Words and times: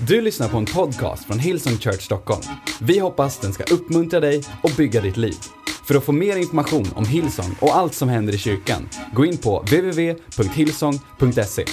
Du 0.00 0.20
lyssnar 0.20 0.48
på 0.48 0.56
en 0.56 0.64
podcast 0.64 1.24
från 1.24 1.38
Hillsong 1.38 1.78
Church 1.78 2.02
Stockholm. 2.02 2.42
Vi 2.80 2.98
hoppas 2.98 3.38
den 3.38 3.52
ska 3.52 3.64
uppmuntra 3.64 4.20
dig 4.20 4.42
och 4.62 4.70
bygga 4.76 5.00
ditt 5.00 5.16
liv. 5.16 5.36
För 5.86 5.94
att 5.94 6.04
få 6.04 6.12
mer 6.12 6.36
information 6.36 6.92
om 6.96 7.06
Hillsong 7.06 7.56
och 7.60 7.76
allt 7.76 7.94
som 7.94 8.08
händer 8.08 8.34
i 8.34 8.38
kyrkan, 8.38 8.88
gå 9.14 9.24
in 9.24 9.38
på 9.38 9.60
www.hillsong.se. 9.60 11.64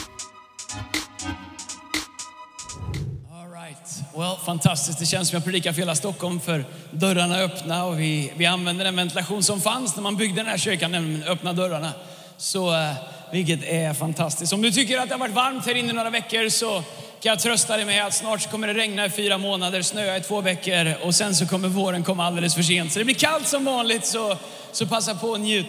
All 3.32 3.52
right. 3.52 4.04
Well, 4.16 4.38
fantastiskt. 4.46 5.00
Det 5.00 5.06
känns 5.06 5.30
som 5.30 5.36
jag 5.36 5.44
predikar 5.44 5.74
för 5.74 5.80
hela 5.80 5.96
Stockholm 5.96 6.40
för 6.40 6.66
dörrarna 6.92 7.38
är 7.38 7.44
öppna 7.44 7.86
och 7.86 8.00
vi, 8.00 8.34
vi 8.38 8.46
använder 8.46 8.86
den 8.86 8.96
ventilation 8.96 9.44
som 9.44 9.62
fanns 9.62 9.96
när 9.96 10.04
man 10.04 10.18
byggde 10.18 10.36
den 10.36 10.46
här 10.46 10.58
kyrkan, 10.58 10.92
nämligen 10.92 11.24
öppna 11.24 11.54
dörrarna. 11.54 11.92
Så, 12.38 12.74
eh, 12.74 12.92
vilket 13.32 13.64
är 13.64 13.94
fantastiskt. 13.94 14.54
Om 14.54 14.62
du 14.62 14.72
tycker 14.72 15.00
att 15.00 15.08
det 15.08 15.14
har 15.14 15.20
varit 15.20 15.36
varmt 15.36 15.66
här 15.66 15.76
inne 15.76 15.94
några 15.94 16.10
veckor 16.10 16.50
så 16.50 16.84
jag 17.22 17.40
trösta 17.40 17.76
dig 17.76 17.86
med 17.86 18.06
att 18.06 18.14
snart 18.14 18.42
så 18.42 18.50
kommer 18.50 18.68
det 18.68 18.74
regna 18.74 19.06
i 19.06 19.10
fyra 19.10 19.38
månader, 19.38 19.82
snöa 19.82 20.18
i 20.18 20.22
två 20.22 20.42
veckor 20.42 20.94
och 21.04 21.16
sen 21.16 21.36
så 21.36 21.48
kommer 21.48 21.68
våren 21.68 22.04
komma 22.04 22.26
alldeles 22.26 22.56
för 22.56 22.62
sent. 22.62 22.94
Så 22.94 23.00
det 23.00 23.06
blir 23.06 23.16
kallt 23.16 23.48
som 23.48 23.66
vanligt, 23.66 24.06
så, 24.06 24.38
så 24.72 24.88
passa 24.88 25.16
på 25.16 25.28
och 25.28 25.40
njut. 25.40 25.66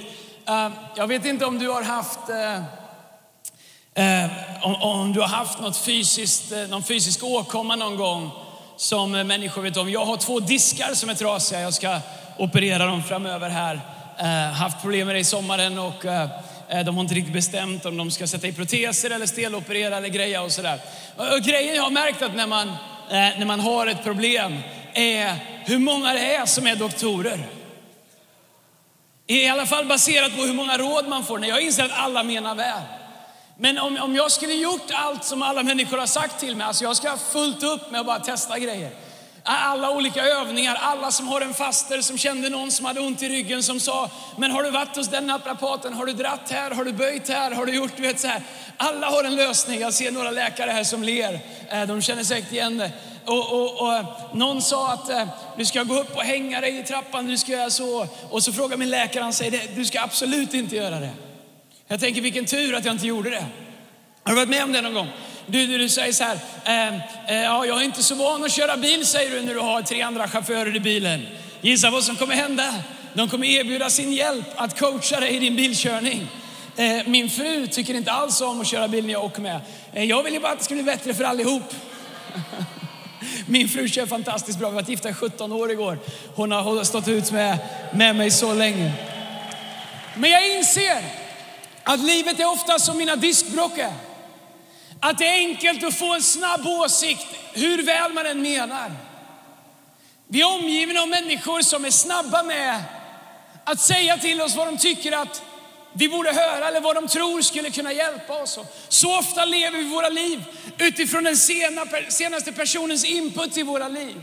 Uh, 0.49 0.69
jag 0.97 1.07
vet 1.07 1.25
inte 1.25 1.45
om 1.45 1.59
du 1.59 1.69
har 1.69 1.83
haft 1.83 2.19
uh, 2.31 2.37
uh, 4.05 4.31
om, 4.63 4.75
om 4.75 5.13
du 5.13 5.21
har 5.21 5.29
haft 5.29 5.61
något 5.61 5.77
fysiskt, 5.77 6.53
någon 6.69 6.83
fysisk 6.83 7.25
åkomma 7.25 7.77
någon 7.77 7.97
gång 7.97 8.31
som 8.77 9.11
människor 9.11 9.63
vet 9.63 9.77
om. 9.77 9.91
Jag 9.91 10.05
har 10.05 10.17
två 10.17 10.41
diskar 10.41 10.95
som 10.95 11.11
är 11.11 11.15
trasiga. 11.15 11.61
Jag 11.61 11.75
ska 11.75 11.99
operera 12.39 12.87
dem 12.87 13.03
framöver 13.03 13.49
här. 13.49 13.81
Haft 14.53 14.81
problem 14.83 15.07
med 15.07 15.17
det 15.17 15.21
i 15.21 15.25
sommaren 15.25 15.79
och 15.79 16.05
Eh, 16.69 16.85
de 16.85 16.95
har 16.95 17.03
inte 17.03 17.15
riktigt 17.15 17.33
bestämt 17.33 17.87
om 17.87 17.97
de 17.97 18.11
ska 18.11 18.27
sätta 18.27 18.47
i 18.47 18.53
proteser 18.53 19.11
eller 19.11 19.27
steloperera 19.27 19.97
eller 19.97 20.09
greja 20.09 20.43
och 20.43 20.53
sådär. 20.53 20.81
Och, 21.17 21.41
grejen 21.41 21.75
jag 21.75 21.83
har 21.83 21.91
märkt 21.91 22.23
att 22.23 22.37
när 22.37 22.47
man, 22.47 22.69
eh, 22.69 22.75
när 23.11 23.45
man 23.45 23.61
har 23.61 23.87
ett 23.87 24.05
problem 24.05 24.59
är 24.93 25.35
hur 25.65 25.79
många 25.79 26.13
det 26.13 26.35
är 26.35 26.47
som 26.47 26.67
är 26.67 26.77
doktorer. 26.77 27.47
I 29.27 29.49
alla 29.49 29.67
fall 29.67 29.87
baserat 29.87 30.37
på 30.37 30.43
hur 30.43 30.55
många 30.55 30.79
råd 30.79 31.09
man 31.09 31.25
får. 31.25 31.39
När 31.39 31.49
jag 31.49 31.61
inser 31.61 31.85
att 31.85 31.99
alla 31.99 32.23
menar 32.23 32.55
väl. 32.55 32.83
Men 33.59 33.79
om, 33.79 33.99
om 33.99 34.15
jag 34.15 34.33
skulle 34.33 34.53
gjort 34.53 34.91
allt 34.93 35.25
som 35.25 35.43
alla 35.43 35.63
människor 35.63 35.99
har 35.99 36.07
sagt 36.07 36.41
till 36.41 36.57
mig, 36.57 36.67
alltså 36.67 36.85
jag 36.85 36.97
ska 36.97 37.11
ha 37.11 37.17
fullt 37.17 37.63
upp 37.63 37.91
med 37.91 38.01
att 38.01 38.07
bara 38.07 38.19
testa 38.19 38.59
grejer. 38.59 38.91
Alla 39.49 39.91
olika 39.91 40.25
övningar, 40.25 40.79
alla 40.81 41.11
som 41.11 41.29
har 41.29 41.41
en 41.41 41.55
faster 41.55 42.01
som 42.01 42.19
kände 42.19 42.51
någon 42.51 42.71
som 42.71 42.87
hade 42.87 43.01
ont 43.01 43.23
i 43.23 43.29
ryggen 43.29 43.63
som 43.63 43.81
sa, 43.81 44.11
men 44.37 44.51
har 44.51 44.63
du 44.63 44.71
varit 44.71 44.97
hos 44.97 45.09
den 45.09 45.27
naprapaten, 45.27 45.93
har 45.95 46.07
du 46.07 46.13
dratt 46.13 46.51
här, 46.51 46.71
har 46.71 46.85
du 46.85 46.93
böjt 46.93 47.29
här, 47.29 47.51
har 47.51 47.67
du 47.67 47.75
gjort, 47.75 47.91
du 47.97 48.03
vet 48.03 48.21
så 48.21 48.27
här. 48.27 48.43
Alla 48.77 49.07
har 49.07 49.25
en 49.25 49.37
lösning. 49.37 49.81
Jag 49.81 49.95
ser 49.95 50.11
några 50.11 50.31
läkare 50.31 50.71
här 50.71 50.85
som 50.85 51.03
ler, 51.03 51.41
eh, 51.71 51.83
de 51.83 52.03
känner 52.03 52.25
säkert 52.25 52.53
igen 52.53 52.79
det. 52.79 52.91
Och, 53.25 53.53
och, 53.53 53.81
och 53.81 53.95
eh, 53.95 54.07
någon 54.35 54.63
sa 54.63 54.93
att 54.93 55.11
eh, 55.11 55.29
du 55.57 55.65
ska 55.65 55.83
gå 55.83 56.01
upp 56.01 56.17
och 56.17 56.23
hänga 56.23 56.61
dig 56.61 56.79
i 56.79 56.83
trappan, 56.83 57.27
du 57.27 57.39
ska 57.39 57.53
göra 57.53 57.71
så. 57.71 58.07
Och 58.31 58.43
så 58.43 58.53
frågar 58.53 58.77
min 58.77 58.91
läkare, 58.91 59.23
han 59.23 59.33
säger, 59.33 59.77
du 59.77 59.85
ska 59.85 60.01
absolut 60.01 60.55
inte 60.55 60.77
göra 60.77 61.01
det. 61.01 61.11
Jag 61.89 62.01
tänker 62.01 62.21
vilken 62.21 62.45
tur 62.45 62.75
att 62.75 62.85
jag 62.85 62.95
inte 62.95 63.07
gjorde 63.07 63.31
det. 63.31 63.47
Har 64.23 64.33
du 64.33 64.37
varit 64.37 64.49
med 64.49 64.65
om 64.65 64.73
det 64.73 64.83
någon 64.83 64.95
gång? 64.95 65.09
Du, 65.47 65.67
du, 65.67 65.79
du 65.79 65.89
säger 65.89 66.13
så 66.13 66.25
här, 66.25 66.39
eh, 66.65 66.95
eh, 67.27 67.43
ja, 67.43 67.67
jag 67.67 67.81
är 67.81 67.85
inte 67.85 68.03
så 68.03 68.15
van 68.15 68.45
att 68.45 68.53
köra 68.53 68.77
bil 68.77 69.07
säger 69.07 69.31
du 69.31 69.43
när 69.43 69.55
du 69.55 69.61
har 69.61 69.83
tre 69.83 70.03
andra 70.03 70.29
chaufförer 70.29 70.77
i 70.77 70.81
bilen. 70.81 71.27
Gissa 71.61 71.91
vad 71.91 72.05
som 72.05 72.17
kommer 72.17 72.35
hända? 72.35 72.75
De 73.15 73.29
kommer 73.29 73.47
erbjuda 73.47 73.91
sin 73.91 74.13
hjälp 74.13 74.47
att 74.57 74.79
coacha 74.79 75.21
dig 75.21 75.37
i 75.37 75.39
din 75.39 75.57
bilkörning. 75.57 76.29
Eh, 76.77 77.07
min 77.07 77.31
fru 77.31 77.67
tycker 77.67 77.95
inte 77.95 78.13
alls 78.13 78.41
om 78.41 78.61
att 78.61 78.67
köra 78.67 78.89
bil 78.89 79.07
när 79.07 79.13
jag 79.13 79.25
åker 79.25 79.43
med. 79.43 79.61
Eh, 79.93 80.05
jag 80.05 80.23
vill 80.23 80.35
ju 80.35 80.41
bara 80.41 80.53
att 80.53 80.59
det 80.59 80.65
ska 80.65 80.75
bli 80.75 80.83
bättre 80.83 81.15
för 81.15 81.25
allihop. 81.25 81.75
Min 83.47 83.69
fru 83.69 83.89
kör 83.89 84.07
fantastiskt 84.07 84.59
bra. 84.59 84.69
Vi 84.69 84.75
var 84.75 84.83
gifta 84.83 85.09
i 85.09 85.15
17 85.15 85.53
år 85.53 85.71
igår. 85.71 85.99
Hon 86.35 86.53
har, 86.53 86.63
hon 86.63 86.77
har 86.77 86.85
stått 86.85 87.09
ut 87.09 87.33
med, 87.33 87.59
med 87.95 88.17
mig 88.17 88.31
så 88.31 88.55
länge. 88.55 88.93
Men 90.17 90.31
jag 90.31 90.57
inser 90.57 91.03
att 91.83 92.01
livet 92.01 92.41
är 92.41 92.53
ofta 92.53 92.79
som 92.79 92.99
mina 92.99 93.17
diskbråck 93.17 93.79
är. 93.79 93.93
Att 95.01 95.19
det 95.19 95.27
är 95.27 95.35
enkelt 95.35 95.85
att 95.85 95.99
få 95.99 96.15
en 96.15 96.23
snabb 96.23 96.67
åsikt 96.67 97.27
hur 97.53 97.83
väl 97.83 98.13
man 98.13 98.27
än 98.27 98.43
menar. 98.43 98.93
Vi 100.29 100.41
är 100.41 100.55
omgivna 100.55 101.01
av 101.01 101.09
människor 101.09 101.63
som 101.63 101.85
är 101.85 101.91
snabba 101.91 102.43
med 102.43 102.83
att 103.65 103.81
säga 103.81 104.19
till 104.19 104.41
oss 104.41 104.57
vad 104.57 104.67
de 104.67 104.79
tycker 104.79 105.13
att 105.13 105.43
vi 105.93 106.09
borde 106.09 106.33
höra 106.33 106.69
eller 106.69 106.81
vad 106.81 106.95
de 106.95 107.09
tror 107.09 107.43
skulle 107.43 107.71
kunna 107.71 107.93
hjälpa 107.93 108.43
oss. 108.43 108.59
Så 108.89 109.19
ofta 109.19 109.45
lever 109.45 109.79
vi 109.79 109.85
våra 109.85 110.09
liv 110.09 110.45
utifrån 110.79 111.25
den 111.25 111.37
senaste 112.09 112.53
personens 112.53 113.05
input 113.05 113.57
i 113.57 113.63
våra 113.63 113.89
liv. 113.89 114.21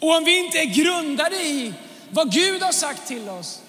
Och 0.00 0.16
om 0.16 0.24
vi 0.24 0.38
inte 0.38 0.58
är 0.58 0.64
grundade 0.64 1.36
i 1.36 1.72
vad 2.10 2.32
Gud 2.32 2.62
har 2.62 2.72
sagt 2.72 3.08
till 3.08 3.28
oss, 3.28 3.60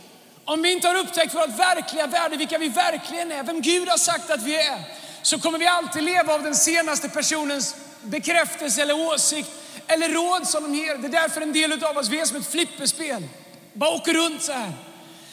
om 0.46 0.62
vi 0.62 0.72
inte 0.72 0.88
har 0.88 0.96
upptäckt 0.96 1.36
vårt 1.36 1.60
verkliga 1.60 2.08
värde, 2.08 2.38
vilka 2.38 2.58
vi 2.58 2.70
verkligen 2.70 3.32
är, 3.32 3.44
vem 3.44 3.62
Gud 3.62 3.90
har 3.90 3.98
sagt 3.98 4.32
att 4.32 4.44
vi 4.44 4.56
är, 4.56 4.80
så 5.22 5.40
kommer 5.40 5.60
vi 5.60 5.68
alltid 5.68 6.04
leva 6.04 6.34
av 6.34 6.44
den 6.44 6.56
senaste 6.56 7.10
personens 7.10 7.76
bekräftelse 8.04 8.82
eller 8.82 8.94
åsikt 8.94 9.50
eller 9.88 10.10
råd 10.10 10.48
som 10.48 10.64
de 10.64 10.76
ger. 10.76 10.98
Det 10.98 11.08
är 11.08 11.22
därför 11.22 11.42
en 11.42 11.54
del 11.54 11.84
av 11.84 11.98
oss, 11.98 12.10
vi 12.10 12.20
är 12.20 12.26
som 12.26 12.38
ett 12.38 12.52
flipperspel. 12.52 13.28
Bara 13.74 13.90
åker 13.90 14.14
runt 14.14 14.42
så 14.42 14.52
här. 14.52 14.72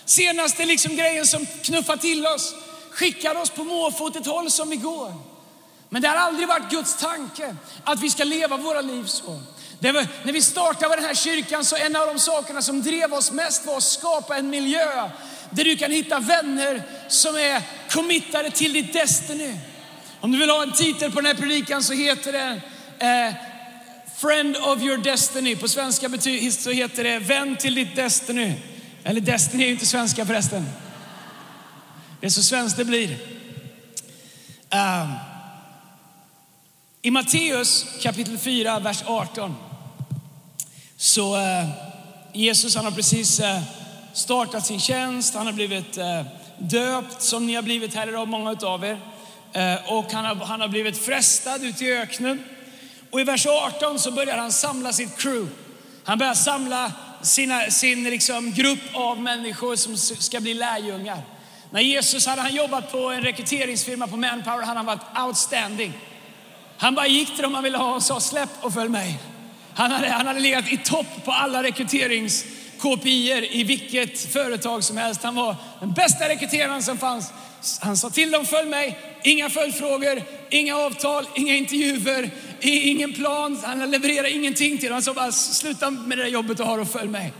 Senaste 0.04 0.65
liksom 0.65 0.97
grejen 0.97 1.26
som 1.26 1.47
knuffar 1.62 1.97
till 1.97 2.26
oss, 2.26 2.54
skickar 2.91 3.34
oss 3.34 3.50
på 3.50 3.65
måfå 3.65 4.04
åt 4.04 4.16
ett 4.16 4.26
håll 4.26 4.50
som 4.50 4.71
vi 4.71 4.76
går. 4.76 5.15
Men 5.88 6.03
det 6.03 6.09
har 6.09 6.16
aldrig 6.16 6.49
varit 6.49 6.70
Guds 6.70 6.97
tanke 6.97 7.56
att 7.84 8.00
vi 8.00 8.10
ska 8.10 8.25
leva 8.25 8.56
våra 8.56 8.81
liv 8.81 9.05
så. 9.05 9.41
Det 9.81 9.93
var, 9.93 10.06
när 10.22 10.32
vi 10.32 10.43
startade 10.43 10.97
den 10.97 11.05
här 11.05 11.15
kyrkan 11.15 11.65
så 11.65 11.76
en 11.76 11.97
av 11.97 12.06
de 12.06 12.19
sakerna 12.19 12.62
som 12.62 12.82
drev 12.82 13.15
oss 13.15 13.32
mest 13.32 13.66
var 13.66 13.76
att 13.76 13.82
skapa 13.82 14.37
en 14.37 14.50
miljö 14.50 15.10
där 15.50 15.65
du 15.65 15.76
kan 15.76 15.91
hitta 15.91 16.19
vänner 16.19 16.82
som 17.09 17.37
är 17.37 17.62
committade 17.91 18.50
till 18.50 18.72
ditt 18.72 18.93
destiny. 18.93 19.59
Om 20.21 20.33
du 20.33 20.39
vill 20.39 20.51
ha 20.51 20.62
en 20.62 20.73
titel 20.73 21.11
på 21.11 21.21
den 21.21 21.27
här 21.27 21.43
predikan 21.43 21.83
så 21.83 21.93
heter 21.93 22.33
det 22.33 22.61
eh, 23.06 23.34
Friend 24.17 24.56
of 24.56 24.83
your 24.83 24.97
destiny. 24.97 25.56
På 25.56 25.69
svenska 25.69 26.09
så 26.51 26.71
heter 26.71 27.05
det 27.05 27.19
Vän 27.19 27.56
till 27.56 27.75
ditt 27.75 27.97
destiny. 27.97 28.55
Eller 29.05 29.21
destiny 29.21 29.62
är 29.62 29.67
ju 29.67 29.73
inte 29.73 29.87
svenska 29.87 30.27
förresten. 30.27 30.67
Det 32.21 32.27
är 32.27 32.31
så 32.31 32.43
svenskt 32.43 32.77
det 32.77 32.84
blir. 32.84 33.11
Um, 34.71 35.15
I 37.03 37.11
Matteus 37.11 37.87
kapitel 38.03 38.39
4, 38.39 38.79
vers 38.79 39.03
18 39.06 39.55
så 40.97 41.37
uh, 41.37 41.69
Jesus 42.33 42.77
han 42.77 42.85
har 42.85 42.93
precis 42.93 43.41
uh, 43.41 43.61
startat 44.12 44.67
sin 44.67 44.81
tjänst, 44.81 45.35
han 45.35 45.47
har 45.47 45.53
blivit 45.53 45.99
uh, 45.99 46.23
döpt 46.59 47.23
som 47.23 47.47
ni 47.47 47.55
har 47.55 47.62
blivit 47.62 47.95
här 47.95 48.09
idag, 48.09 48.29
många 48.29 48.50
av 48.62 48.85
er. 48.85 48.99
Eh, 49.53 49.92
och 49.92 50.12
han 50.12 50.25
har, 50.25 50.34
han 50.34 50.60
har 50.60 50.69
blivit 50.69 51.04
frestad 51.04 51.64
ute 51.64 51.84
i 51.84 51.92
öknen. 51.92 52.44
Och 53.10 53.20
i 53.20 53.25
vers 53.25 53.47
18 53.47 53.98
så 53.98 54.10
börjar 54.10 54.36
han 54.36 54.53
samla 54.53 54.92
sitt 54.92 55.19
crew. 55.19 55.48
Han 56.04 56.19
börjar 56.19 56.34
samla 56.34 56.92
sina, 57.22 57.70
sin 57.70 58.04
liksom 58.04 58.53
grupp 58.53 58.94
av 58.94 59.20
människor 59.20 59.76
som 59.76 59.97
ska 59.97 60.41
bli 60.41 60.54
lärjungar. 60.54 61.22
När 61.70 61.81
Jesus 61.81 62.26
hade 62.26 62.42
han 62.42 62.54
jobbat 62.54 62.92
på 62.92 62.98
en 62.98 63.22
rekryteringsfirma 63.22 64.06
på 64.06 64.16
Manpower, 64.16 64.62
hade 64.62 64.78
han 64.78 64.87
varit 64.87 65.19
outstanding. 65.26 65.92
Han 66.78 66.94
bara 66.94 67.06
gick 67.06 67.34
till 67.34 67.42
dem 67.42 67.54
han 67.54 67.64
ville 67.64 67.78
ha 67.78 67.94
och 67.94 68.03
sa 68.03 68.20
släpp 68.20 68.50
och 68.60 68.75
följ 68.75 68.88
mig. 68.88 69.19
Han 69.75 69.91
hade, 69.91 70.08
han 70.08 70.26
hade 70.26 70.41
legat 70.41 70.69
i 70.69 70.76
topp 70.76 71.25
på 71.25 71.32
alla 71.32 71.62
rekryterings 71.62 72.44
i 73.50 73.64
vilket 73.64 74.32
företag 74.32 74.84
som 74.84 74.97
helst. 74.97 75.22
Han 75.22 75.34
var 75.34 75.56
den 75.81 75.92
bästa 75.92 76.28
rekryteraren 76.28 76.82
som 76.82 76.98
fanns. 76.98 77.32
Han 77.81 77.97
sa 77.97 78.10
till 78.10 78.31
dem, 78.31 78.47
följ 78.47 78.69
mig. 78.69 78.98
Inga 79.23 79.51
följdfrågor, 79.51 80.23
inga 80.51 80.77
avtal, 80.77 81.27
inga 81.34 81.55
intervjuer, 81.56 82.31
ingen 82.61 83.12
plan. 83.12 83.61
Han 83.65 83.91
levererade 83.91 84.31
ingenting 84.31 84.79
till 84.79 84.88
dem. 84.88 84.93
Han 84.93 85.03
sa 85.03 85.15
bara, 85.15 85.32
sluta 85.32 85.91
med 85.91 86.19
det 86.19 86.25
där 86.25 86.31
jobbet 86.31 86.56
du 86.56 86.62
har 86.62 86.79
och 86.79 86.88
följ 86.88 87.09
mig. 87.09 87.32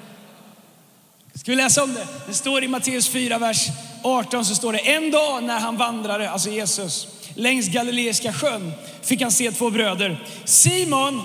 Ska 1.35 1.51
vi 1.51 1.57
läsa 1.57 1.83
om 1.83 1.95
det? 1.95 2.07
Det 2.27 2.35
står 2.35 2.65
i 2.65 2.69
Matteus 2.69 3.09
4, 3.09 3.39
vers 3.39 3.67
18 4.03 4.45
så 4.45 4.55
står 4.55 4.73
det, 4.73 4.79
en 4.79 5.11
dag 5.11 5.43
när 5.43 5.59
han 5.59 5.77
vandrade, 5.77 6.31
alltså 6.31 6.51
Jesus, 6.51 7.09
längs 7.35 7.69
Galileiska 7.69 8.33
sjön 8.33 8.73
fick 9.03 9.23
han 9.23 9.33
se 9.33 9.53
två 9.53 9.71
bröder. 9.71 10.25
Simon, 10.45 11.23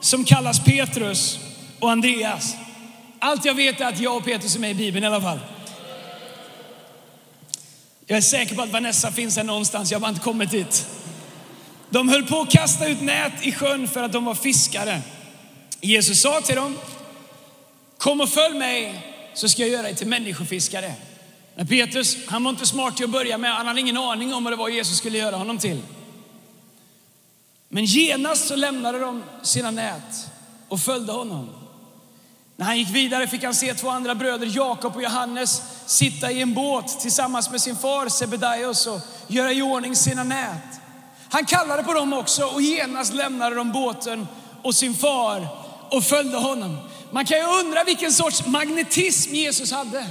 som 0.00 0.24
kallas 0.24 0.64
Petrus, 0.64 1.38
och 1.84 1.90
Andreas. 1.90 2.56
Allt 3.18 3.44
jag 3.44 3.54
vet 3.54 3.80
är 3.80 3.84
att 3.84 4.00
jag 4.00 4.16
och 4.16 4.24
Petrus 4.24 4.56
är 4.56 4.60
med 4.60 4.70
i 4.70 4.74
Bibeln 4.74 5.04
i 5.04 5.06
alla 5.06 5.20
fall. 5.20 5.38
Jag 8.06 8.16
är 8.16 8.20
säker 8.20 8.54
på 8.54 8.62
att 8.62 8.72
Vanessa 8.72 9.12
finns 9.12 9.36
här 9.36 9.44
någonstans, 9.44 9.90
jag 9.90 9.96
har 9.96 10.00
bara 10.00 10.08
inte 10.08 10.20
kommit 10.20 10.50
dit. 10.50 10.86
De 11.90 12.08
höll 12.08 12.26
på 12.26 12.40
att 12.40 12.50
kasta 12.50 12.88
ut 12.88 13.00
nät 13.00 13.32
i 13.42 13.52
sjön 13.52 13.88
för 13.88 14.02
att 14.02 14.12
de 14.12 14.24
var 14.24 14.34
fiskare. 14.34 15.02
Jesus 15.80 16.20
sa 16.20 16.40
till 16.40 16.56
dem, 16.56 16.78
kom 17.98 18.20
och 18.20 18.28
följ 18.28 18.58
mig 18.58 19.06
så 19.34 19.48
ska 19.48 19.62
jag 19.62 19.70
göra 19.70 19.82
dig 19.82 19.94
till 19.94 20.06
människofiskare. 20.06 20.94
Men 21.54 21.66
Petrus, 21.66 22.16
han 22.26 22.44
var 22.44 22.50
inte 22.50 22.66
smart 22.66 22.96
till 22.96 23.04
att 23.04 23.10
börja 23.10 23.38
med, 23.38 23.54
han 23.54 23.66
hade 23.66 23.80
ingen 23.80 23.96
aning 23.96 24.34
om 24.34 24.44
vad 24.44 24.52
det 24.52 24.56
var 24.56 24.68
Jesus 24.68 24.98
skulle 24.98 25.18
göra 25.18 25.36
honom 25.36 25.58
till. 25.58 25.80
Men 27.68 27.84
genast 27.84 28.48
så 28.48 28.56
lämnade 28.56 28.98
de 28.98 29.22
sina 29.42 29.70
nät 29.70 30.30
och 30.68 30.80
följde 30.80 31.12
honom. 31.12 31.63
När 32.56 32.66
han 32.66 32.78
gick 32.78 32.90
vidare 32.90 33.26
fick 33.26 33.44
han 33.44 33.54
se 33.54 33.74
två 33.74 33.88
andra 33.88 34.14
bröder, 34.14 34.50
Jakob 34.56 34.96
och 34.96 35.02
Johannes, 35.02 35.62
sitta 35.86 36.30
i 36.30 36.40
en 36.40 36.54
båt 36.54 37.00
tillsammans 37.00 37.50
med 37.50 37.60
sin 37.60 37.76
far 37.76 38.08
Sebedaios 38.08 38.86
och 38.86 39.00
göra 39.28 39.52
i 39.52 39.62
ordning 39.62 39.96
sina 39.96 40.24
nät. 40.24 40.80
Han 41.28 41.44
kallade 41.44 41.82
på 41.82 41.92
dem 41.92 42.12
också 42.12 42.44
och 42.44 42.62
genast 42.62 43.14
lämnade 43.14 43.56
de 43.56 43.72
båten 43.72 44.26
och 44.62 44.74
sin 44.74 44.94
far 44.94 45.48
och 45.90 46.04
följde 46.04 46.36
honom. 46.36 46.78
Man 47.10 47.24
kan 47.24 47.38
ju 47.38 47.44
undra 47.44 47.84
vilken 47.84 48.12
sorts 48.12 48.46
magnetism 48.46 49.34
Jesus 49.34 49.72
hade. 49.72 50.06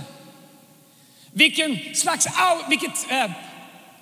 Vilken 1.31 1.95
slags, 1.95 2.27
vilket, 2.69 3.11
eh, 3.11 3.31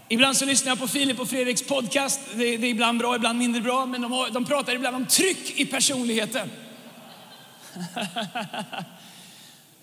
ibland 0.10 0.38
så 0.38 0.46
lyssnar 0.46 0.72
jag 0.72 0.80
på 0.80 0.88
Filip 0.88 1.20
och 1.20 1.30
Fredriks 1.30 1.62
podcast. 1.62 2.20
Det, 2.34 2.58
det, 2.58 2.68
är 2.68 2.72
ibland 2.72 3.00
bra, 3.00 3.16
ibland 3.16 3.40
mindre 3.40 3.62
bra, 3.62 3.86
men 3.86 4.02
de, 4.02 4.12
har, 4.12 4.30
de 4.30 4.46
pratar 4.46 4.76
ibland 4.76 4.96
om 4.96 5.06
tryck 5.06 5.60
i 5.60 5.66
personligheten. 5.66 6.50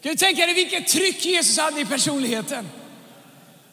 kan 0.02 0.12
du 0.12 0.16
tänka 0.16 0.46
dig 0.46 0.54
vilket 0.54 0.88
tryck 0.88 1.24
Jesus 1.24 1.58
hade 1.58 1.80
i 1.80 1.84
personligheten? 1.84 2.68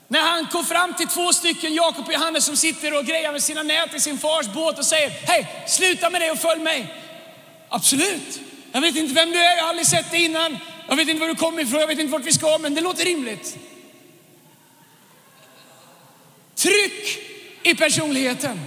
När 0.08 0.22
han 0.22 0.48
kom 0.48 0.66
fram 0.66 0.94
till 0.94 1.08
två 1.08 1.34
stycken, 1.34 1.74
Jakob 1.74 2.06
och 2.06 2.14
Johannes, 2.14 2.46
som 2.46 2.56
sitter 2.56 2.98
och 2.98 3.06
grejar 3.06 3.32
med 3.32 3.44
sina 3.44 3.64
nät 3.64 3.94
i 3.96 4.00
sin 4.00 4.18
fars 4.18 4.48
båt 4.48 4.80
och 4.80 4.86
säger, 4.86 5.10
hej, 5.10 5.66
sluta 5.68 6.10
med 6.10 6.22
det 6.22 6.32
och 6.32 6.38
följ 6.38 6.62
mig. 6.62 6.94
Absolut. 7.70 8.40
Jag 8.72 8.82
vet 8.82 8.96
inte 8.96 9.14
vem 9.14 9.32
du 9.32 9.38
är, 9.38 9.56
jag 9.56 9.64
har 9.64 9.70
aldrig 9.70 9.88
sett 9.88 10.12
dig 10.12 10.26
innan. 10.26 10.58
Jag 10.88 10.96
vet 10.96 11.08
inte 11.08 11.22
var 11.22 11.28
du 11.28 11.36
kommer 11.36 11.62
ifrån, 11.62 11.80
jag 11.80 11.88
vet 11.88 12.00
inte 12.00 12.12
vart 12.12 12.26
vi 12.26 12.34
ska, 12.34 12.58
men 12.58 12.76
det 12.76 12.82
låter 12.82 13.06
rimligt. 13.06 13.58
Tryck 16.56 17.20
i 17.64 17.76
personligheten. 17.76 18.62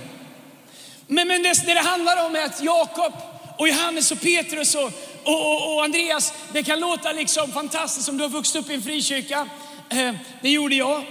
Men, 1.06 1.28
men 1.28 1.42
det, 1.42 1.66
det 1.66 1.74
det 1.74 1.80
handlar 1.80 2.26
om 2.26 2.36
är 2.36 2.44
att 2.44 2.62
Jakob 2.62 3.12
och 3.58 3.68
Johannes 3.68 4.12
och 4.12 4.20
Petrus 4.20 4.74
och, 4.74 4.92
och, 5.28 5.52
och, 5.52 5.74
och, 5.74 5.84
Andreas, 5.84 6.32
det 6.52 6.62
kan 6.62 6.80
låta 6.80 7.12
liksom 7.12 7.52
fantastiskt 7.52 8.08
om 8.08 8.16
du 8.16 8.22
har 8.22 8.30
vuxit 8.30 8.56
upp 8.56 8.70
i 8.70 8.74
en 8.74 8.82
frikyrka. 8.82 9.48
Eh, 9.88 10.14
det 10.40 10.50
gjorde 10.50 10.74
jag. 10.74 11.04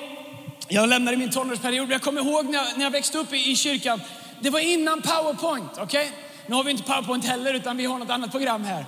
Jag 0.68 0.90
lämnade 0.90 1.18
min 1.18 1.32
tonårsperiod. 1.32 1.92
Jag 1.92 2.02
kommer 2.02 2.22
ihåg 2.22 2.46
när 2.46 2.54
jag, 2.54 2.78
när 2.78 2.84
jag 2.84 2.92
växte 2.92 3.18
upp 3.18 3.34
i, 3.34 3.52
i 3.52 3.56
kyrkan. 3.56 4.02
Det 4.40 4.50
var 4.50 4.60
innan 4.60 5.02
Powerpoint. 5.02 5.78
Okay? 5.78 6.08
Nu 6.48 6.56
har 6.56 6.64
vi 6.64 6.72
inte 6.72 6.84
Powerpoint 6.84 7.26
heller, 7.26 7.54
utan 7.54 7.78
vi 7.78 7.86
har 7.86 8.00
något 8.00 8.10
annat 8.10 8.32
program 8.32 8.64
här 8.64 8.86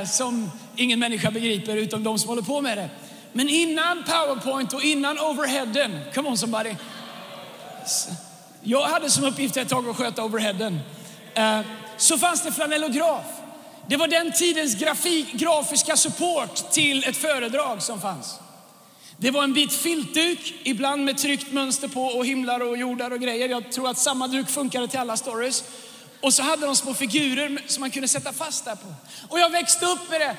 eh, 0.00 0.06
som 0.06 0.50
ingen 0.76 0.98
människa 0.98 1.30
begriper 1.30 1.76
utom 1.76 2.04
de 2.04 2.18
som 2.18 2.28
håller 2.28 2.42
på 2.42 2.60
med 2.60 2.78
det. 2.78 2.90
Men 3.32 3.48
innan 3.48 4.04
Powerpoint 4.04 4.72
och 4.72 4.82
innan 4.82 5.18
overheaden, 5.18 6.00
come 6.14 6.28
on 6.28 6.38
somebody. 6.38 6.74
Jag 8.62 8.82
hade 8.82 9.10
som 9.10 9.24
uppgift 9.24 9.56
ett 9.56 9.68
tag 9.68 9.88
att 9.88 9.96
sköta 9.96 10.24
overheaden. 10.24 10.80
Eh, 11.34 11.60
så 11.96 12.18
fanns 12.18 12.42
det 12.42 12.52
flanellograf. 12.52 13.24
Det 13.88 13.96
var 13.96 14.08
den 14.08 14.32
tidens 14.32 14.74
grafik, 14.74 15.32
grafiska 15.32 15.96
support 15.96 16.70
till 16.70 17.04
ett 17.04 17.16
föredrag 17.16 17.82
som 17.82 18.00
fanns. 18.00 18.34
Det 19.16 19.30
var 19.30 19.44
en 19.44 19.52
bit 19.52 19.72
filtduk, 19.72 20.54
ibland 20.62 21.04
med 21.04 21.18
tryckt 21.18 21.52
mönster 21.52 21.88
på 21.88 22.02
och 22.02 22.26
himlar 22.26 22.60
och 22.60 22.76
jordar 22.78 23.10
och 23.10 23.20
grejer. 23.20 23.48
Jag 23.48 23.72
tror 23.72 23.90
att 23.90 23.98
samma 23.98 24.28
duk 24.28 24.50
funkade 24.50 24.88
till 24.88 24.98
alla 24.98 25.16
stories. 25.16 25.64
Och 26.20 26.34
så 26.34 26.42
hade 26.42 26.66
de 26.66 26.76
små 26.76 26.94
figurer 26.94 27.62
som 27.66 27.80
man 27.80 27.90
kunde 27.90 28.08
sätta 28.08 28.32
fast 28.32 28.64
där 28.64 28.74
på. 28.74 28.94
Och 29.28 29.38
jag 29.38 29.50
växte 29.50 29.86
upp 29.86 30.10
med 30.10 30.20
det. 30.20 30.36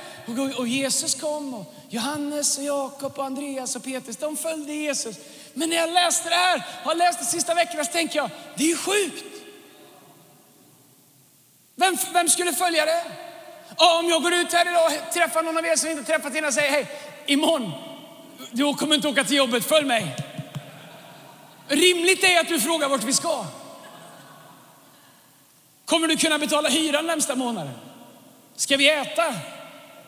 Och 0.57 0.67
Jesus 0.67 1.15
kom 1.15 1.53
och 1.53 1.73
Johannes 1.89 2.57
och 2.57 2.63
Jakob 2.63 3.17
och 3.17 3.25
Andreas 3.25 3.75
och 3.75 3.83
Petrus, 3.83 4.17
de 4.17 4.37
följde 4.37 4.73
Jesus. 4.73 5.15
Men 5.53 5.69
när 5.69 5.77
jag 5.77 5.93
läste 5.93 6.29
det 6.29 6.35
här, 6.35 6.65
har 6.83 6.95
läst 6.95 7.19
det 7.19 7.25
sista 7.25 7.53
veckorna, 7.53 7.85
så 7.85 7.91
tänker 7.91 8.15
jag, 8.15 8.29
det 8.55 8.63
är 8.63 8.67
ju 8.67 8.77
sjukt. 8.77 9.23
Vem, 11.75 11.97
vem 12.13 12.29
skulle 12.29 12.53
följa 12.53 12.85
det? 12.85 13.03
Och 13.75 13.99
om 13.99 14.09
jag 14.09 14.23
går 14.23 14.33
ut 14.33 14.53
här 14.53 14.69
idag 14.69 14.85
och 14.85 15.13
träffar 15.13 15.43
någon 15.43 15.57
av 15.57 15.65
er 15.65 15.75
som 15.75 15.89
inte 15.89 16.03
träffat 16.03 16.35
innan 16.35 16.47
och 16.47 16.53
säger, 16.53 16.71
hej, 16.71 16.87
imorgon, 17.25 17.71
du 18.51 18.73
kommer 18.73 18.95
inte 18.95 19.07
åka 19.07 19.23
till 19.23 19.37
jobbet, 19.37 19.65
följ 19.65 19.85
mig. 19.85 20.15
Rimligt 21.67 22.23
är 22.23 22.39
att 22.39 22.47
du 22.47 22.59
frågar 22.59 22.89
vart 22.89 23.03
vi 23.03 23.13
ska. 23.13 23.45
Kommer 25.85 26.07
du 26.07 26.17
kunna 26.17 26.39
betala 26.39 26.69
hyran 26.69 27.05
nästa 27.05 27.35
månad? 27.35 27.69
Ska 28.55 28.77
vi 28.77 28.89
äta? 28.89 29.35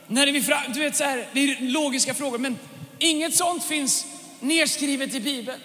När 0.07 0.27
är 0.27 0.31
vi 0.31 0.41
fram? 0.41 0.73
Du 0.73 0.79
vet, 0.79 0.95
så 0.95 1.03
här, 1.03 1.27
det 1.33 1.39
är 1.39 1.61
logiska 1.61 2.13
frågor, 2.13 2.37
men 2.37 2.59
inget 2.99 3.35
sånt 3.35 3.63
finns 3.63 4.05
nedskrivet 4.39 5.13
i 5.13 5.19
Bibeln. 5.19 5.61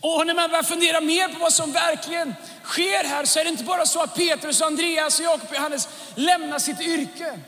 Och 0.00 0.26
när 0.26 0.34
man 0.34 0.50
börjar 0.50 0.62
fundera 0.62 1.00
mer 1.00 1.28
på 1.28 1.38
vad 1.38 1.52
som 1.52 1.72
verkligen 1.72 2.34
sker 2.64 3.04
här 3.04 3.24
så 3.24 3.38
är 3.38 3.44
det 3.44 3.50
inte 3.50 3.64
bara 3.64 3.86
så 3.86 4.02
att 4.02 4.14
Petrus, 4.14 4.60
och 4.60 4.66
Andreas, 4.66 5.18
och 5.18 5.24
Jakob 5.24 5.48
och 5.48 5.56
Johannes 5.56 5.88
lämnar 6.14 6.58
sitt 6.58 6.80
yrke. 6.80 7.38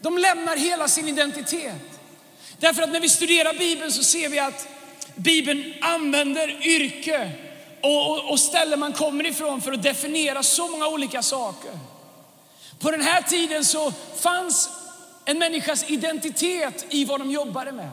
De 0.00 0.18
lämnar 0.18 0.56
hela 0.56 0.88
sin 0.88 1.08
identitet. 1.08 2.00
Därför 2.58 2.82
att 2.82 2.90
när 2.90 3.00
vi 3.00 3.08
studerar 3.08 3.54
Bibeln 3.54 3.92
så 3.92 4.04
ser 4.04 4.28
vi 4.28 4.38
att 4.38 4.68
Bibeln 5.14 5.74
använder 5.80 6.66
yrke 6.66 7.30
och, 7.82 8.10
och, 8.10 8.30
och 8.30 8.40
ställen 8.40 8.80
man 8.80 8.92
kommer 8.92 9.26
ifrån 9.26 9.60
för 9.60 9.72
att 9.72 9.82
definiera 9.82 10.42
så 10.42 10.68
många 10.68 10.88
olika 10.88 11.22
saker. 11.22 11.70
På 12.78 12.90
den 12.90 13.02
här 13.02 13.22
tiden 13.22 13.64
så 13.64 13.92
fanns 14.20 14.70
en 15.24 15.38
människas 15.38 15.90
identitet 15.90 16.86
i 16.90 17.04
vad 17.04 17.20
de 17.20 17.30
jobbade 17.30 17.72
med. 17.72 17.90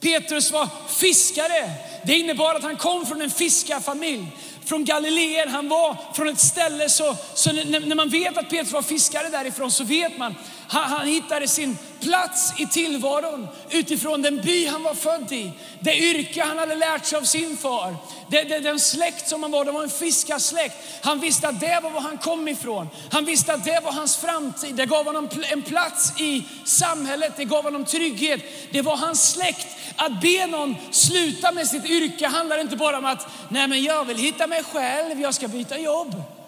Petrus 0.00 0.52
var 0.52 0.68
fiskare. 0.88 1.72
Det 2.04 2.18
innebar 2.18 2.54
att 2.54 2.62
han 2.62 2.76
kom 2.76 3.06
från 3.06 3.22
en 3.22 3.30
fiskarfamilj. 3.30 4.26
Från 4.64 4.84
Galileen, 4.84 5.48
han 5.48 5.68
var 5.68 5.96
från 6.14 6.28
ett 6.28 6.40
ställe 6.40 6.88
så, 6.88 7.16
så 7.34 7.52
när, 7.52 7.80
när 7.80 7.96
man 7.96 8.08
vet 8.08 8.38
att 8.38 8.50
Petrus 8.50 8.72
var 8.72 8.82
fiskare 8.82 9.28
därifrån 9.28 9.70
så 9.70 9.84
vet 9.84 10.18
man 10.18 10.34
han, 10.68 10.90
han 10.90 11.06
hittade 11.06 11.48
sin 11.48 11.78
plats 12.00 12.52
i 12.56 12.66
tillvaron 12.66 13.48
utifrån 13.70 14.22
den 14.22 14.40
by 14.40 14.66
han 14.66 14.82
var 14.82 14.94
född 14.94 15.32
i. 15.32 15.52
Det 15.80 15.98
yrke 15.98 16.42
han 16.42 16.58
hade 16.58 16.74
lärt 16.74 17.06
sig 17.06 17.18
av 17.18 17.22
sin 17.22 17.56
far. 17.56 17.96
Det, 18.28 18.42
det, 18.42 18.60
den 18.60 18.80
släkt 18.80 19.28
som 19.28 19.42
han 19.42 19.52
var, 19.52 19.64
det 19.64 19.72
var 19.72 19.82
en 19.82 19.90
fiskarsläkt. 19.90 20.74
Han 21.00 21.20
visste 21.20 21.48
att 21.48 21.60
det 21.60 21.80
var 21.82 21.90
var 21.90 22.00
han 22.00 22.18
kom 22.18 22.48
ifrån. 22.48 22.88
Han 23.10 23.24
visste 23.24 23.52
att 23.52 23.64
det 23.64 23.80
var 23.84 23.92
hans 23.92 24.16
framtid. 24.16 24.74
Det 24.74 24.86
gav 24.86 25.04
honom 25.04 25.28
en 25.52 25.62
plats 25.62 26.20
i 26.20 26.44
samhället, 26.64 27.32
det 27.36 27.44
gav 27.44 27.64
honom 27.64 27.84
trygghet. 27.84 28.40
Det 28.70 28.82
var 28.82 28.96
hans 28.96 29.32
släkt. 29.32 29.66
Att 29.96 30.20
be 30.20 30.46
någon 30.46 30.76
sluta 30.90 31.52
med 31.52 31.66
sitt 31.66 31.84
yrke 31.84 32.26
handlar 32.26 32.60
inte 32.60 32.76
bara 32.76 32.98
om 32.98 33.04
att, 33.04 33.26
nej 33.48 33.68
men 33.68 33.82
jag 33.82 34.04
vill 34.04 34.18
hitta 34.18 34.46
mig 34.46 34.62
själv, 34.64 35.20
jag 35.20 35.34
ska 35.34 35.48
byta 35.48 35.78
jobb. 35.78 36.39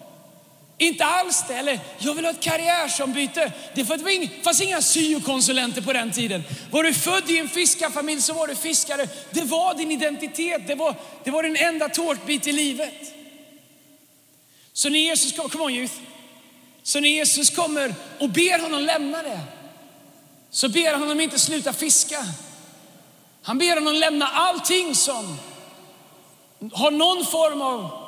Inte 0.83 1.05
alls 1.05 1.43
det. 1.47 1.53
Eller 1.53 1.79
jag 1.97 2.13
vill 2.13 2.25
ha 2.25 2.31
ett 2.31 2.41
karriärsombyte. 2.41 3.51
Det 3.73 3.85
fanns 4.43 4.61
inga 4.61 4.81
syokonsulenter 4.81 5.81
på 5.81 5.93
den 5.93 6.11
tiden. 6.11 6.43
Var 6.71 6.83
du 6.83 6.93
född 6.93 7.29
i 7.29 7.39
en 7.39 7.49
fiskarfamilj 7.49 8.21
så 8.21 8.33
var 8.33 8.47
du 8.47 8.55
fiskare. 8.55 9.07
Det 9.31 9.43
var 9.43 9.73
din 9.73 9.91
identitet. 9.91 10.67
Det 10.67 10.75
var, 10.75 10.95
det 11.23 11.31
var 11.31 11.43
din 11.43 11.55
enda 11.55 11.89
tårtbit 11.89 12.47
i 12.47 12.51
livet. 12.51 13.13
Så 14.73 14.89
när 14.89 14.99
Jesus 14.99 15.31
kommer, 15.31 15.49
come 15.49 15.63
on 15.63 15.71
youth. 15.71 15.93
Så 16.83 16.99
när 16.99 17.09
Jesus 17.09 17.49
kommer 17.49 17.95
och 18.19 18.29
ber 18.29 18.59
honom 18.59 18.81
lämna 18.81 19.23
det, 19.23 19.39
så 20.49 20.69
ber 20.69 20.91
han 20.91 21.01
honom 21.01 21.19
inte 21.19 21.39
sluta 21.39 21.73
fiska. 21.73 22.25
Han 23.43 23.57
ber 23.57 23.75
honom 23.75 23.95
lämna 23.95 24.27
allting 24.27 24.95
som 24.95 25.37
har 26.73 26.91
någon 26.91 27.25
form 27.25 27.61
av 27.61 28.02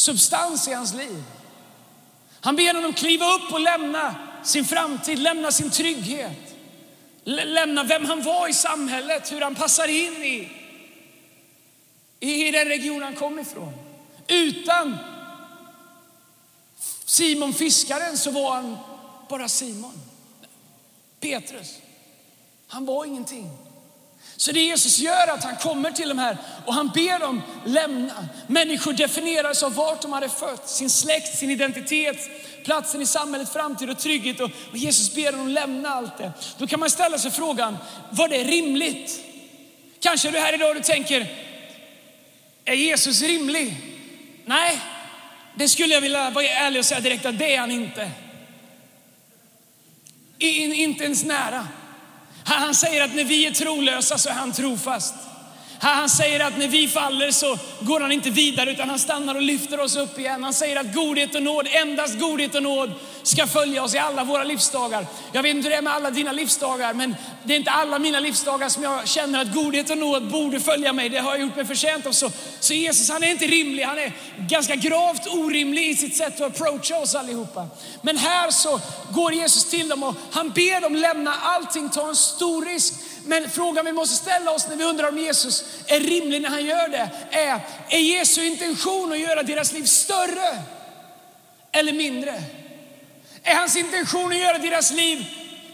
substans 0.00 0.68
i 0.68 0.72
hans 0.72 0.94
liv. 0.94 1.22
Han 2.40 2.56
ber 2.56 2.74
honom 2.74 2.92
kliva 2.92 3.34
upp 3.34 3.52
och 3.52 3.60
lämna 3.60 4.14
sin 4.44 4.64
framtid, 4.64 5.18
lämna 5.18 5.50
sin 5.50 5.70
trygghet. 5.70 6.56
Lämna 7.24 7.84
vem 7.84 8.04
han 8.04 8.22
var 8.22 8.48
i 8.48 8.52
samhället, 8.52 9.32
hur 9.32 9.40
han 9.40 9.54
passar 9.54 9.88
in 9.88 10.22
i, 10.22 10.52
i 12.20 12.50
den 12.50 12.68
region 12.68 13.02
han 13.02 13.16
kom 13.16 13.38
ifrån. 13.38 13.72
Utan 14.26 14.98
Simon 17.04 17.54
fiskaren 17.54 18.18
så 18.18 18.30
var 18.30 18.54
han 18.54 18.76
bara 19.28 19.48
Simon. 19.48 20.00
Petrus, 21.20 21.78
han 22.66 22.86
var 22.86 23.04
ingenting. 23.04 23.50
Så 24.40 24.52
det 24.52 24.60
Jesus 24.60 24.98
gör 24.98 25.28
är 25.28 25.32
att 25.32 25.44
han 25.44 25.56
kommer 25.56 25.90
till 25.90 26.08
de 26.08 26.18
här 26.18 26.36
och 26.66 26.74
han 26.74 26.88
ber 26.88 27.18
dem 27.18 27.42
lämna. 27.64 28.28
Människor 28.46 28.92
definieras 28.92 29.62
av 29.62 29.74
vart 29.74 30.02
de 30.02 30.12
hade 30.12 30.28
fötts, 30.28 30.74
sin 30.74 30.90
släkt, 30.90 31.38
sin 31.38 31.50
identitet, 31.50 32.16
platsen 32.64 33.02
i 33.02 33.06
samhället, 33.06 33.52
framtid 33.52 33.90
och 33.90 33.98
trygghet. 33.98 34.40
Och, 34.40 34.50
Jesus 34.72 35.14
ber 35.14 35.32
dem 35.32 35.48
lämna 35.48 35.88
allt 35.88 36.18
det. 36.18 36.32
Då 36.58 36.66
kan 36.66 36.80
man 36.80 36.90
ställa 36.90 37.18
sig 37.18 37.30
frågan, 37.30 37.76
var 38.10 38.28
det 38.28 38.44
rimligt? 38.44 39.20
Kanske 40.00 40.28
är 40.28 40.32
du 40.32 40.38
här 40.38 40.54
idag 40.54 40.68
och 40.68 40.74
du 40.74 40.82
tänker, 40.82 41.26
är 42.64 42.74
Jesus 42.74 43.22
rimlig? 43.22 43.76
Nej, 44.44 44.80
det 45.54 45.68
skulle 45.68 45.94
jag 45.94 46.00
vilja 46.00 46.30
vara 46.30 46.46
ärlig 46.46 46.78
och 46.78 46.84
säga 46.84 47.00
direkt 47.00 47.26
att 47.26 47.38
det 47.38 47.54
är 47.54 47.60
han 47.60 47.70
inte. 47.70 48.10
In, 50.38 50.72
inte 50.72 51.04
ens 51.04 51.24
nära. 51.24 51.68
Han 52.44 52.74
säger 52.74 53.04
att 53.04 53.14
när 53.14 53.24
vi 53.24 53.46
är 53.46 53.50
trolösa 53.50 54.18
så 54.18 54.28
är 54.28 54.32
han 54.32 54.52
trofast. 54.52 55.14
Han 55.82 56.08
säger 56.08 56.40
att 56.40 56.58
när 56.58 56.68
vi 56.68 56.88
faller 56.88 57.30
så 57.30 57.58
går 57.80 58.00
han 58.00 58.12
inte 58.12 58.30
vidare 58.30 58.70
utan 58.70 58.90
han 58.90 58.98
stannar 58.98 59.34
och 59.34 59.42
lyfter 59.42 59.80
oss 59.80 59.96
upp 59.96 60.18
igen. 60.18 60.44
Han 60.44 60.54
säger 60.54 60.76
att 60.80 60.94
godhet 60.94 61.34
och 61.34 61.42
nåd, 61.42 61.68
endast 61.70 62.18
godhet 62.18 62.54
och 62.54 62.62
nåd 62.62 62.92
ska 63.22 63.46
följa 63.46 63.82
oss 63.82 63.94
i 63.94 63.98
alla 63.98 64.24
våra 64.24 64.44
livsdagar. 64.44 65.06
Jag 65.32 65.42
vet 65.42 65.56
inte 65.56 65.68
hur 65.68 65.70
det 65.70 65.76
är 65.76 65.82
med 65.82 65.92
alla 65.92 66.10
dina 66.10 66.32
livsdagar, 66.32 66.94
men 66.94 67.16
det 67.44 67.52
är 67.54 67.58
inte 67.58 67.70
alla 67.70 67.98
mina 67.98 68.20
livsdagar 68.20 68.68
som 68.68 68.82
jag 68.82 69.08
känner 69.08 69.42
att 69.42 69.54
godhet 69.54 69.90
och 69.90 69.98
nåd 69.98 70.30
borde 70.30 70.60
följa 70.60 70.92
mig. 70.92 71.08
Det 71.08 71.18
har 71.18 71.30
jag 71.30 71.40
gjort 71.40 71.56
mig 71.56 71.64
förtjänt 71.64 72.06
av. 72.06 72.12
Så, 72.12 72.30
så 72.60 72.74
Jesus 72.74 73.10
han 73.10 73.24
är 73.24 73.30
inte 73.30 73.46
rimlig, 73.46 73.82
han 73.82 73.98
är 73.98 74.12
ganska 74.36 74.74
gravt 74.74 75.26
orimlig 75.26 75.88
i 75.88 75.96
sitt 75.96 76.16
sätt 76.16 76.40
att 76.40 76.46
approacha 76.46 76.98
oss 76.98 77.14
allihopa. 77.14 77.68
Men 78.02 78.16
här 78.16 78.50
så 78.50 78.80
går 79.12 79.32
Jesus 79.32 79.64
till 79.64 79.88
dem 79.88 80.02
och 80.02 80.14
han 80.32 80.50
ber 80.50 80.80
dem 80.80 80.94
lämna 80.94 81.34
allting, 81.34 81.88
ta 81.88 82.08
en 82.08 82.16
stor 82.16 82.64
risk. 82.64 82.94
Men 83.30 83.50
frågan 83.50 83.84
vi 83.84 83.92
måste 83.92 84.16
ställa 84.16 84.50
oss 84.50 84.68
när 84.68 84.76
vi 84.76 84.84
undrar 84.84 85.08
om 85.08 85.18
Jesus 85.18 85.64
är 85.86 86.00
rimlig 86.00 86.42
när 86.42 86.48
han 86.48 86.64
gör 86.64 86.88
det 86.88 87.10
är, 87.30 87.60
är 87.88 87.98
Jesu 87.98 88.44
intention 88.44 89.12
att 89.12 89.18
göra 89.18 89.42
deras 89.42 89.72
liv 89.72 89.84
större 89.84 90.62
eller 91.72 91.92
mindre? 91.92 92.42
Är 93.42 93.54
hans 93.54 93.76
intention 93.76 94.32
att 94.32 94.38
göra 94.38 94.58
deras 94.58 94.92
liv 94.92 95.26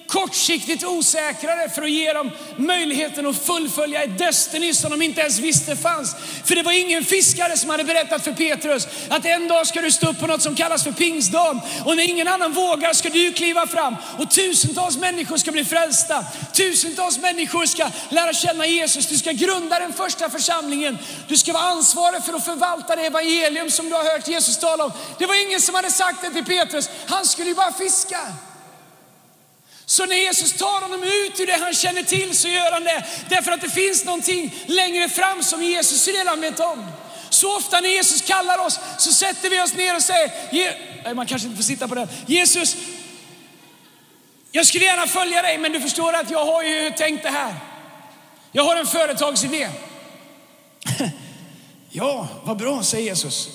kortsiktigt 0.06 0.84
osäkrare 0.84 1.68
för 1.68 1.82
att 1.82 1.90
ge 1.90 2.12
dem 2.12 2.30
möjligheten 2.56 3.26
att 3.26 3.46
fullfölja 3.46 4.02
ett 4.02 4.18
Destiny 4.18 4.74
som 4.74 4.90
de 4.90 5.02
inte 5.02 5.20
ens 5.20 5.38
visste 5.38 5.76
fanns. 5.76 6.16
För 6.44 6.54
det 6.54 6.62
var 6.62 6.72
ingen 6.72 7.04
fiskare 7.04 7.56
som 7.56 7.70
hade 7.70 7.84
berättat 7.84 8.24
för 8.24 8.32
Petrus 8.32 8.88
att 9.08 9.24
en 9.24 9.48
dag 9.48 9.66
ska 9.66 9.80
du 9.80 9.90
stå 9.90 10.10
upp 10.10 10.20
på 10.20 10.26
något 10.26 10.42
som 10.42 10.54
kallas 10.54 10.84
för 10.84 10.92
pingstdagen 10.92 11.60
och 11.84 11.96
när 11.96 12.10
ingen 12.10 12.28
annan 12.28 12.52
vågar 12.52 12.92
ska 12.92 13.08
du 13.08 13.32
kliva 13.32 13.66
fram 13.66 13.96
och 14.18 14.30
tusentals 14.30 14.96
människor 14.96 15.36
ska 15.36 15.52
bli 15.52 15.64
frälsta. 15.64 16.24
Tusentals 16.52 17.18
människor 17.18 17.66
ska 17.66 17.90
lära 18.08 18.32
känna 18.32 18.66
Jesus. 18.66 19.06
Du 19.06 19.16
ska 19.16 19.32
grunda 19.32 19.78
den 19.78 19.92
första 19.92 20.30
församlingen. 20.30 20.98
Du 21.28 21.36
ska 21.36 21.52
vara 21.52 21.64
ansvarig 21.64 22.24
för 22.24 22.32
att 22.32 22.44
förvalta 22.44 22.96
det 22.96 23.06
evangelium 23.06 23.70
som 23.70 23.88
du 23.88 23.94
har 23.94 24.04
hört 24.04 24.28
Jesus 24.28 24.58
tala 24.58 24.84
om. 24.84 24.92
Det 25.18 25.26
var 25.26 25.46
ingen 25.46 25.60
som 25.60 25.74
hade 25.74 25.90
sagt 25.90 26.22
det 26.22 26.30
till 26.30 26.44
Petrus. 26.44 26.90
Han 27.06 27.24
skulle 27.26 27.48
ju 27.48 27.54
bara 27.54 27.72
fiska. 27.72 28.18
Så 29.88 30.06
när 30.06 30.16
Jesus 30.16 30.52
tar 30.52 30.80
honom 30.80 31.02
ut 31.02 31.40
ur 31.40 31.46
det 31.46 31.58
han 31.62 31.74
känner 31.74 32.02
till 32.02 32.36
så 32.36 32.48
gör 32.48 32.72
han 32.72 32.84
det 32.84 33.04
därför 33.28 33.52
att 33.52 33.60
det 33.60 33.70
finns 33.70 34.04
någonting 34.04 34.54
längre 34.66 35.08
fram 35.08 35.42
som 35.42 35.62
Jesus 35.62 36.08
redan 36.08 36.40
vet 36.40 36.60
om. 36.60 36.86
Så 37.30 37.56
ofta 37.56 37.80
när 37.80 37.88
Jesus 37.88 38.22
kallar 38.22 38.66
oss 38.66 38.80
så 38.98 39.12
sätter 39.12 39.50
vi 39.50 39.60
oss 39.60 39.74
ner 39.74 39.96
och 39.96 40.02
säger, 40.02 40.32
nej, 41.04 41.14
man 41.14 41.26
kanske 41.26 41.48
inte 41.48 41.56
får 41.56 41.64
sitta 41.64 41.88
på 41.88 41.94
den. 41.94 42.08
Jesus, 42.26 42.76
jag 44.50 44.66
skulle 44.66 44.84
gärna 44.84 45.06
följa 45.06 45.42
dig 45.42 45.58
men 45.58 45.72
du 45.72 45.80
förstår 45.80 46.12
att 46.12 46.30
jag 46.30 46.46
har 46.46 46.62
ju 46.62 46.90
tänkt 46.90 47.22
det 47.22 47.30
här. 47.30 47.54
Jag 48.52 48.64
har 48.64 48.76
en 48.76 48.86
företagsidé. 48.86 49.68
ja, 51.90 52.28
vad 52.44 52.56
bra, 52.56 52.82
säger 52.82 53.04
Jesus. 53.04 53.48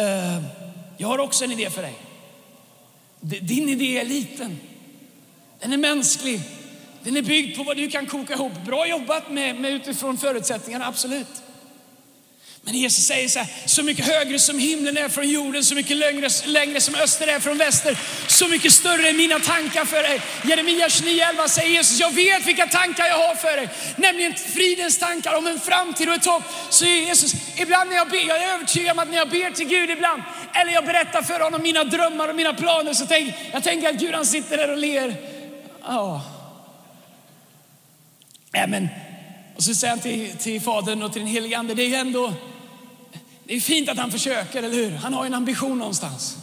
Uh, 0.00 0.44
jag 0.96 1.08
har 1.08 1.18
också 1.18 1.44
en 1.44 1.52
idé 1.52 1.70
för 1.70 1.82
dig. 1.82 1.94
Din 3.20 3.68
idé 3.68 3.98
är 3.98 4.04
liten. 4.04 4.60
Den 5.60 5.72
är 5.72 5.76
mänsklig. 5.76 6.40
Den 7.02 7.16
är 7.16 7.22
byggd 7.22 7.56
på 7.56 7.62
vad 7.62 7.76
du 7.76 7.90
kan 7.90 8.06
koka 8.06 8.34
ihop. 8.34 8.52
Bra 8.66 8.86
jobbat 8.86 9.30
med, 9.30 9.56
med 9.56 9.72
utifrån 9.72 10.18
förutsättningarna, 10.18 10.86
absolut. 10.86 11.42
Men 12.62 12.74
Jesus 12.74 13.04
säger 13.04 13.28
så 13.28 13.38
här, 13.38 13.48
så 13.66 13.82
mycket 13.82 14.06
högre 14.06 14.38
som 14.38 14.58
himlen 14.58 14.96
är 14.96 15.08
från 15.08 15.28
jorden, 15.28 15.64
så 15.64 15.74
mycket 15.74 15.96
längre, 15.96 16.28
längre 16.44 16.80
som 16.80 16.94
öster 16.94 17.26
är 17.26 17.40
från 17.40 17.58
väster, 17.58 17.98
så 18.26 18.48
mycket 18.48 18.72
större 18.72 19.08
är 19.08 19.12
mina 19.12 19.38
tankar 19.38 19.84
för 19.84 20.02
dig. 20.02 20.20
Jeremia 20.44 20.88
29.11 20.88 21.48
säger 21.48 21.70
Jesus, 21.70 22.00
jag 22.00 22.14
vet 22.14 22.46
vilka 22.46 22.66
tankar 22.66 23.06
jag 23.06 23.28
har 23.28 23.34
för 23.34 23.56
dig, 23.56 23.68
nämligen 23.96 24.34
fridens 24.34 24.98
tankar 24.98 25.34
om 25.34 25.46
en 25.46 25.60
framtid 25.60 26.08
och 26.08 26.14
ett 26.14 26.26
hopp. 26.26 26.42
Så 26.70 26.84
Jesus, 26.84 27.34
ibland 27.56 27.90
när 27.90 27.96
jag 27.96 28.08
ber, 28.08 28.28
jag 28.28 28.42
är 28.42 28.54
övertygad 28.54 28.92
om 28.92 28.98
att 28.98 29.10
när 29.10 29.16
jag 29.16 29.30
ber 29.30 29.50
till 29.50 29.66
Gud 29.66 29.90
ibland, 29.90 30.22
eller 30.54 30.72
jag 30.72 30.84
berättar 30.84 31.22
för 31.22 31.40
honom 31.40 31.62
mina 31.62 31.84
drömmar 31.84 32.28
och 32.28 32.36
mina 32.36 32.54
planer, 32.54 32.94
så 32.94 33.06
tänk, 33.06 33.34
jag 33.52 33.64
tänker 33.64 33.88
att 33.88 33.96
Gud 33.96 34.14
han 34.14 34.26
sitter 34.26 34.56
där 34.56 34.70
och 34.70 34.78
ler 34.78 35.39
Ja. 35.82 36.22
Men, 38.52 38.88
och 39.56 39.62
så 39.62 39.74
säger 39.74 39.90
han 39.90 40.00
till, 40.00 40.36
till 40.36 40.60
Fadern 40.60 41.02
och 41.02 41.12
till 41.12 41.22
den 41.22 41.30
helige 41.30 41.58
Ande, 41.58 41.74
det 41.74 41.82
är 41.82 41.88
ju 41.88 41.94
ändå 41.94 42.32
det 43.50 43.56
är 43.56 43.60
fint 43.60 43.88
att 43.88 43.98
han 43.98 44.10
försöker, 44.10 44.62
eller 44.62 44.76
hur? 44.76 44.90
Han 44.90 45.14
har 45.14 45.26
en 45.26 45.34
ambition 45.34 45.78
någonstans. 45.78 46.36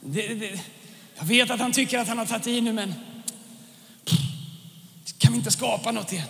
Det, 0.00 0.34
det, 0.34 0.60
jag 1.18 1.24
vet 1.24 1.50
att 1.50 1.60
han 1.60 1.72
tycker 1.72 1.98
att 1.98 2.08
han 2.08 2.18
har 2.18 2.26
tagit 2.26 2.46
i 2.46 2.60
nu, 2.60 2.72
men 2.72 2.94
kan 5.18 5.32
vi 5.32 5.38
inte 5.38 5.50
skapa 5.50 5.92
något 5.92 6.12
igen? 6.12 6.26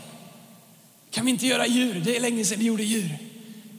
Kan 1.10 1.24
vi 1.24 1.30
inte 1.30 1.46
göra 1.46 1.66
djur? 1.66 2.02
Det 2.04 2.16
är 2.16 2.20
länge 2.20 2.44
sedan 2.44 2.58
vi 2.58 2.64
gjorde 2.64 2.82
djur. 2.82 3.18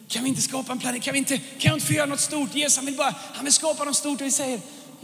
Kan 0.07 0.23
vi 0.23 0.29
inte 0.29 0.41
skapa 0.41 0.71
en 0.71 0.79
planet? 0.79 1.01
Kan 1.01 1.13
vi 1.13 1.17
inte, 1.17 1.37
kan 1.37 1.69
jag 1.69 1.73
inte 1.73 1.85
få 1.85 1.93
göra 1.93 2.05
något 2.05 2.19
stort? 2.19 2.55
Jesus 2.55 2.77
han 2.77 2.85
vill 2.85 2.95
bara, 2.95 3.15
han 3.33 3.45
vill 3.45 3.53
skapa 3.53 3.83
något 3.83 3.95
stort 3.95 4.21
och 4.21 4.27
vi 4.27 4.31
säger, 4.31 4.59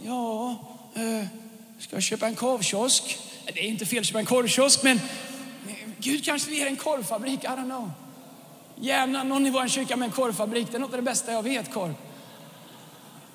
ja, 0.05 0.49
eh, 0.95 1.27
ska 1.79 1.95
jag 1.95 2.03
köpa 2.03 2.27
en 2.27 2.35
korvkiosk? 2.35 3.17
Det 3.53 3.59
är 3.59 3.67
inte 3.67 3.85
fel 3.85 3.99
att 3.99 4.05
köpa 4.05 4.19
en 4.19 4.25
korvkiosk, 4.25 4.83
men 4.83 5.01
Gud 5.99 6.25
kanske 6.25 6.51
ger 6.51 6.67
en 6.67 6.75
korvfabrik. 6.75 7.43
I 7.43 7.47
don't 7.47 7.65
know. 7.65 7.91
Gärna 8.75 9.23
någon 9.23 9.47
i 9.47 9.49
vår 9.49 9.67
kyrka 9.67 9.95
med 9.95 10.05
en 10.05 10.11
korvfabrik. 10.11 10.67
Det 10.71 10.77
är 10.77 10.79
något 10.79 10.91
av 10.91 10.97
det 10.97 11.03
bästa 11.03 11.31
jag 11.31 11.43
vet, 11.43 11.73
korv. 11.73 11.93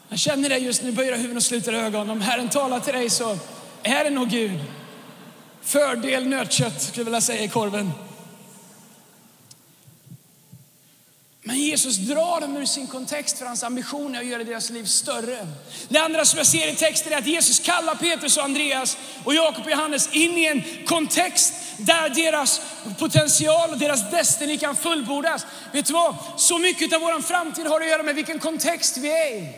Jag 0.08 0.18
känner 0.18 0.49
det 0.49 0.58
just 0.58 0.82
nu, 0.82 0.92
böjer 0.92 1.16
huvudet 1.16 1.37
och 1.37 1.42
sluter 1.42 1.73
ögonen. 1.73 2.11
Om 2.11 2.20
Herren 2.20 2.49
talar 2.49 2.80
till 2.80 2.94
dig 2.94 3.11
så 3.11 3.38
är 3.82 4.04
det 4.04 4.11
nog 4.11 4.28
Gud. 4.28 4.61
Fördel 5.62 6.28
nötkött 6.28 6.82
skulle 6.82 7.00
jag 7.00 7.04
vilja 7.04 7.20
säga 7.20 7.42
i 7.42 7.49
korven. 7.49 7.92
Men 11.42 11.56
Jesus 11.87 12.07
drar 12.09 12.40
dem 12.40 12.57
ur 12.57 12.66
sin 12.66 12.87
kontext 12.87 13.38
för 13.38 13.47
hans 13.47 13.62
ambition 13.62 14.14
är 14.14 14.21
att 14.21 14.26
göra 14.26 14.45
deras 14.45 14.71
liv 14.71 14.85
större. 14.85 15.47
Det 15.88 15.99
andra 15.99 16.25
som 16.25 16.37
jag 16.38 16.47
ser 16.47 16.69
i 16.69 16.75
texten 16.75 17.12
är 17.12 17.19
att 17.19 17.26
Jesus 17.26 17.59
kallar 17.59 17.95
Petrus 17.95 18.37
och 18.37 18.45
Andreas 18.45 18.97
och 19.25 19.35
Jakob 19.35 19.64
och 19.64 19.71
Johannes 19.71 20.09
in 20.12 20.38
i 20.38 20.47
en 20.47 20.87
kontext 20.87 21.55
där 21.78 22.09
deras 22.09 22.61
potential 22.99 23.71
och 23.71 23.78
deras 23.78 24.11
destiny 24.11 24.59
kan 24.59 24.76
fullbordas. 24.76 25.47
Vet 25.73 25.87
du 25.87 25.93
vad? 25.93 26.16
Så 26.37 26.59
mycket 26.59 26.93
av 26.93 27.00
vår 27.00 27.23
framtid 27.23 27.66
har 27.66 27.81
att 27.81 27.88
göra 27.88 28.02
med 28.02 28.14
vilken 28.14 28.38
kontext 28.38 28.97
vi 28.97 29.09
är 29.11 29.37
i. 29.37 29.49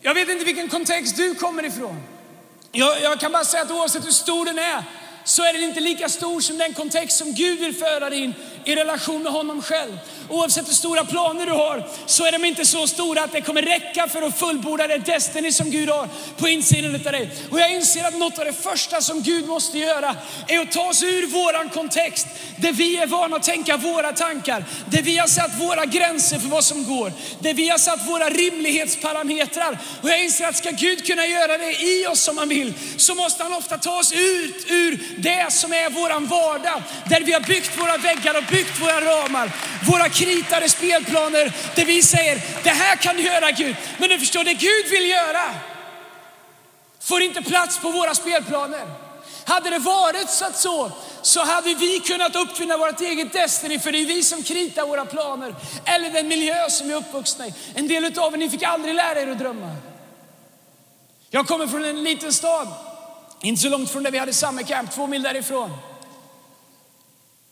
Jag 0.00 0.14
vet 0.14 0.28
inte 0.28 0.44
vilken 0.44 0.68
kontext 0.68 1.16
du 1.16 1.34
kommer 1.34 1.64
ifrån. 1.64 2.02
Jag, 2.72 3.02
jag 3.02 3.20
kan 3.20 3.32
bara 3.32 3.44
säga 3.44 3.62
att 3.62 3.70
oavsett 3.70 4.06
hur 4.06 4.10
stor 4.10 4.44
den 4.44 4.58
är 4.58 4.84
så 5.24 5.42
är 5.42 5.52
den 5.52 5.62
inte 5.62 5.80
lika 5.80 6.08
stor 6.08 6.40
som 6.40 6.58
den 6.58 6.74
kontext 6.74 7.18
som 7.18 7.32
Gud 7.34 7.60
vill 7.60 7.74
föra 7.74 8.10
dig 8.10 8.18
in 8.18 8.34
i 8.66 8.74
relation 8.74 9.22
med 9.22 9.32
honom 9.32 9.62
själv. 9.62 9.98
Oavsett 10.28 10.68
hur 10.68 10.72
stora 10.72 11.04
planer 11.04 11.46
du 11.46 11.52
har 11.52 11.88
så 12.06 12.24
är 12.26 12.32
de 12.32 12.44
inte 12.44 12.66
så 12.66 12.86
stora 12.86 13.22
att 13.22 13.32
det 13.32 13.40
kommer 13.40 13.62
räcka 13.62 14.08
för 14.08 14.22
att 14.22 14.38
fullborda 14.38 14.86
det 14.86 14.98
Destiny 14.98 15.52
som 15.52 15.70
Gud 15.70 15.88
har 15.88 16.08
på 16.36 16.48
insidan 16.48 16.94
av 16.94 17.00
dig. 17.00 17.30
Och 17.50 17.60
jag 17.60 17.72
inser 17.72 18.04
att 18.04 18.18
något 18.18 18.38
av 18.38 18.44
det 18.44 18.52
första 18.52 19.00
som 19.00 19.22
Gud 19.22 19.46
måste 19.46 19.78
göra 19.78 20.16
är 20.48 20.60
att 20.60 20.72
ta 20.72 20.88
oss 20.88 21.02
ur 21.02 21.26
våran 21.26 21.68
kontext 21.68 22.26
där 22.56 22.72
vi 22.72 22.96
är 22.96 23.06
vana 23.06 23.36
att 23.36 23.42
tänka 23.42 23.76
våra 23.76 24.12
tankar, 24.12 24.64
där 24.90 25.02
vi 25.02 25.18
har 25.18 25.26
satt 25.26 25.60
våra 25.60 25.84
gränser 25.84 26.38
för 26.38 26.48
vad 26.48 26.64
som 26.64 26.84
går, 26.84 27.12
där 27.40 27.54
vi 27.54 27.68
har 27.68 27.78
satt 27.78 28.08
våra 28.08 28.30
rimlighetsparametrar. 28.30 29.78
Och 30.02 30.08
jag 30.08 30.24
inser 30.24 30.46
att 30.46 30.56
ska 30.56 30.70
Gud 30.70 31.06
kunna 31.06 31.26
göra 31.26 31.58
det 31.58 31.82
i 31.82 32.06
oss 32.06 32.20
som 32.20 32.38
han 32.38 32.48
vill 32.48 32.74
så 32.96 33.14
måste 33.14 33.42
han 33.42 33.52
ofta 33.52 33.78
ta 33.78 33.98
oss 33.98 34.12
ut 34.12 34.66
ur 34.68 35.00
det 35.18 35.52
som 35.52 35.72
är 35.72 35.90
våran 35.90 36.26
vardag, 36.26 36.82
där 37.08 37.20
vi 37.20 37.32
har 37.32 37.40
byggt 37.40 37.78
våra 37.78 37.96
väggar 37.96 38.36
och 38.36 38.44
byggt 38.50 38.55
byggt 38.56 38.80
våra 38.80 39.00
ramar, 39.00 39.52
våra 39.86 40.08
kritade 40.08 40.68
spelplaner 40.68 41.52
där 41.74 41.84
vi 41.84 42.02
säger, 42.02 42.42
det 42.62 42.70
här 42.70 42.96
kan 42.96 43.16
du 43.16 43.22
göra 43.22 43.50
Gud. 43.50 43.76
Men 43.98 44.08
du 44.08 44.18
förstår, 44.18 44.44
det 44.44 44.54
Gud 44.54 44.86
vill 44.90 45.10
göra 45.10 45.54
får 47.00 47.22
inte 47.22 47.42
plats 47.42 47.78
på 47.78 47.90
våra 47.90 48.14
spelplaner. 48.14 48.86
Hade 49.44 49.70
det 49.70 49.78
varit 49.78 50.30
så, 50.30 50.44
att 50.44 50.58
så, 50.58 50.90
så 51.22 51.44
hade 51.44 51.74
vi 51.74 52.00
kunnat 52.00 52.36
uppfinna 52.36 52.76
vårt 52.76 53.00
eget 53.00 53.32
Destiny, 53.32 53.78
för 53.78 53.92
det 53.92 53.98
är 53.98 54.06
vi 54.06 54.22
som 54.22 54.42
kritar 54.42 54.86
våra 54.86 55.04
planer. 55.04 55.54
Eller 55.84 56.10
den 56.10 56.28
miljö 56.28 56.70
som 56.70 56.88
vi 56.88 56.92
är 56.92 56.96
uppvuxna 56.96 57.46
i. 57.46 57.54
En 57.74 57.88
del 57.88 58.18
av 58.18 58.34
er, 58.34 58.38
ni 58.38 58.50
fick 58.50 58.62
aldrig 58.62 58.94
lära 58.94 59.20
er 59.20 59.28
att 59.28 59.38
drömma. 59.38 59.76
Jag 61.30 61.46
kommer 61.46 61.66
från 61.66 61.84
en 61.84 62.04
liten 62.04 62.32
stad, 62.32 62.68
inte 63.40 63.62
så 63.62 63.68
långt 63.68 63.90
från 63.90 64.02
där 64.02 64.10
vi 64.10 64.18
hade 64.18 64.32
summer 64.32 64.62
camp, 64.62 64.94
två 64.94 65.06
mil 65.06 65.22
därifrån. 65.22 65.70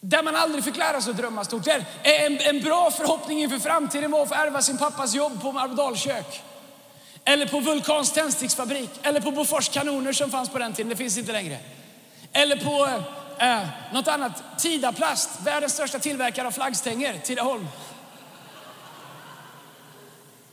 Där 0.06 0.22
man 0.22 0.36
aldrig 0.36 0.64
fick 0.64 0.76
lära 0.76 1.00
sig 1.00 1.10
att 1.10 1.16
drömma 1.16 1.44
stort. 1.44 1.64
Där 1.64 1.84
en, 2.02 2.40
en 2.40 2.60
bra 2.60 2.90
förhoppning 2.90 3.42
inför 3.42 3.58
framtiden 3.58 4.10
var 4.10 4.22
att 4.22 4.28
få 4.28 4.34
ärva 4.34 4.62
sin 4.62 4.78
pappas 4.78 5.14
jobb 5.14 5.42
på 5.42 5.52
Marbodalkök. 5.52 6.42
Eller 7.24 7.46
på 7.46 7.60
Vulkans 7.60 8.12
tändsticksfabrik. 8.12 8.90
Eller 9.02 9.20
på 9.20 9.30
Bofors 9.30 9.68
kanoner 9.68 10.12
som 10.12 10.30
fanns 10.30 10.48
på 10.48 10.58
den 10.58 10.72
tiden, 10.72 10.90
det 10.90 10.96
finns 10.96 11.18
inte 11.18 11.32
längre. 11.32 11.58
Eller 12.32 12.56
på 12.56 12.88
eh, 13.38 13.66
något 13.92 14.08
annat, 14.08 14.42
Tidaplast, 14.58 15.30
världens 15.44 15.72
största 15.72 15.98
tillverkare 15.98 16.46
av 16.46 16.50
flaggstänger, 16.50 17.18
Tidaholm. 17.18 17.68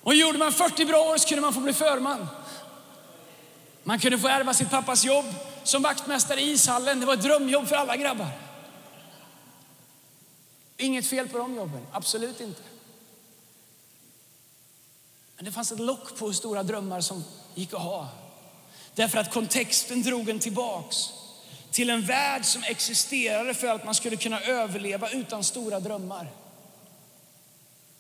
Och 0.03 0.15
gjorde 0.15 0.37
man 0.37 0.51
40 0.51 0.85
bra 0.85 0.99
år 0.99 1.17
så 1.17 1.27
kunde 1.27 1.41
man 1.41 1.53
få 1.53 1.59
bli 1.59 1.73
förman. 1.73 2.27
Man 3.83 3.99
kunde 3.99 4.19
få 4.19 4.27
ärva 4.27 4.53
sitt 4.53 4.69
pappas 4.69 5.05
jobb 5.05 5.25
som 5.63 5.81
vaktmästare 5.81 6.41
i 6.41 6.51
ishallen. 6.51 6.99
Det 6.99 7.05
var 7.05 7.13
ett 7.13 7.23
drömjobb 7.23 7.67
för 7.67 7.75
alla 7.75 7.95
grabbar. 7.95 8.27
Inget 10.81 11.07
fel 11.07 11.27
på 11.27 11.37
de 11.37 11.55
jobben, 11.55 11.87
absolut 11.91 12.41
inte. 12.41 12.61
Men 15.35 15.45
det 15.45 15.51
fanns 15.51 15.71
ett 15.71 15.79
lock 15.79 16.17
på 16.17 16.25
hur 16.25 16.33
stora 16.33 16.63
drömmar 16.63 17.01
som 17.01 17.23
gick 17.55 17.73
att 17.73 17.81
ha. 17.81 18.07
Därför 18.95 19.17
att 19.17 19.33
kontexten 19.33 20.01
drog 20.01 20.29
en 20.29 20.39
tillbaks 20.39 21.09
till 21.71 21.89
en 21.89 22.01
värld 22.01 22.45
som 22.45 22.63
existerade 22.63 23.53
för 23.53 23.67
att 23.67 23.85
man 23.85 23.95
skulle 23.95 24.15
kunna 24.15 24.41
överleva 24.41 25.09
utan 25.09 25.43
stora 25.43 25.79
drömmar. 25.79 26.31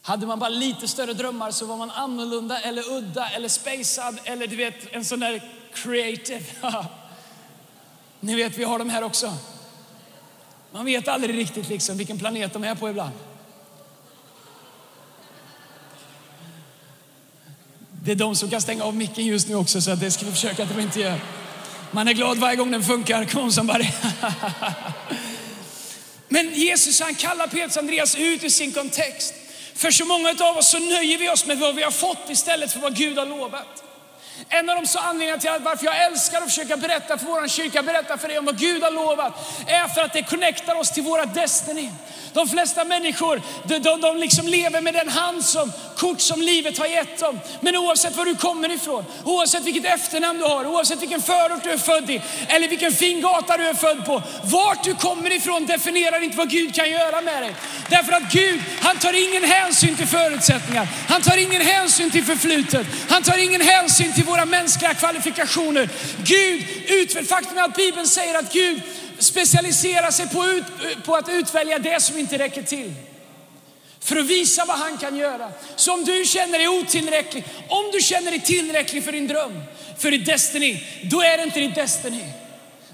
Hade 0.01 0.27
man 0.27 0.39
bara 0.39 0.49
lite 0.49 0.87
större 0.87 1.13
drömmar 1.13 1.51
så 1.51 1.65
var 1.65 1.77
man 1.77 1.91
annorlunda 1.91 2.61
eller 2.61 2.91
udda 2.91 3.29
eller 3.29 3.49
spacad 3.49 4.19
eller 4.23 4.47
du 4.47 4.55
vet 4.55 4.93
en 4.93 5.05
sån 5.05 5.19
där 5.19 5.51
creative. 5.73 6.45
Ni 8.19 8.35
vet, 8.35 8.57
vi 8.57 8.63
har 8.63 8.79
de 8.79 8.89
här 8.89 9.03
också. 9.03 9.33
Man 10.71 10.85
vet 10.85 11.07
aldrig 11.07 11.37
riktigt 11.37 11.69
liksom 11.69 11.97
vilken 11.97 12.19
planet 12.19 12.53
de 12.53 12.63
är 12.63 12.75
på 12.75 12.89
ibland. 12.89 13.13
Det 18.03 18.11
är 18.11 18.15
de 18.15 18.35
som 18.35 18.49
kan 18.49 18.61
stänga 18.61 18.83
av 18.83 18.95
micken 18.95 19.25
just 19.25 19.47
nu 19.47 19.55
också, 19.55 19.81
så 19.81 19.95
det 19.95 20.11
ska 20.11 20.25
vi 20.25 20.31
försöka 20.31 20.63
att 20.63 20.75
de 20.75 20.81
inte 20.81 20.99
gör. 20.99 21.19
Man 21.91 22.07
är 22.07 22.13
glad 22.13 22.37
varje 22.37 22.55
gång 22.55 22.71
den 22.71 22.83
funkar. 22.83 23.25
Kom 23.25 23.51
som 23.51 23.67
bara... 23.67 23.83
Men 26.27 26.53
Jesus 26.53 27.01
han 27.01 27.15
kallar 27.15 27.47
Petrus 27.47 27.75
och 27.75 27.81
Andreas 27.81 28.15
ut 28.15 28.43
ur 28.43 28.49
sin 28.49 28.71
kontext. 28.71 29.33
För 29.73 29.91
så 29.91 30.05
många 30.05 30.29
av 30.29 30.57
oss 30.57 30.71
så 30.71 30.79
nöjer 30.79 31.17
vi 31.17 31.29
oss 31.29 31.45
med 31.45 31.59
vad 31.59 31.75
vi 31.75 31.83
har 31.83 31.91
fått 31.91 32.29
istället 32.29 32.71
för 32.71 32.79
vad 32.79 32.95
Gud 32.95 33.17
har 33.17 33.25
lovat. 33.25 33.90
En 34.49 34.69
av 34.69 34.75
de 34.75 34.87
så 34.87 34.99
anledningarna 34.99 35.41
till 35.41 35.49
att 35.49 35.61
varför 35.61 35.85
jag 35.85 36.05
älskar 36.05 36.37
att 36.37 36.43
försöka 36.43 36.77
berätta 36.77 37.17
för 37.17 37.25
vår 37.25 37.47
kyrka, 37.47 37.83
berätta 37.83 38.17
för 38.17 38.27
dig 38.27 38.39
om 38.39 38.45
vad 38.45 38.57
Gud 38.57 38.83
har 38.83 38.91
lovat, 38.91 39.33
är 39.67 39.87
för 39.87 40.01
att 40.01 40.13
det 40.13 40.23
connectar 40.23 40.75
oss 40.75 40.91
till 40.91 41.03
våra 41.03 41.25
destiny. 41.25 41.91
De 42.33 42.49
flesta 42.49 42.83
människor, 42.85 43.41
de, 43.63 43.79
de, 43.79 44.01
de 44.01 44.17
liksom 44.17 44.47
lever 44.47 44.81
med 44.81 44.93
den 44.93 45.09
hand 45.09 45.45
som, 45.45 45.71
kort 45.97 46.21
som 46.21 46.41
livet 46.41 46.77
har 46.77 46.87
gett 46.87 47.19
dem. 47.19 47.39
Men 47.61 47.75
oavsett 47.75 48.15
var 48.15 48.25
du 48.25 48.35
kommer 48.35 48.71
ifrån, 48.71 49.05
oavsett 49.23 49.63
vilket 49.63 49.85
efternamn 49.85 50.39
du 50.39 50.45
har, 50.45 50.65
oavsett 50.65 51.01
vilken 51.01 51.21
förort 51.21 51.63
du 51.63 51.71
är 51.71 51.77
född 51.77 52.09
i, 52.09 52.21
eller 52.47 52.67
vilken 52.67 52.91
fin 52.91 53.21
gata 53.21 53.57
du 53.57 53.67
är 53.67 53.73
född 53.73 54.05
på. 54.05 54.23
Vart 54.43 54.83
du 54.83 54.95
kommer 54.95 55.31
ifrån 55.31 55.65
definierar 55.65 56.23
inte 56.23 56.37
vad 56.37 56.49
Gud 56.49 56.75
kan 56.75 56.89
göra 56.89 57.21
med 57.21 57.43
dig. 57.43 57.55
Därför 57.89 58.13
att 58.13 58.31
Gud, 58.31 58.61
han 58.81 58.97
tar 58.97 59.29
ingen 59.29 59.43
hänsyn 59.43 59.95
till 59.95 60.07
förutsättningar. 60.07 60.87
Han 61.07 61.21
tar 61.21 61.37
ingen 61.37 61.61
hänsyn 61.61 62.11
till 62.11 62.25
förflutet. 62.25 62.87
Han 63.09 63.23
tar 63.23 63.37
ingen 63.37 63.61
hänsyn 63.61 64.13
till 64.13 64.23
våra 64.23 64.45
mänskliga 64.45 64.93
kvalifikationer. 64.93 65.89
Gud, 66.23 66.63
utför, 66.87 67.23
faktum 67.23 67.57
är 67.57 67.63
att 67.63 67.75
Bibeln 67.75 68.07
säger 68.07 68.39
att 68.39 68.53
Gud 68.53 68.81
specialisera 69.23 70.11
sig 70.11 70.29
på, 70.29 70.45
ut, 70.45 70.63
på 71.05 71.15
att 71.15 71.29
utvälja 71.29 71.79
det 71.79 72.03
som 72.03 72.17
inte 72.17 72.37
räcker 72.37 72.63
till. 72.63 72.93
För 73.99 74.15
att 74.15 74.25
visa 74.25 74.65
vad 74.65 74.77
han 74.77 74.97
kan 74.97 75.17
göra. 75.17 75.51
Så 75.75 75.93
om 75.93 76.05
du 76.05 76.25
känner 76.25 76.57
dig 76.57 76.67
otillräcklig, 76.67 77.45
om 77.69 77.91
du 77.93 78.01
känner 78.01 78.31
dig 78.31 78.41
tillräcklig 78.41 79.03
för 79.03 79.11
din 79.11 79.27
dröm, 79.27 79.63
för 79.97 80.11
din 80.11 80.23
destiny, 80.23 80.83
då 81.03 81.21
är 81.21 81.37
det 81.37 81.43
inte 81.43 81.59
din 81.59 81.73
destiny. 81.73 82.23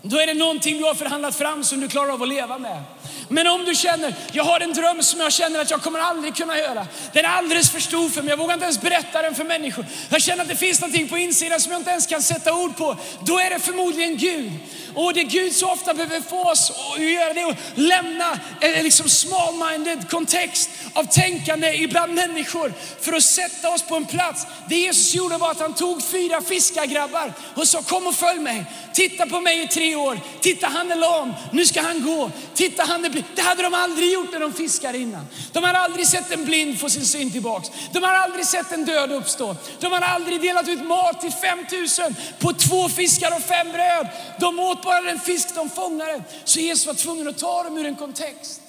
Då 0.01 0.19
är 0.19 0.27
det 0.27 0.33
någonting 0.33 0.77
du 0.77 0.83
har 0.83 0.95
förhandlat 0.95 1.35
fram 1.35 1.63
som 1.63 1.79
du 1.79 1.87
klarar 1.87 2.09
av 2.09 2.23
att 2.23 2.29
leva 2.29 2.57
med. 2.57 2.83
Men 3.29 3.47
om 3.47 3.65
du 3.65 3.75
känner, 3.75 4.15
jag 4.31 4.43
har 4.43 4.59
en 4.59 4.73
dröm 4.73 5.03
som 5.03 5.19
jag 5.19 5.33
känner 5.33 5.59
att 5.59 5.71
jag 5.71 5.81
kommer 5.81 5.99
aldrig 5.99 6.35
kunna 6.35 6.57
göra. 6.57 6.87
Den 7.13 7.25
är 7.25 7.29
alldeles 7.29 7.69
för 7.69 7.79
stor 7.79 8.09
för 8.09 8.21
mig, 8.21 8.29
jag 8.29 8.37
vågar 8.37 8.53
inte 8.53 8.63
ens 8.63 8.81
berätta 8.81 9.21
den 9.21 9.35
för 9.35 9.43
människor. 9.43 9.85
Jag 10.09 10.21
känner 10.21 10.43
att 10.43 10.49
det 10.49 10.55
finns 10.55 10.81
någonting 10.81 11.07
på 11.07 11.17
insidan 11.17 11.59
som 11.59 11.71
jag 11.71 11.81
inte 11.81 11.91
ens 11.91 12.07
kan 12.07 12.21
sätta 12.21 12.53
ord 12.53 12.77
på. 12.77 12.97
Då 13.25 13.39
är 13.39 13.49
det 13.49 13.59
förmodligen 13.59 14.17
Gud. 14.17 14.51
Och 14.97 15.13
det 15.13 15.23
Gud 15.23 15.55
så 15.55 15.71
ofta 15.71 15.93
behöver 15.93 16.21
få 16.21 16.51
oss 16.51 16.71
att 16.71 17.03
göra 17.03 17.33
det 17.33 17.41
är 17.41 17.49
att 17.49 17.57
lämna 17.75 18.39
en 18.61 18.83
liksom 18.83 19.07
small-minded 19.07 20.09
kontext 20.09 20.69
av 20.93 21.03
tänkande 21.03 21.73
ibland 21.75 22.13
människor 22.13 22.73
för 23.01 23.13
att 23.13 23.23
sätta 23.23 23.69
oss 23.69 23.81
på 23.81 23.95
en 23.95 24.05
plats. 24.05 24.45
Det 24.69 24.75
Jesus 24.75 25.15
gjorde 25.15 25.37
var 25.37 25.51
att 25.51 25.59
han 25.59 25.73
tog 25.73 26.03
fyra 26.03 26.41
fiskargrabbar 26.41 27.33
och 27.55 27.67
sa 27.67 27.81
kom 27.81 28.07
och 28.07 28.15
följ 28.15 28.39
mig. 28.39 28.65
Titta 28.93 29.25
på 29.25 29.41
mig 29.41 29.63
i 29.63 29.67
tre 29.67 29.95
år. 29.95 30.19
Titta 30.41 30.67
han 30.67 30.91
är 30.91 30.95
lam, 30.95 31.33
nu 31.51 31.65
ska 31.65 31.81
han 31.81 32.03
gå. 32.03 32.31
Titta 32.53 32.83
han 32.83 33.05
är 33.05 33.09
blind. 33.09 33.25
Det 33.35 33.41
hade 33.41 33.63
de 33.63 33.73
aldrig 33.73 34.13
gjort 34.13 34.31
när 34.31 34.39
de 34.39 34.53
fiskade 34.53 34.97
innan. 34.97 35.27
De 35.51 35.63
hade 35.63 35.79
aldrig 35.79 36.07
sett 36.07 36.31
en 36.31 36.45
blind 36.45 36.79
få 36.79 36.89
sin 36.89 37.05
syn 37.05 37.31
tillbaks. 37.31 37.69
De 37.91 38.03
hade 38.03 38.17
aldrig 38.17 38.45
sett 38.45 38.71
en 38.71 38.85
död 38.85 39.11
uppstå. 39.11 39.55
De 39.79 39.91
hade 39.91 40.05
aldrig 40.05 40.41
delat 40.41 40.67
ut 40.67 40.85
mat 40.85 41.21
till 41.21 41.31
5000 41.31 42.15
på 42.39 42.53
två 42.53 42.89
fiskar 42.89 43.35
och 43.35 43.43
fem 43.43 43.71
bröd. 43.71 44.07
De 44.39 44.59
åt 44.59 44.86
bara 44.87 45.01
den 45.01 45.19
fisk 45.19 45.55
de 45.55 45.69
fångade. 45.69 46.23
Så 46.43 46.59
Jesus 46.59 46.87
var 46.87 46.93
tvungen 46.93 47.27
att 47.27 47.37
ta 47.37 47.63
dem 47.63 47.77
ur 47.77 47.85
en 47.85 47.95
kontext. 47.95 48.61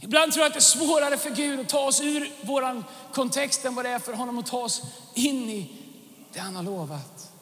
Ibland 0.00 0.32
tror 0.32 0.42
jag 0.42 0.48
att 0.48 0.54
det 0.54 0.58
är 0.58 0.86
svårare 0.86 1.18
för 1.18 1.30
Gud 1.30 1.60
att 1.60 1.68
ta 1.68 1.80
oss 1.80 2.00
ur 2.00 2.32
vår 2.42 2.82
kontext 3.12 3.64
än 3.64 3.74
vad 3.74 3.84
det 3.84 3.90
är 3.90 3.98
för 3.98 4.12
honom 4.12 4.38
att 4.38 4.46
ta 4.46 4.58
oss 4.58 4.82
in 5.14 5.50
i 5.50 5.70
det 6.32 6.40
han 6.40 6.56
har 6.56 6.62
lovat. 6.62 7.32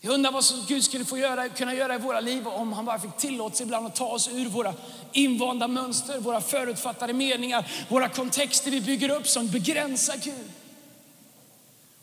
Jag 0.00 0.14
undrar 0.14 0.32
vad 0.32 0.44
Gud 0.68 0.84
skulle 0.84 1.04
få 1.04 1.18
göra, 1.18 1.48
kunna 1.48 1.74
göra 1.74 1.94
i 1.94 1.98
våra 1.98 2.20
liv 2.20 2.48
om 2.48 2.72
han 2.72 2.84
bara 2.84 2.98
fick 2.98 3.16
tillåtelse 3.16 3.62
ibland 3.62 3.86
att 3.86 3.94
ta 3.94 4.06
oss 4.06 4.28
ur 4.28 4.48
våra 4.48 4.74
invanda 5.12 5.68
mönster, 5.68 6.18
våra 6.18 6.40
förutfattade 6.40 7.12
meningar, 7.12 7.86
våra 7.88 8.08
kontexter 8.08 8.70
vi 8.70 8.80
bygger 8.80 9.08
upp 9.08 9.28
som 9.28 9.48
begränsar 9.48 10.16
Gud. 10.24 10.50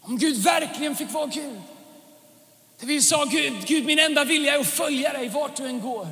Om 0.02 0.18
Gud 0.18 0.38
verkligen 0.44 0.96
fick 0.96 1.12
vara 1.12 1.26
Gud. 1.26 1.62
Där 2.80 2.88
vi 2.88 3.02
sa 3.02 3.26
Gud, 3.26 3.54
Gud 3.68 3.86
min 3.86 4.00
enda 4.00 4.24
vilja 4.24 4.56
är 4.56 4.60
att 4.60 4.68
följa 4.68 5.14
dig 5.14 5.30
vart 5.30 5.56
du 5.56 5.66
än 5.66 5.82
går. 5.82 6.08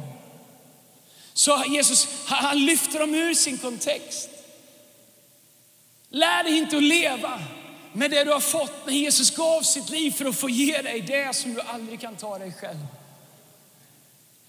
Så 1.34 1.64
Jesus, 1.68 2.08
han 2.26 2.66
lyfter 2.66 3.00
dem 3.00 3.16
ur 3.16 3.34
sin 3.34 3.58
kontext. 3.58 4.30
Lär 6.10 6.44
dig 6.44 6.58
inte 6.58 6.78
att 6.78 6.84
leva 6.84 7.40
med 7.94 8.12
det 8.12 8.24
du 8.24 8.32
har 8.32 8.40
fått 8.40 8.86
när 8.86 8.94
Jesus 8.94 9.36
gav 9.36 9.62
sitt 9.62 9.90
liv 9.90 10.12
för 10.12 10.26
att 10.26 10.36
få 10.36 10.50
ge 10.50 10.82
dig 10.82 11.02
det 11.02 11.36
som 11.36 11.54
du 11.54 11.62
aldrig 11.62 12.02
kan 12.02 12.16
ta 12.16 12.38
dig 12.38 12.54
själv. 12.62 12.78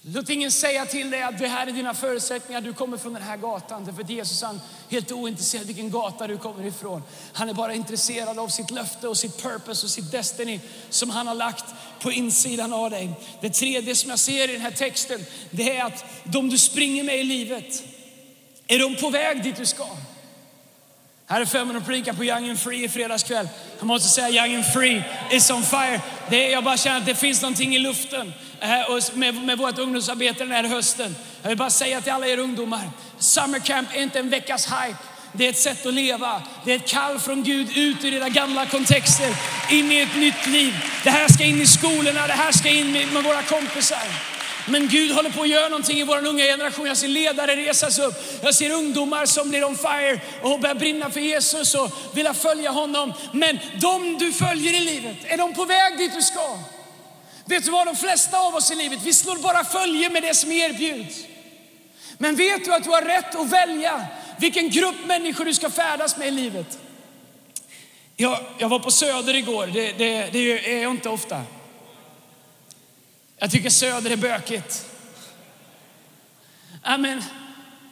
Låt 0.01 0.29
ingen 0.29 0.51
säga 0.51 0.85
till 0.85 1.11
dig 1.11 1.21
att 1.21 1.39
det 1.39 1.47
här 1.47 1.67
är 1.67 1.71
dina 1.71 1.93
förutsättningar, 1.93 2.61
du 2.61 2.73
kommer 2.73 2.97
från 2.97 3.13
den 3.13 3.23
här 3.23 3.37
gatan. 3.37 3.85
Därför 3.85 4.03
att 4.03 4.09
Jesus 4.09 4.41
han 4.41 4.55
är 4.55 4.61
helt 4.91 5.11
ointresserad 5.11 5.67
vilken 5.67 5.91
gata 5.91 6.27
du 6.27 6.37
kommer 6.37 6.65
ifrån. 6.65 7.03
Han 7.33 7.49
är 7.49 7.53
bara 7.53 7.73
intresserad 7.73 8.39
av 8.39 8.47
sitt 8.47 8.71
löfte 8.71 9.07
och 9.07 9.17
sitt 9.17 9.41
purpose 9.41 9.85
och 9.85 9.89
sitt 9.89 10.11
destiny 10.11 10.59
som 10.89 11.09
han 11.09 11.27
har 11.27 11.35
lagt 11.35 11.65
på 11.99 12.11
insidan 12.11 12.73
av 12.73 12.89
dig. 12.89 13.11
Det 13.41 13.49
tredje 13.49 13.95
som 13.95 14.09
jag 14.09 14.19
ser 14.19 14.49
i 14.49 14.53
den 14.53 14.61
här 14.61 14.71
texten, 14.71 15.25
det 15.51 15.77
är 15.77 15.85
att 15.85 16.05
de 16.23 16.49
du 16.49 16.57
springer 16.57 17.03
med 17.03 17.19
i 17.19 17.23
livet, 17.23 17.83
är 18.67 18.79
de 18.79 18.95
på 18.95 19.09
väg 19.09 19.43
dit 19.43 19.55
du 19.55 19.65
ska? 19.65 19.87
Här 21.31 21.41
är 21.41 21.45
Femman 21.45 21.75
att 21.75 21.85
predika 21.85 22.13
på 22.13 22.25
Young 22.25 22.49
and 22.49 22.59
Free 22.59 22.83
i 22.83 22.89
fredagskväll. 22.89 23.49
Jag 23.77 23.87
måste 23.87 24.09
säga 24.09 24.29
Young 24.29 24.55
and 24.55 24.65
Free 24.73 25.03
is 25.31 25.51
on 25.51 25.63
fire. 25.63 26.01
Det 26.29 26.45
är, 26.45 26.51
jag 26.51 26.63
bara 26.63 26.77
känner 26.77 26.97
att 26.97 27.05
det 27.05 27.15
finns 27.15 27.41
någonting 27.41 27.75
i 27.75 27.79
luften 27.79 28.33
eh, 28.59 28.69
med, 29.13 29.35
med 29.35 29.57
vårt 29.57 29.77
ungdomsarbete 29.77 30.39
den 30.39 30.51
här 30.51 30.63
hösten. 30.63 31.15
Jag 31.41 31.49
vill 31.49 31.57
bara 31.57 31.69
säga 31.69 32.01
till 32.01 32.11
alla 32.11 32.27
er 32.27 32.37
ungdomar, 32.37 32.89
Summer 33.19 33.59
Camp 33.59 33.89
är 33.93 34.01
inte 34.01 34.19
en 34.19 34.29
veckas 34.29 34.67
hype. 34.67 34.97
Det 35.31 35.45
är 35.45 35.49
ett 35.49 35.57
sätt 35.57 35.85
att 35.85 35.93
leva. 35.93 36.41
Det 36.65 36.71
är 36.71 36.75
ett 36.75 36.87
kall 36.87 37.19
från 37.19 37.43
Gud 37.43 37.77
ut 37.77 38.03
ur 38.03 38.13
era 38.13 38.29
gamla 38.29 38.65
kontexter, 38.65 39.35
in 39.71 39.91
i 39.91 39.99
ett 39.99 40.15
nytt 40.15 40.47
liv. 40.47 40.73
Det 41.03 41.09
här 41.09 41.27
ska 41.27 41.43
in 41.43 41.61
i 41.61 41.67
skolorna, 41.67 42.27
det 42.27 42.33
här 42.33 42.51
ska 42.51 42.69
in 42.69 42.91
med, 42.91 43.13
med 43.13 43.23
våra 43.23 43.41
kompisar. 43.41 44.38
Men 44.67 44.87
Gud 44.87 45.11
håller 45.11 45.29
på 45.29 45.41
att 45.41 45.49
göra 45.49 45.69
någonting 45.69 45.99
i 45.99 46.03
vår 46.03 46.27
unga 46.27 46.43
generation. 46.43 46.87
Jag 46.87 46.97
ser 46.97 47.07
ledare 47.07 47.55
resas 47.55 47.99
upp. 47.99 48.13
Jag 48.41 48.55
ser 48.55 48.71
ungdomar 48.71 49.25
som 49.25 49.49
blir 49.49 49.63
on 49.63 49.77
fire 49.77 50.21
och 50.41 50.59
börjar 50.59 50.75
brinna 50.75 51.09
för 51.09 51.19
Jesus 51.19 51.75
och 51.75 51.91
vill 52.13 52.33
följa 52.33 52.71
honom. 52.71 53.13
Men 53.33 53.59
de 53.81 54.17
du 54.17 54.33
följer 54.33 54.73
i 54.73 54.79
livet, 54.79 55.17
är 55.25 55.37
de 55.37 55.53
på 55.53 55.65
väg 55.65 55.97
dit 55.97 56.11
du 56.15 56.21
ska? 56.21 56.57
Vet 57.45 57.65
du 57.65 57.71
vad, 57.71 57.87
de 57.87 57.95
flesta 57.95 58.39
av 58.39 58.55
oss 58.55 58.71
i 58.71 58.75
livet, 58.75 58.99
vi 59.03 59.13
slår 59.13 59.37
bara 59.37 59.63
följe 59.63 60.09
med 60.09 60.23
det 60.23 60.35
som 60.35 60.51
erbjuds. 60.51 61.15
Men 62.17 62.35
vet 62.35 62.65
du 62.65 62.73
att 62.73 62.83
du 62.83 62.89
har 62.89 63.01
rätt 63.01 63.35
att 63.35 63.49
välja 63.49 64.05
vilken 64.39 64.69
grupp 64.69 65.05
människor 65.05 65.45
du 65.45 65.53
ska 65.53 65.69
färdas 65.69 66.17
med 66.17 66.27
i 66.27 66.31
livet? 66.31 66.79
Jag, 68.15 68.39
jag 68.57 68.69
var 68.69 68.79
på 68.79 68.91
Söder 68.91 69.35
igår, 69.35 69.67
det, 69.67 69.91
det, 69.91 70.29
det 70.31 70.73
är 70.73 70.81
jag 70.81 70.91
inte 70.91 71.09
ofta. 71.09 71.41
Jag 73.39 73.51
tycker 73.51 73.69
Söder 73.69 74.11
är 74.11 74.17
bökigt. 74.17 74.85
Amen. 76.81 77.23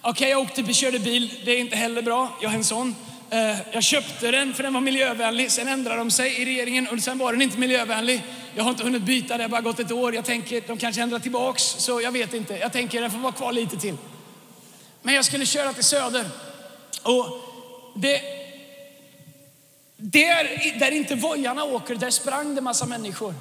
Okej, 0.02 0.12
okay, 0.12 0.30
jag 0.30 0.42
åkte, 0.42 0.74
körde 0.74 1.00
bil. 1.00 1.42
Det 1.46 1.52
är 1.52 1.60
inte 1.60 1.76
heller 1.76 2.02
bra. 2.02 2.38
Jag 2.42 2.52
är 2.52 2.56
en 2.56 2.64
sån. 2.64 2.96
Eh, 3.30 3.58
jag 3.72 3.84
köpte 3.84 4.32
den 4.32 4.54
för 4.54 4.64
den 4.64 4.74
var 4.74 4.82
miljövänlig. 4.82 5.52
Sen 5.52 5.68
ändrade 5.68 5.98
de 5.98 6.12
sig 6.12 6.42
i 6.42 6.46
regeringen 6.46 6.88
och 6.88 7.00
sen 7.00 7.18
var 7.18 7.32
den 7.32 7.42
inte 7.42 7.58
miljövänlig. 7.58 8.24
Jag 8.56 8.64
har 8.64 8.72
inte 8.72 8.84
hunnit 8.84 9.02
byta, 9.02 9.38
det 9.38 9.44
har 9.44 9.50
bara 9.50 9.62
gått 9.62 9.80
ett 9.80 9.92
år. 9.92 10.16
Jag 10.16 10.26
tänker 10.26 10.64
de 10.68 10.78
kanske 10.78 11.02
ändrar 11.02 11.20
tillbaks, 11.20 11.64
så 11.64 12.02
jag 12.02 12.12
vet 12.12 12.34
inte. 12.34 12.58
Jag 12.58 12.74
tänker 12.74 13.02
den 13.02 13.12
får 13.12 13.20
vara 13.20 13.34
kvar 13.34 13.52
lite 13.52 13.78
till. 13.78 13.98
Men 15.02 15.16
jag 15.16 15.26
skulle 15.26 15.46
köra 15.46 15.74
till 15.74 15.84
Söder 15.84 16.26
och 17.04 17.26
det, 17.96 18.22
där, 19.98 20.80
där 20.80 20.92
inte 20.92 21.16
vojarna 21.16 21.64
åker, 21.64 21.96
där 21.96 22.10
sprang 22.10 22.56
det 22.56 22.62
massa 22.62 22.86
människor. 22.86 23.34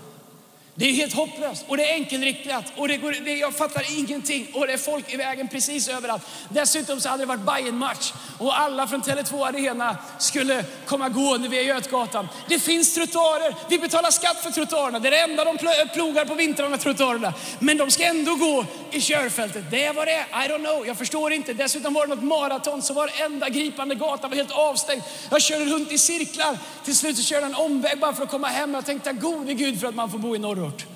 Det 0.79 0.85
är 0.89 0.93
helt 0.93 1.15
hopplöst 1.15 1.65
och 1.69 1.77
det 1.77 1.91
är 1.91 1.95
enkelriktat 1.95 2.65
och 2.77 2.89
det 2.89 2.97
går, 2.97 3.17
det, 3.25 3.37
jag 3.37 3.55
fattar 3.55 3.99
ingenting 3.99 4.47
och 4.55 4.67
det 4.67 4.73
är 4.73 4.79
folk 4.79 5.15
i 5.15 5.17
vägen 5.17 5.49
precis 5.49 5.89
överallt. 5.89 6.23
Dessutom 6.49 7.01
så 7.01 7.09
hade 7.09 7.23
det 7.23 7.27
varit 7.27 7.41
bayern 7.41 7.77
match 7.77 8.13
och 8.39 8.59
alla 8.59 8.87
från 8.87 9.03
Tele2 9.03 9.47
Arena 9.49 9.97
skulle 10.19 10.65
komma 10.87 11.09
gående 11.09 11.49
via 11.49 11.63
Götgatan. 11.63 12.29
Det 12.49 12.59
finns 12.59 12.95
trottoarer, 12.95 13.55
vi 13.69 13.79
betalar 13.79 14.11
skatt 14.11 14.37
för 14.43 14.51
trottoarerna. 14.51 14.99
Det 14.99 15.09
är 15.09 15.11
det 15.11 15.21
enda 15.21 15.45
de 15.45 15.59
plogar 15.95 16.25
på 16.25 16.35
vintrarna, 16.35 16.79
trottoarerna. 16.79 17.35
Men 17.59 17.77
de 17.77 17.91
ska 17.91 18.05
ändå 18.05 18.35
gå 18.35 18.65
i 18.91 19.01
körfältet. 19.01 19.71
Det 19.71 19.85
är 19.85 19.95
vad 19.95 20.07
det 20.07 20.13
är, 20.13 20.45
I 20.45 20.49
don't 20.49 20.65
know, 20.65 20.87
jag 20.87 20.99
förstår 20.99 21.33
inte. 21.33 21.53
Dessutom 21.53 21.95
var 21.95 22.07
det 22.07 22.15
något 22.15 22.25
maraton 22.25 22.83
så 22.83 22.95
varenda 22.95 23.49
gripande 23.49 23.95
gata 23.95 24.29
var 24.29 24.37
helt 24.37 24.53
avstängd. 24.53 25.03
Jag 25.31 25.43
körde 25.43 25.65
runt 25.65 25.93
i 25.93 25.99
cirklar. 25.99 26.59
Till 26.85 26.97
slut 26.97 27.17
så 27.17 27.23
körde 27.23 27.43
jag 27.43 27.51
en 27.51 27.57
omväg 27.57 27.99
bara 28.01 28.13
för 28.13 28.23
att 28.23 28.31
komma 28.31 28.49
hem. 28.49 28.75
Jag 28.75 28.87
tänkte 28.87 29.13
gode 29.13 29.55
gud 29.55 29.81
för 29.81 29.89
att 29.89 29.95
man 29.95 30.11
får 30.11 30.19
bo 30.19 30.37
i 30.37 30.39
norr 30.39 30.66
hört. 30.67 30.87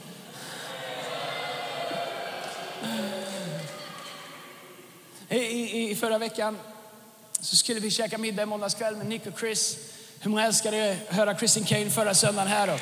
I, 5.28 5.36
i, 5.36 5.90
I 5.90 5.96
förra 5.96 6.18
veckan 6.18 6.58
så 7.40 7.56
skulle 7.56 7.80
vi 7.80 7.90
käka 7.90 8.18
middag 8.18 8.42
i 8.42 8.46
måndagskväll 8.46 8.96
med 8.96 9.06
Nick 9.06 9.26
och 9.26 9.40
Chris. 9.40 9.76
Hur 10.20 10.30
många 10.30 10.46
älskade 10.46 10.96
att 11.08 11.16
höra 11.16 11.38
Christian 11.38 11.64
Kane 11.64 11.90
förra 11.90 12.14
söndagen 12.14 12.48
här 12.48 12.66
då? 12.66 12.78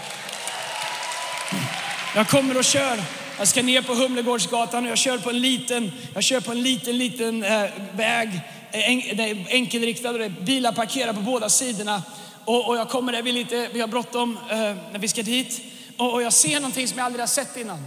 Jag 2.14 2.28
kommer 2.28 2.58
och 2.58 2.64
kör. 2.64 3.00
Jag 3.38 3.48
ska 3.48 3.62
ner 3.62 3.82
på 3.82 3.94
Humlegårdsgatan 3.94 4.84
och 4.84 4.90
jag 4.90 4.98
kör 4.98 5.18
på 5.18 5.30
en 5.30 5.40
liten, 5.40 5.92
jag 6.14 6.22
kör 6.22 6.40
på 6.40 6.50
en 6.50 6.62
liten, 6.62 6.98
liten 6.98 7.44
äh, 7.44 7.70
väg. 7.92 8.40
Eh, 8.72 8.90
en, 8.90 9.46
enkelriktad 9.48 10.10
och 10.10 10.18
det 10.18 10.24
är 10.24 10.28
bilar 10.28 10.72
parkerade 10.72 11.14
på 11.14 11.20
båda 11.20 11.48
sidorna. 11.48 12.02
Och, 12.44 12.68
och 12.68 12.76
jag 12.76 12.88
kommer 12.88 13.12
där, 13.12 13.22
vi, 13.22 13.32
lite, 13.32 13.68
vi 13.72 13.80
har 13.80 13.88
bråttom 13.88 14.38
äh, 14.50 14.56
när 14.92 14.98
vi 14.98 15.08
ska 15.08 15.22
dit 15.22 15.60
och 15.98 16.22
jag 16.22 16.32
ser 16.32 16.60
någonting 16.60 16.88
som 16.88 16.98
jag 16.98 17.04
aldrig 17.04 17.22
har 17.22 17.26
sett 17.26 17.56
innan. 17.56 17.86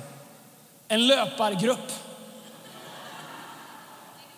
En 0.87 1.07
löpargrupp. 1.07 1.91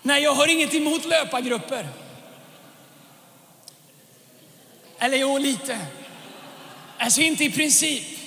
Nej, 0.01 0.23
jag 0.23 0.33
har 0.33 0.47
inget 0.47 0.73
emot 0.73 1.05
löpargrupper. 1.05 1.87
Eller 4.99 5.17
jo, 5.17 5.37
lite. 5.37 5.79
Alltså 6.97 7.21
inte 7.21 7.43
i 7.43 7.51
princip. 7.51 8.19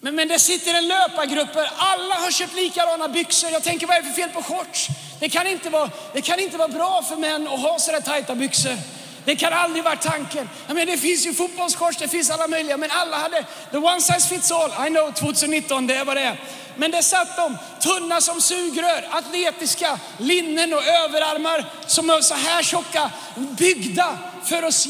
Men, 0.00 0.14
men 0.14 0.28
det 0.28 0.38
sitter 0.38 0.74
en 0.74 0.88
löpargrupp, 0.88 1.48
alla 1.76 2.14
har 2.14 2.30
köpt 2.30 2.54
likadana 2.54 3.08
byxor. 3.08 3.50
Jag 3.50 3.62
tänker, 3.62 3.86
vad 3.86 3.96
är 3.96 4.02
det 4.02 4.08
för 4.08 4.14
fel 4.14 4.30
på 4.30 4.42
shorts? 4.42 4.88
Det 5.20 5.28
kan 5.28 5.46
inte 5.46 5.70
vara, 5.70 5.90
det 6.12 6.22
kan 6.22 6.40
inte 6.40 6.56
vara 6.56 6.68
bra 6.68 7.02
för 7.02 7.16
män 7.16 7.48
att 7.48 7.60
ha 7.60 7.78
sådär 7.78 8.00
tajta 8.00 8.34
byxor. 8.34 8.76
Det 9.24 9.36
kan 9.36 9.52
aldrig 9.52 9.84
vara 9.84 9.96
tanken. 9.96 10.48
Jag 10.66 10.74
menar, 10.74 10.92
det 10.92 10.98
finns 10.98 11.26
ju 11.26 11.34
fotbollskors, 11.34 11.96
det 11.96 12.08
finns 12.08 12.30
alla 12.30 12.48
möjliga, 12.48 12.76
men 12.76 12.90
alla 12.90 13.16
hade 13.16 13.44
the 13.70 13.76
one 13.76 14.00
size 14.00 14.28
fits 14.28 14.50
all. 14.50 14.86
I 14.86 14.90
know 14.90 15.12
2019, 15.12 15.86
det 15.86 15.94
är 15.94 16.04
vad 16.04 16.16
det 16.16 16.22
är. 16.22 16.40
Men 16.76 16.90
det 16.90 17.02
satt 17.02 17.36
de, 17.36 17.58
tunna 17.80 18.20
som 18.20 18.40
sugrör, 18.40 19.08
atletiska, 19.10 19.98
linnen 20.18 20.72
och 20.72 20.84
överarmar 20.84 21.64
som 21.86 22.10
är 22.10 22.20
så 22.20 22.34
här 22.34 22.62
tjocka, 22.62 23.10
byggda 23.36 24.18
för 24.44 24.62
att 24.62 24.86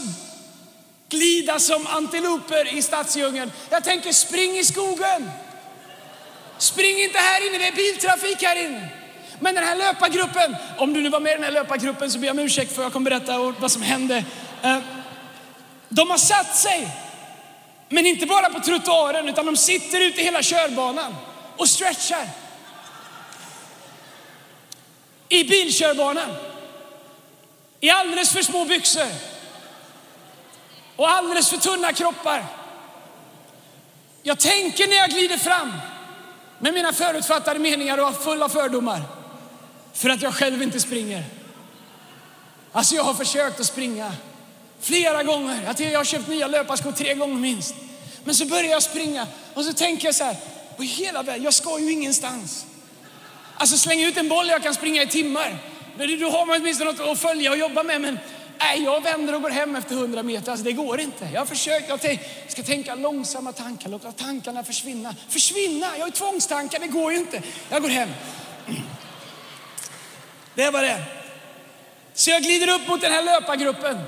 glida 1.08 1.58
som 1.58 1.86
antiloper 1.86 2.76
i 2.76 2.82
stadsdjungeln. 2.82 3.52
Jag 3.70 3.84
tänker, 3.84 4.12
spring 4.12 4.58
i 4.58 4.64
skogen. 4.64 5.30
Spring 6.58 7.02
inte 7.02 7.18
här 7.18 7.46
inne, 7.46 7.58
det 7.58 7.68
är 7.68 7.72
biltrafik 7.72 8.42
här 8.42 8.64
inne. 8.64 8.88
Men 9.42 9.54
den 9.54 9.64
här 9.64 9.76
löpargruppen, 9.76 10.56
om 10.78 10.92
du 10.92 11.02
nu 11.02 11.08
var 11.08 11.20
med 11.20 11.32
i 11.32 11.34
den 11.34 11.44
här 11.44 11.50
löpargruppen 11.50 12.10
så 12.10 12.18
ber 12.18 12.26
jag 12.26 12.34
om 12.34 12.38
ursäkt 12.38 12.74
för 12.74 12.82
jag 12.82 12.92
kommer 12.92 13.10
berätta 13.10 13.38
vad 13.38 13.72
som 13.72 13.82
hände. 13.82 14.24
Eh, 14.62 14.78
de 15.88 16.10
har 16.10 16.18
satt 16.18 16.56
sig, 16.56 16.88
men 17.88 18.06
inte 18.06 18.26
bara 18.26 18.50
på 18.50 18.60
trottoaren 18.60 19.28
utan 19.28 19.46
de 19.46 19.56
sitter 19.56 20.00
ute 20.00 20.20
i 20.20 20.24
hela 20.24 20.42
körbanan 20.42 21.14
och 21.56 21.68
stretchar. 21.68 22.28
I 25.28 25.44
bilkörbanan. 25.44 26.30
I 27.80 27.90
alldeles 27.90 28.32
för 28.32 28.42
små 28.42 28.64
byxor. 28.64 29.08
Och 30.96 31.10
alldeles 31.10 31.50
för 31.50 31.56
tunna 31.56 31.92
kroppar. 31.92 32.44
Jag 34.22 34.38
tänker 34.38 34.88
när 34.88 34.96
jag 34.96 35.10
glider 35.10 35.36
fram 35.36 35.72
med 36.58 36.74
mina 36.74 36.92
förutfattade 36.92 37.58
meningar 37.60 37.98
och 37.98 38.22
fulla 38.22 38.48
fördomar. 38.48 39.21
För 39.92 40.10
att 40.10 40.22
jag 40.22 40.34
själv 40.34 40.62
inte 40.62 40.80
springer. 40.80 41.24
Alltså 42.72 42.94
jag 42.94 43.04
har 43.04 43.14
försökt 43.14 43.60
att 43.60 43.66
springa 43.66 44.12
flera 44.80 45.22
gånger. 45.22 45.74
Jag 45.78 45.98
har 45.98 46.04
köpt 46.04 46.28
nya 46.28 46.46
löparskor 46.46 46.92
tre 46.92 47.14
gånger 47.14 47.36
minst. 47.36 47.74
Men 48.24 48.34
så 48.34 48.46
börjar 48.46 48.70
jag 48.70 48.82
springa 48.82 49.26
och 49.54 49.64
så 49.64 49.72
tänker 49.72 50.08
jag 50.08 50.14
så 50.14 50.24
här, 50.24 50.36
på 50.76 50.82
hela 50.82 51.22
vägen, 51.22 51.44
jag 51.44 51.54
ska 51.54 51.78
ju 51.78 51.92
ingenstans. 51.92 52.66
Alltså 53.56 53.78
släng 53.78 54.02
ut 54.02 54.16
en 54.16 54.28
boll, 54.28 54.48
jag 54.48 54.62
kan 54.62 54.74
springa 54.74 55.02
i 55.02 55.06
timmar. 55.06 55.58
Då 56.20 56.30
har 56.30 56.46
man 56.46 56.60
åtminstone 56.60 56.92
något 56.92 57.00
att 57.00 57.18
följa 57.18 57.50
och 57.50 57.56
jobba 57.56 57.82
med. 57.82 58.00
Men 58.00 58.18
nej, 58.58 58.82
jag 58.82 59.02
vänder 59.02 59.34
och 59.34 59.42
går 59.42 59.50
hem 59.50 59.76
efter 59.76 59.94
hundra 59.94 60.22
meter. 60.22 60.50
Alltså 60.50 60.64
det 60.64 60.72
går 60.72 61.00
inte. 61.00 61.28
Jag 61.32 61.40
har 61.40 61.46
försökt, 61.46 61.88
jag 61.88 62.18
ska 62.48 62.62
tänka 62.62 62.94
långsamma 62.94 63.52
tankar, 63.52 63.88
låta 63.88 64.12
tankarna 64.12 64.64
försvinna. 64.64 65.14
Försvinna? 65.28 65.86
Jag 65.98 66.04
har 66.04 66.10
tvångstankar, 66.10 66.78
det 66.78 66.86
går 66.86 67.12
ju 67.12 67.18
inte. 67.18 67.42
Jag 67.70 67.82
går 67.82 67.88
hem. 67.88 68.08
Det 70.54 70.70
var 70.70 70.82
det. 70.82 71.02
Så 72.14 72.30
jag 72.30 72.42
glider 72.42 72.68
upp 72.68 72.88
mot 72.88 73.00
den 73.00 73.12
här 73.12 73.22
löpargruppen. 73.22 73.98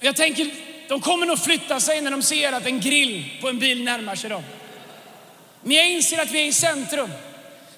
Jag 0.00 0.16
tänker, 0.16 0.50
de 0.88 1.00
kommer 1.00 1.26
nog 1.26 1.38
flytta 1.38 1.80
sig 1.80 2.00
när 2.00 2.10
de 2.10 2.22
ser 2.22 2.52
att 2.52 2.66
en 2.66 2.80
grill 2.80 3.38
på 3.40 3.48
en 3.48 3.58
bil 3.58 3.84
närmar 3.84 4.14
sig 4.14 4.30
dem. 4.30 4.42
Men 5.62 5.76
jag 5.76 5.90
inser 5.90 6.22
att 6.22 6.30
vi 6.30 6.40
är 6.40 6.46
i 6.46 6.52
centrum. 6.52 7.10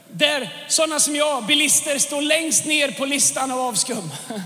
Där 0.08 0.66
sådana 0.68 1.00
som 1.00 1.16
jag, 1.16 1.44
bilister, 1.44 1.98
står 1.98 2.22
längst 2.22 2.66
ner 2.66 2.90
på 2.90 3.04
listan 3.04 3.50
av 3.50 3.58
avskum. 3.58 4.10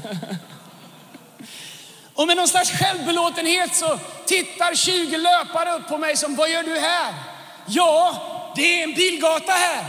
Och 2.14 2.26
med 2.26 2.36
någon 2.36 2.48
slags 2.48 2.70
självbelåtenhet 2.70 3.74
så 3.74 3.98
tittar 4.26 4.74
20 4.74 5.16
löpare 5.16 5.72
upp 5.72 5.88
på 5.88 5.98
mig 5.98 6.16
som, 6.16 6.36
vad 6.36 6.50
gör 6.50 6.62
du 6.62 6.78
här? 6.78 7.14
Ja, 7.66 8.52
det 8.56 8.80
är 8.80 8.84
en 8.84 8.94
bilgata 8.94 9.52
här. 9.52 9.84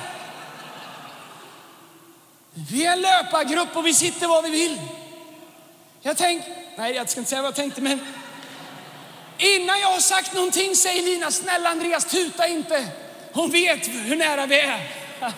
Vi 2.57 2.85
är 2.85 2.91
en 2.91 3.01
löpargrupp 3.01 3.75
och 3.75 3.87
vi 3.87 3.93
sitter 3.93 4.27
var 4.27 4.41
vi 4.41 4.49
vill. 4.49 4.81
Jag 6.01 6.17
tänkte, 6.17 6.51
nej 6.77 6.93
jag 6.93 7.09
ska 7.09 7.19
inte 7.19 7.29
säga 7.29 7.41
vad 7.41 7.49
jag 7.49 7.55
tänkte, 7.55 7.81
men 7.81 7.99
innan 9.37 9.79
jag 9.79 9.87
har 9.87 9.99
sagt 9.99 10.33
någonting 10.33 10.75
säger 10.75 11.03
Lina, 11.03 11.31
snälla 11.31 11.69
Andreas 11.69 12.05
tuta 12.05 12.47
inte. 12.47 12.87
Hon 13.33 13.51
vet 13.51 13.87
hur 13.87 14.15
nära 14.15 14.45
vi 14.45 14.59
är. 14.59 14.91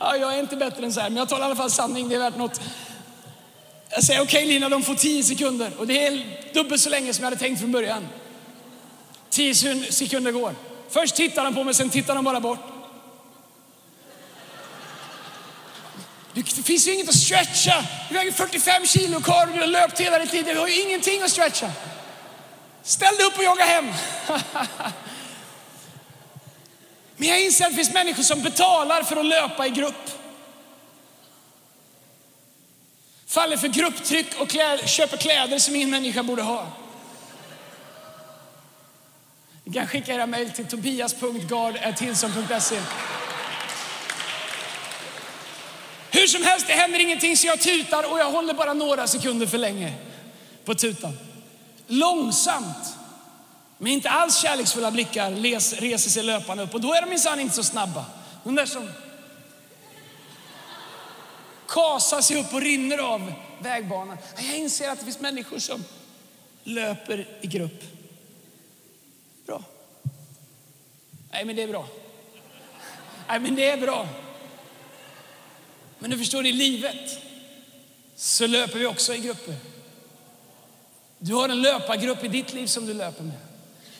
ja, 0.00 0.16
jag 0.16 0.34
är 0.34 0.40
inte 0.40 0.56
bättre 0.56 0.84
än 0.84 0.92
så 0.92 1.00
här, 1.00 1.10
men 1.10 1.16
jag 1.16 1.28
talar 1.28 1.42
i 1.42 1.46
alla 1.46 1.56
fall 1.56 1.70
sanning, 1.70 2.08
det 2.08 2.14
är 2.14 2.18
värt 2.18 2.36
något. 2.36 2.60
Jag 3.88 4.04
säger 4.04 4.22
okej 4.22 4.44
okay, 4.44 4.54
Lina, 4.54 4.68
de 4.68 4.82
får 4.82 4.94
tio 4.94 5.24
sekunder 5.24 5.72
och 5.78 5.86
det 5.86 6.06
är 6.06 6.24
dubbelt 6.54 6.82
så 6.82 6.90
länge 6.90 7.14
som 7.14 7.22
jag 7.22 7.30
hade 7.30 7.42
tänkt 7.42 7.60
från 7.60 7.72
början. 7.72 8.08
Tio 9.30 9.54
sekunder 9.92 10.32
går. 10.32 10.54
Först 10.90 11.16
tittar 11.16 11.44
de 11.44 11.54
på 11.54 11.64
mig, 11.64 11.74
sen 11.74 11.90
tittar 11.90 12.14
de 12.14 12.24
bara 12.24 12.40
bort. 12.40 12.75
Det 16.36 16.62
finns 16.62 16.86
ju 16.86 16.94
inget 16.94 17.08
att 17.08 17.14
stretcha. 17.14 17.84
Du 18.08 18.14
väger 18.14 18.32
45 18.32 18.86
kilo 18.86 19.20
kvar 19.20 19.46
och 19.46 19.52
du 19.52 19.60
har 19.60 19.66
löpt 19.66 20.00
hela 20.00 20.18
ditt 20.18 20.32
liv. 20.32 20.44
Du 20.44 20.58
har 20.58 20.68
ju 20.68 20.82
ingenting 20.82 21.22
att 21.22 21.30
stretcha. 21.30 21.72
Ställ 22.82 23.16
dig 23.16 23.26
upp 23.26 23.38
och 23.38 23.44
jogga 23.44 23.64
hem. 23.64 23.92
Men 27.16 27.28
jag 27.28 27.40
inser 27.40 27.64
att 27.64 27.70
det 27.70 27.76
finns 27.76 27.92
människor 27.92 28.22
som 28.22 28.42
betalar 28.42 29.02
för 29.02 29.16
att 29.16 29.26
löpa 29.26 29.66
i 29.66 29.70
grupp. 29.70 30.10
Faller 33.26 33.56
för 33.56 33.68
grupptryck 33.68 34.40
och 34.40 34.48
klä, 34.48 34.86
köper 34.86 35.16
kläder 35.16 35.58
som 35.58 35.76
ingen 35.76 35.90
människa 35.90 36.22
borde 36.22 36.42
ha. 36.42 36.66
Ni 39.64 39.72
kan 39.72 39.86
skicka 39.86 40.14
era 40.14 40.26
mejl 40.26 40.50
till 40.50 40.66
tobias.gard.tilson.se. 40.66 42.80
Hur 46.16 46.26
som 46.26 46.42
helst, 46.42 46.66
det 46.66 46.72
händer 46.72 46.98
ingenting 46.98 47.36
så 47.36 47.46
jag 47.46 47.60
tutar 47.60 48.12
och 48.12 48.18
jag 48.18 48.30
håller 48.30 48.54
bara 48.54 48.74
några 48.74 49.06
sekunder 49.06 49.46
för 49.46 49.58
länge 49.58 49.94
på 50.64 50.74
tutan. 50.74 51.18
Långsamt, 51.86 52.96
med 53.78 53.92
inte 53.92 54.10
alls 54.10 54.36
kärleksfulla 54.36 54.90
blickar, 54.90 55.30
reser 55.80 56.10
sig 56.10 56.22
löparna 56.22 56.62
upp 56.62 56.74
och 56.74 56.80
då 56.80 56.94
är 56.94 57.00
de 57.02 57.10
minsann 57.10 57.40
inte 57.40 57.54
så 57.54 57.64
snabba. 57.64 58.04
De 58.44 58.54
där 58.54 58.66
som 58.66 58.88
kasar 61.68 62.20
sig 62.20 62.40
upp 62.40 62.54
och 62.54 62.60
rinner 62.60 62.98
av 62.98 63.32
vägbanan. 63.58 64.18
Jag 64.36 64.56
inser 64.56 64.90
att 64.90 64.98
det 64.98 65.04
finns 65.04 65.20
människor 65.20 65.58
som 65.58 65.84
löper 66.64 67.28
i 67.40 67.46
grupp. 67.46 67.82
Bra. 69.46 69.62
Nej, 71.32 71.44
men 71.44 71.56
det 71.56 71.62
är 71.62 71.68
bra. 71.68 71.86
Nej, 73.28 73.40
men 73.40 73.54
det 73.54 73.70
är 73.70 73.76
bra. 73.76 74.08
Men 75.98 76.10
du 76.10 76.18
förstår, 76.18 76.46
i 76.46 76.52
livet 76.52 77.18
så 78.16 78.46
löper 78.46 78.78
vi 78.78 78.86
också 78.86 79.14
i 79.14 79.18
grupper. 79.18 79.54
Du 81.18 81.34
har 81.34 81.48
en 81.48 81.62
löpargrupp 81.62 82.24
i 82.24 82.28
ditt 82.28 82.52
liv 82.52 82.66
som 82.66 82.86
du 82.86 82.94
löper 82.94 83.22
med. 83.22 83.36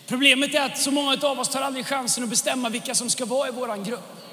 Problemet 0.07 0.55
är 0.55 0.67
att 0.67 0.79
så 0.79 0.91
många 0.91 1.19
av 1.23 1.41
oss 1.41 1.49
tar 1.49 1.63
aldrig 1.63 1.87
chansen 1.87 2.25
att 2.25 2.31
bestämma 2.31 2.69
vilka 2.69 2.95
som 2.95 3.11
ska 3.11 3.25
vara 3.25 3.49
i 3.49 3.53
vår 3.53 3.85
grupp. 3.85 4.26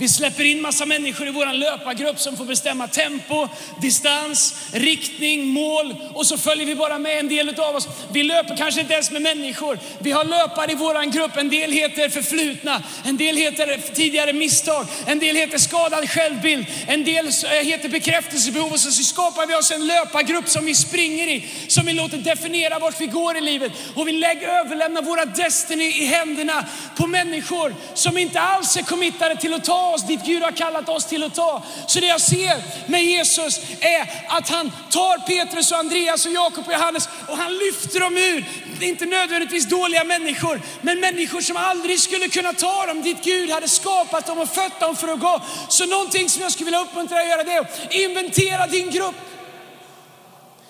Vi 0.00 0.08
släpper 0.08 0.44
in 0.44 0.62
massa 0.62 0.86
människor 0.86 1.28
i 1.28 1.30
vår 1.30 1.52
löpargrupp 1.52 2.18
som 2.18 2.36
får 2.36 2.44
bestämma 2.44 2.88
tempo, 2.88 3.48
distans, 3.80 4.54
riktning, 4.72 5.46
mål. 5.48 5.96
Och 6.14 6.26
så 6.26 6.38
följer 6.38 6.66
vi 6.66 6.74
bara 6.74 6.98
med 6.98 7.18
en 7.18 7.28
del 7.28 7.60
av 7.60 7.76
oss. 7.76 7.88
Vi 8.12 8.22
löper 8.22 8.56
kanske 8.56 8.80
inte 8.80 8.94
ens 8.94 9.10
med 9.10 9.22
människor. 9.22 9.78
Vi 9.98 10.12
har 10.12 10.24
löpare 10.24 10.72
i 10.72 10.74
vår 10.74 11.12
grupp. 11.12 11.36
En 11.36 11.48
del 11.48 11.72
heter 11.72 12.08
förflutna, 12.08 12.82
en 13.04 13.16
del 13.16 13.36
heter 13.36 13.80
tidigare 13.94 14.32
misstag, 14.32 14.86
en 15.06 15.18
del 15.18 15.36
heter 15.36 15.58
skadad 15.58 16.10
självbild, 16.10 16.66
en 16.86 17.04
del 17.04 17.26
eh, 17.26 17.66
heter 17.66 17.88
bekräftelsebehov. 17.88 18.72
Och 18.72 18.80
så 18.80 18.90
skapar 18.90 19.46
vi 19.46 19.54
oss 19.54 19.70
en 19.70 19.86
löpargrupp 19.86 20.48
som 20.48 20.64
vi 20.64 20.74
springer 20.74 21.28
i, 21.28 21.48
som 21.68 21.86
vi 21.86 21.92
låter 21.92 22.18
definiera 22.18 22.78
vart 22.78 23.00
vi 23.00 23.06
går 23.06 23.36
i 23.36 23.40
livet. 23.40 23.72
Och 23.94 24.08
vi 24.08 24.12
lägger, 24.12 24.48
överlämnar 24.48 25.02
våra 25.02 25.24
destiny 25.24 25.84
i 25.84 26.04
händerna 26.04 26.66
på 26.96 27.06
människor 27.06 27.74
som 27.94 28.18
inte 28.18 28.40
alls 28.40 28.76
är 28.76 28.82
committade 28.82 29.36
till 29.36 29.54
att 29.54 29.64
ta 29.70 29.94
oss 29.94 30.02
dit 30.02 30.20
Gud 30.24 30.42
har 30.42 30.52
kallat 30.52 30.88
oss 30.88 31.04
till 31.04 31.22
att 31.22 31.34
ta. 31.34 31.62
Så 31.86 32.00
det 32.00 32.06
jag 32.06 32.20
ser 32.20 32.62
med 32.90 33.04
Jesus 33.04 33.60
är 33.80 34.24
att 34.28 34.48
han 34.48 34.72
tar 34.90 35.18
Petrus 35.18 35.72
och 35.72 35.78
Andreas 35.78 36.26
och 36.26 36.32
Jakob 36.32 36.66
och 36.66 36.72
Johannes 36.72 37.08
och 37.28 37.36
han 37.36 37.58
lyfter 37.58 38.00
dem 38.00 38.16
ur, 38.16 38.44
inte 38.80 39.06
nödvändigtvis 39.06 39.68
dåliga 39.68 40.04
människor, 40.04 40.62
men 40.80 41.00
människor 41.00 41.40
som 41.40 41.56
aldrig 41.56 42.00
skulle 42.00 42.28
kunna 42.28 42.52
ta 42.52 42.86
dem 42.86 43.02
dit 43.02 43.24
Gud 43.24 43.50
hade 43.50 43.68
skapat 43.68 44.26
dem 44.26 44.38
och 44.38 44.48
fött 44.48 44.80
dem 44.80 44.96
för 44.96 45.08
att 45.08 45.20
gå. 45.20 45.42
Så 45.68 45.86
någonting 45.86 46.28
som 46.28 46.42
jag 46.42 46.52
skulle 46.52 46.64
vilja 46.64 46.80
uppmuntra 46.80 47.16
dig 47.16 47.24
att 47.24 47.30
göra 47.30 47.44
det 47.44 47.52
är 47.52 47.60
att 47.60 47.94
inventera 47.94 48.66
din 48.66 48.90
grupp. 48.90 49.20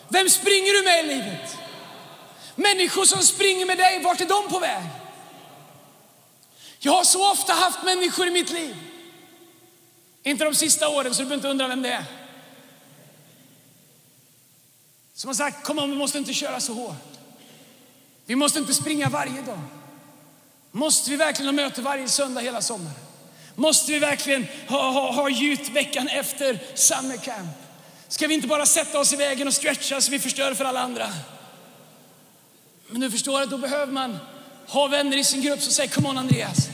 Vem 0.08 0.28
springer 0.30 0.72
du 0.72 0.82
med 0.82 1.04
i 1.04 1.08
livet? 1.08 1.56
Människor 2.54 3.04
som 3.04 3.22
springer 3.22 3.66
med 3.66 3.78
dig, 3.78 4.00
vart 4.02 4.20
är 4.20 4.26
de 4.26 4.48
på 4.48 4.58
väg? 4.58 4.82
Jag 6.78 6.92
har 6.92 7.04
så 7.04 7.30
ofta 7.30 7.52
haft 7.52 7.82
människor 7.84 8.26
i 8.26 8.30
mitt 8.30 8.50
liv 8.50 8.89
inte 10.22 10.44
de 10.44 10.54
sista 10.54 10.88
åren, 10.88 11.14
så 11.14 11.22
du 11.22 11.28
behöver 11.28 11.34
inte 11.34 11.48
undra 11.48 11.68
vem 11.68 11.82
det 11.82 11.92
är. 11.92 12.04
Som 15.14 15.28
har 15.28 15.34
sagt, 15.34 15.64
kom 15.64 15.78
on, 15.78 15.90
vi 15.90 15.96
måste 15.96 16.18
inte 16.18 16.34
köra 16.34 16.60
så 16.60 16.74
hårt. 16.74 17.18
Vi 18.26 18.36
måste 18.36 18.58
inte 18.58 18.74
springa 18.74 19.08
varje 19.08 19.42
dag. 19.42 19.60
Måste 20.70 21.10
vi 21.10 21.16
verkligen 21.16 21.46
ha 21.46 21.52
möte 21.52 21.82
varje 21.82 22.08
söndag 22.08 22.40
hela 22.40 22.62
sommaren? 22.62 22.96
Måste 23.54 23.92
vi 23.92 23.98
verkligen 23.98 24.46
ha, 24.68 24.90
ha, 24.90 25.12
ha 25.12 25.28
gjut 25.28 25.68
veckan 25.68 26.08
efter 26.08 26.58
summer 26.74 27.16
camp? 27.16 27.56
Ska 28.08 28.26
vi 28.26 28.34
inte 28.34 28.48
bara 28.48 28.66
sätta 28.66 29.00
oss 29.00 29.12
i 29.12 29.16
vägen 29.16 29.48
och 29.48 29.54
stretcha 29.54 30.00
så 30.00 30.10
vi 30.10 30.18
förstör 30.18 30.54
för 30.54 30.64
alla 30.64 30.80
andra? 30.80 31.08
Men 32.86 33.00
du 33.00 33.10
förstår 33.10 33.40
att 33.40 33.50
då 33.50 33.58
behöver 33.58 33.92
man 33.92 34.18
ha 34.66 34.86
vänner 34.86 35.16
i 35.16 35.24
sin 35.24 35.42
grupp 35.42 35.62
som 35.62 35.72
säger, 35.72 35.90
kom 35.90 36.06
on 36.06 36.18
Andreas, 36.18 36.68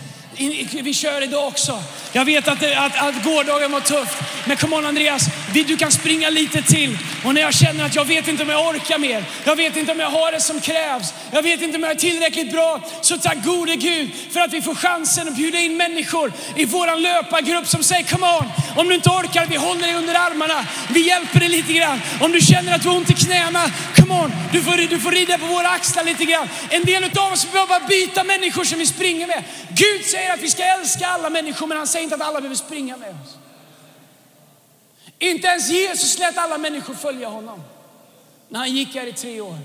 vi 0.82 0.94
kör 0.94 1.22
idag 1.22 1.46
också. 1.46 1.82
Jag 2.12 2.24
vet 2.24 2.48
att, 2.48 2.60
det, 2.60 2.74
att, 2.74 2.98
att 2.98 3.24
gårdagen 3.24 3.72
var 3.72 3.80
tufft, 3.80 4.18
men 4.44 4.56
kom 4.56 4.72
on 4.72 4.86
Andreas, 4.86 5.22
du 5.52 5.76
kan 5.76 5.92
springa 5.92 6.30
lite 6.30 6.62
till. 6.62 6.98
Och 7.24 7.34
när 7.34 7.40
jag 7.40 7.54
känner 7.54 7.86
att 7.86 7.94
jag 7.94 8.04
vet 8.04 8.28
inte 8.28 8.42
om 8.42 8.48
jag 8.48 8.68
orkar 8.68 8.98
mer, 8.98 9.24
jag 9.44 9.56
vet 9.56 9.76
inte 9.76 9.92
om 9.92 10.00
jag 10.00 10.10
har 10.10 10.32
det 10.32 10.40
som 10.40 10.60
krävs, 10.60 11.14
jag 11.32 11.42
vet 11.42 11.62
inte 11.62 11.76
om 11.76 11.82
jag 11.82 11.92
är 11.92 11.96
tillräckligt 11.96 12.52
bra, 12.52 12.80
så 13.00 13.18
tack 13.18 13.44
gode 13.44 13.76
Gud 13.76 14.10
för 14.30 14.40
att 14.40 14.52
vi 14.52 14.62
får 14.62 14.74
chansen 14.74 15.28
att 15.28 15.36
bjuda 15.36 15.58
in 15.58 15.76
människor 15.76 16.32
i 16.56 16.64
våran 16.64 17.02
löpargrupp 17.02 17.66
som 17.66 17.82
säger 17.82 18.04
come 18.04 18.26
on, 18.26 18.48
om 18.76 18.88
du 18.88 18.94
inte 18.94 19.10
orkar, 19.10 19.46
vi 19.46 19.56
håller 19.56 19.82
dig 19.82 19.94
under 19.94 20.14
armarna, 20.14 20.66
vi 20.90 21.08
hjälper 21.08 21.40
dig 21.40 21.48
lite 21.48 21.72
grann. 21.72 22.00
Om 22.20 22.32
du 22.32 22.40
känner 22.40 22.74
att 22.74 22.82
du 22.82 22.88
har 22.88 22.96
ont 22.96 23.10
i 23.10 23.14
knäna, 23.14 23.70
come 23.96 24.14
on, 24.14 24.32
du 24.52 24.62
får, 24.62 24.90
du 24.90 24.98
får 25.00 25.10
rida 25.12 25.38
på 25.38 25.46
våra 25.46 25.68
axlar 25.68 26.04
lite 26.04 26.24
grann. 26.24 26.48
En 26.70 26.84
del 26.84 27.04
av 27.04 27.32
oss 27.32 27.52
behöver 27.52 27.88
byta 27.88 28.24
människor 28.24 28.64
som 28.64 28.78
vi 28.78 28.86
springer 28.86 29.26
med. 29.26 29.44
Gud 29.68 30.04
säger, 30.04 30.25
säger 30.26 30.38
att 30.38 30.44
vi 30.44 30.50
ska 30.50 30.64
älska 30.64 31.06
alla 31.06 31.30
människor, 31.30 31.66
men 31.66 31.76
han 31.76 31.86
säger 31.86 32.04
inte 32.04 32.14
att 32.14 32.20
alla 32.20 32.40
behöver 32.40 32.56
springa 32.56 32.96
med 32.96 33.10
oss. 33.10 33.38
Inte 35.18 35.46
ens 35.46 35.68
Jesus 35.70 36.18
lät 36.18 36.38
alla 36.38 36.58
människor 36.58 36.94
följa 36.94 37.28
honom 37.28 37.62
när 38.48 38.58
han 38.58 38.74
gick 38.76 38.94
här 38.94 39.06
i 39.06 39.12
tre 39.12 39.40
år. 39.40 39.58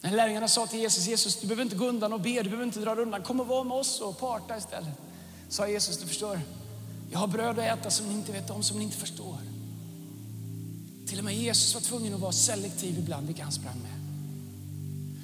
När 0.00 0.10
lärjungarna 0.10 0.48
sa 0.48 0.66
till 0.66 0.78
Jesus, 0.78 1.06
Jesus 1.06 1.40
du 1.40 1.46
behöver 1.46 1.62
inte 1.62 1.76
gå 1.76 1.86
undan 1.86 2.12
och 2.12 2.20
be, 2.20 2.42
du 2.42 2.42
behöver 2.42 2.64
inte 2.64 2.80
dra 2.80 2.94
undan, 2.94 3.22
kom 3.22 3.40
och 3.40 3.46
var 3.46 3.64
med 3.64 3.76
oss 3.76 4.00
och 4.00 4.18
parta 4.18 4.56
istället. 4.56 4.94
Sa 5.48 5.68
Jesus, 5.68 5.98
du 5.98 6.06
förstår, 6.06 6.40
jag 7.12 7.18
har 7.18 7.26
bröd 7.26 7.58
att 7.58 7.78
äta 7.78 7.90
som 7.90 8.06
ni 8.06 8.14
inte 8.14 8.32
vet 8.32 8.50
om, 8.50 8.62
som 8.62 8.78
ni 8.78 8.84
inte 8.84 8.96
förstår. 8.96 9.38
Till 11.08 11.18
och 11.18 11.24
med 11.24 11.34
Jesus 11.34 11.74
var 11.74 11.80
tvungen 11.80 12.14
att 12.14 12.20
vara 12.20 12.32
selektiv 12.32 12.98
ibland 12.98 13.26
vilka 13.26 13.42
han 13.42 13.52
sprang 13.52 13.78
med. 13.82 13.99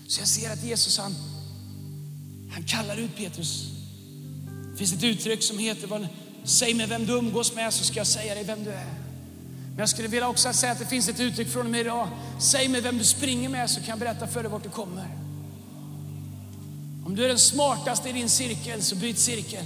Så 0.09 0.21
jag 0.21 0.29
ser 0.29 0.51
att 0.53 0.65
Jesus 0.65 0.99
han, 0.99 1.15
han 2.51 2.65
kallar 2.65 2.97
ut 2.97 3.17
Petrus. 3.17 3.65
Det 4.73 4.79
finns 4.79 4.93
ett 4.93 5.05
uttryck 5.05 5.43
som 5.43 5.59
heter, 5.59 6.09
säg 6.45 6.75
mig 6.75 6.87
vem 6.87 7.07
du 7.07 7.13
umgås 7.13 7.55
med 7.55 7.75
så 7.75 7.85
ska 7.85 7.97
jag 7.97 8.07
säga 8.07 8.35
dig 8.35 8.45
vem 8.45 8.65
du 8.65 8.71
är. 8.71 9.07
Men 9.69 9.79
jag 9.79 9.89
skulle 9.89 10.09
vilja 10.09 10.29
också 10.29 10.53
säga 10.53 10.73
att 10.73 10.79
det 10.79 10.87
finns 10.87 11.09
ett 11.09 11.21
uttryck 11.21 11.49
från 11.49 11.67
och 11.67 11.73
med 11.73 11.81
idag. 11.81 12.09
Säg 12.41 12.69
mig 12.69 12.81
vem 12.81 12.99
du 12.99 13.05
springer 13.05 13.49
med 13.49 13.71
så 13.71 13.81
kan 13.81 13.89
jag 13.89 13.99
berätta 13.99 14.27
för 14.27 14.43
dig 14.43 14.53
vart 14.53 14.63
du 14.63 14.69
kommer. 14.69 15.09
Om 17.07 17.17
du 17.17 17.25
är 17.25 17.29
den 17.29 17.39
smartaste 17.39 18.09
i 18.09 18.13
din 18.13 18.29
cirkel 18.29 18.83
så 18.83 18.97
byt 18.97 19.19
cirkel. 19.19 19.65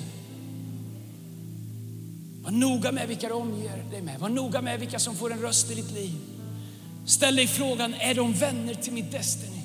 Var 2.42 2.50
noga 2.50 2.92
med 2.92 3.08
vilka 3.08 3.28
du 3.28 3.34
omger 3.34 3.84
dig 3.90 4.02
med. 4.02 4.20
Var 4.20 4.28
noga 4.28 4.62
med 4.62 4.80
vilka 4.80 4.98
som 4.98 5.16
får 5.16 5.32
en 5.32 5.40
röst 5.40 5.70
i 5.70 5.74
ditt 5.74 5.90
liv. 5.90 6.14
Ställ 7.06 7.36
dig 7.36 7.46
frågan, 7.46 7.94
är 7.94 8.14
de 8.14 8.32
vänner 8.32 8.74
till 8.74 8.92
mitt 8.92 9.12
Destiny? 9.12 9.59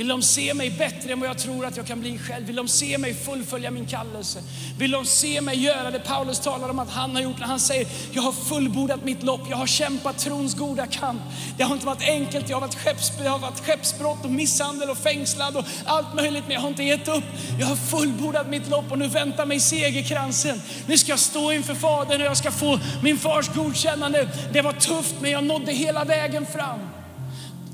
Vill 0.00 0.08
de 0.08 0.22
se 0.22 0.54
mig 0.54 0.70
bättre 0.70 1.12
än 1.12 1.20
vad 1.20 1.28
jag 1.28 1.38
tror 1.38 1.66
att 1.66 1.76
jag 1.76 1.86
kan 1.86 2.00
bli 2.00 2.18
själv? 2.18 2.46
Vill 2.46 2.56
de 2.56 2.68
se 2.68 2.98
mig 2.98 3.14
fullfölja 3.14 3.70
min 3.70 3.86
kallelse? 3.86 4.42
Vill 4.78 4.90
de 4.90 5.04
se 5.04 5.40
mig 5.40 5.64
göra 5.64 5.90
det 5.90 6.00
Paulus 6.00 6.40
talar 6.40 6.68
om 6.68 6.78
att 6.78 6.90
han 6.90 7.14
har 7.14 7.22
gjort 7.22 7.38
när 7.38 7.46
han 7.46 7.60
säger 7.60 7.86
jag 8.12 8.22
har 8.22 8.32
fullbordat 8.32 9.04
mitt 9.04 9.22
lopp, 9.22 9.40
jag 9.50 9.56
har 9.56 9.66
kämpat 9.66 10.18
trons 10.18 10.54
goda 10.54 10.86
kamp. 10.86 11.22
Det 11.56 11.62
har 11.62 11.74
inte 11.74 11.86
varit 11.86 12.02
enkelt, 12.02 12.48
jag 12.48 12.56
har 12.56 12.60
varit, 12.60 12.74
skepps, 12.74 13.12
jag 13.24 13.30
har 13.30 13.38
varit 13.38 13.60
skeppsbrott 13.60 14.24
och 14.24 14.30
misshandel 14.30 14.90
och 14.90 14.98
fängslad 14.98 15.56
och 15.56 15.64
allt 15.84 16.14
möjligt 16.14 16.44
men 16.46 16.54
jag 16.54 16.60
har 16.60 16.68
inte 16.68 16.82
gett 16.82 17.08
upp. 17.08 17.24
Jag 17.58 17.66
har 17.66 17.76
fullbordat 17.76 18.48
mitt 18.48 18.68
lopp 18.68 18.92
och 18.92 18.98
nu 18.98 19.08
väntar 19.08 19.46
mig 19.46 19.60
segerkransen. 19.60 20.62
Nu 20.86 20.98
ska 20.98 21.12
jag 21.12 21.18
stå 21.18 21.52
inför 21.52 21.74
Fadern 21.74 22.20
och 22.20 22.26
jag 22.26 22.36
ska 22.36 22.50
få 22.50 22.80
min 23.02 23.18
fars 23.18 23.48
godkännande. 23.54 24.28
Det 24.52 24.62
var 24.62 24.72
tufft 24.72 25.14
men 25.20 25.30
jag 25.30 25.44
nådde 25.44 25.72
hela 25.72 26.04
vägen 26.04 26.46
fram. 26.46 26.99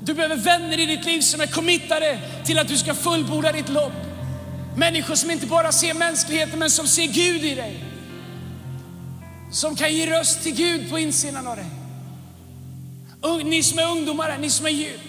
Du 0.07 0.13
behöver 0.13 0.35
vänner 0.35 0.79
i 0.79 0.85
ditt 0.85 1.05
liv 1.05 1.21
som 1.21 1.41
är 1.41 1.47
committade 1.47 2.19
till 2.45 2.59
att 2.59 2.67
du 2.67 2.77
ska 2.77 2.93
fullborda 2.93 3.51
ditt 3.51 3.69
lopp. 3.69 3.93
Människor 4.75 5.15
som 5.15 5.31
inte 5.31 5.45
bara 5.45 5.71
ser 5.71 5.93
mänskligheten 5.93 6.59
men 6.59 6.69
som 6.69 6.87
ser 6.87 7.07
Gud 7.07 7.45
i 7.45 7.55
dig. 7.55 7.83
Som 9.51 9.75
kan 9.75 9.93
ge 9.93 10.19
röst 10.19 10.43
till 10.43 10.55
Gud 10.55 10.89
på 10.89 10.99
insidan 10.99 11.47
av 11.47 11.55
dig. 11.55 11.65
Ni 13.43 13.63
som 13.63 13.79
är 13.79 13.91
ungdomar, 13.91 14.37
ni 14.37 14.49
som 14.49 14.65
är 14.65 14.69
djup. 14.69 15.01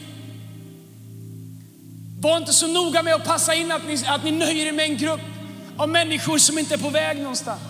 Var 2.20 2.36
inte 2.36 2.52
så 2.52 2.66
noga 2.66 3.02
med 3.02 3.14
att 3.14 3.24
passa 3.24 3.54
in 3.54 3.72
att 3.72 3.86
ni, 3.86 4.04
att 4.06 4.24
ni 4.24 4.30
nöjer 4.30 4.66
er 4.66 4.72
med 4.72 4.84
en 4.84 4.96
grupp 4.96 5.20
av 5.76 5.88
människor 5.88 6.38
som 6.38 6.58
inte 6.58 6.74
är 6.74 6.78
på 6.78 6.90
väg 6.90 7.18
någonstans. 7.18 7.62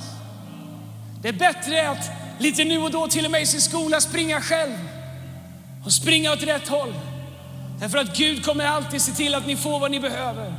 Det 1.23 1.29
är 1.29 1.33
bättre 1.33 1.91
att 1.91 2.11
lite 2.39 2.65
nu 2.65 2.79
och 2.79 2.91
då 2.91 3.09
till 3.09 3.25
och 3.25 3.31
med 3.31 3.43
i 3.43 3.47
sin 3.47 3.61
skola 3.61 4.01
springa 4.01 4.41
själv 4.41 4.79
och 5.85 5.93
springa 5.93 6.33
åt 6.33 6.43
rätt 6.43 6.69
håll 6.69 6.95
Därför 7.81 7.99
att 7.99 8.17
Gud 8.17 8.45
kommer 8.45 8.65
alltid 8.65 9.03
se 9.03 9.13
till 9.13 9.35
att 9.35 9.47
ni 9.47 9.57
får 9.57 9.81
vad 9.81 9.91
ni 9.91 10.01
behöver. 10.01 10.55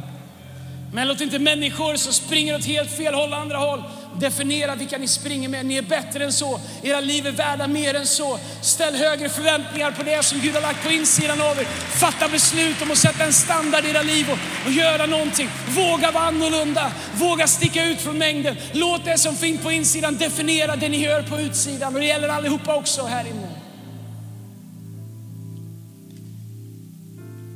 Men 0.93 1.07
låt 1.07 1.21
inte 1.21 1.39
människor 1.39 1.95
som 1.95 2.13
springer 2.13 2.55
åt 2.55 2.65
helt 2.65 2.91
fel 2.91 3.13
håll, 3.13 3.33
andra 3.33 3.57
håll, 3.57 3.83
definiera 4.19 4.75
vilka 4.75 4.97
ni 4.97 5.07
springer 5.07 5.49
med. 5.49 5.65
Ni 5.65 5.77
är 5.77 5.81
bättre 5.81 6.23
än 6.23 6.33
så. 6.33 6.59
Era 6.83 6.99
liv 6.99 7.27
är 7.27 7.31
värda 7.31 7.67
mer 7.67 7.95
än 7.95 8.07
så. 8.07 8.39
Ställ 8.61 8.95
högre 8.95 9.29
förväntningar 9.29 9.91
på 9.91 10.03
det 10.03 10.25
som 10.25 10.39
Gud 10.39 10.53
har 10.53 10.61
lagt 10.61 10.83
på 10.83 10.91
insidan 10.91 11.41
av 11.41 11.59
er. 11.59 11.65
Fatta 11.99 12.27
beslut 12.27 12.81
om 12.81 12.91
att 12.91 12.97
sätta 12.97 13.23
en 13.23 13.33
standard 13.33 13.85
i 13.85 13.89
era 13.89 14.01
liv 14.01 14.25
och, 14.31 14.37
och 14.65 14.71
göra 14.71 15.05
någonting. 15.05 15.49
Våga 15.67 16.11
vara 16.11 16.23
annorlunda. 16.23 16.91
Våga 17.13 17.47
sticka 17.47 17.85
ut 17.85 18.01
från 18.01 18.17
mängden. 18.17 18.55
Låt 18.71 19.05
det 19.05 19.17
som 19.17 19.35
finns 19.35 19.61
på 19.61 19.71
insidan 19.71 20.17
definiera 20.17 20.75
det 20.75 20.89
ni 20.89 21.03
gör 21.03 21.21
på 21.21 21.39
utsidan. 21.39 21.93
Och 21.93 21.99
det 21.99 22.07
gäller 22.07 22.29
allihopa 22.29 22.75
också 22.75 23.05
här 23.05 23.27
inne. 23.27 23.58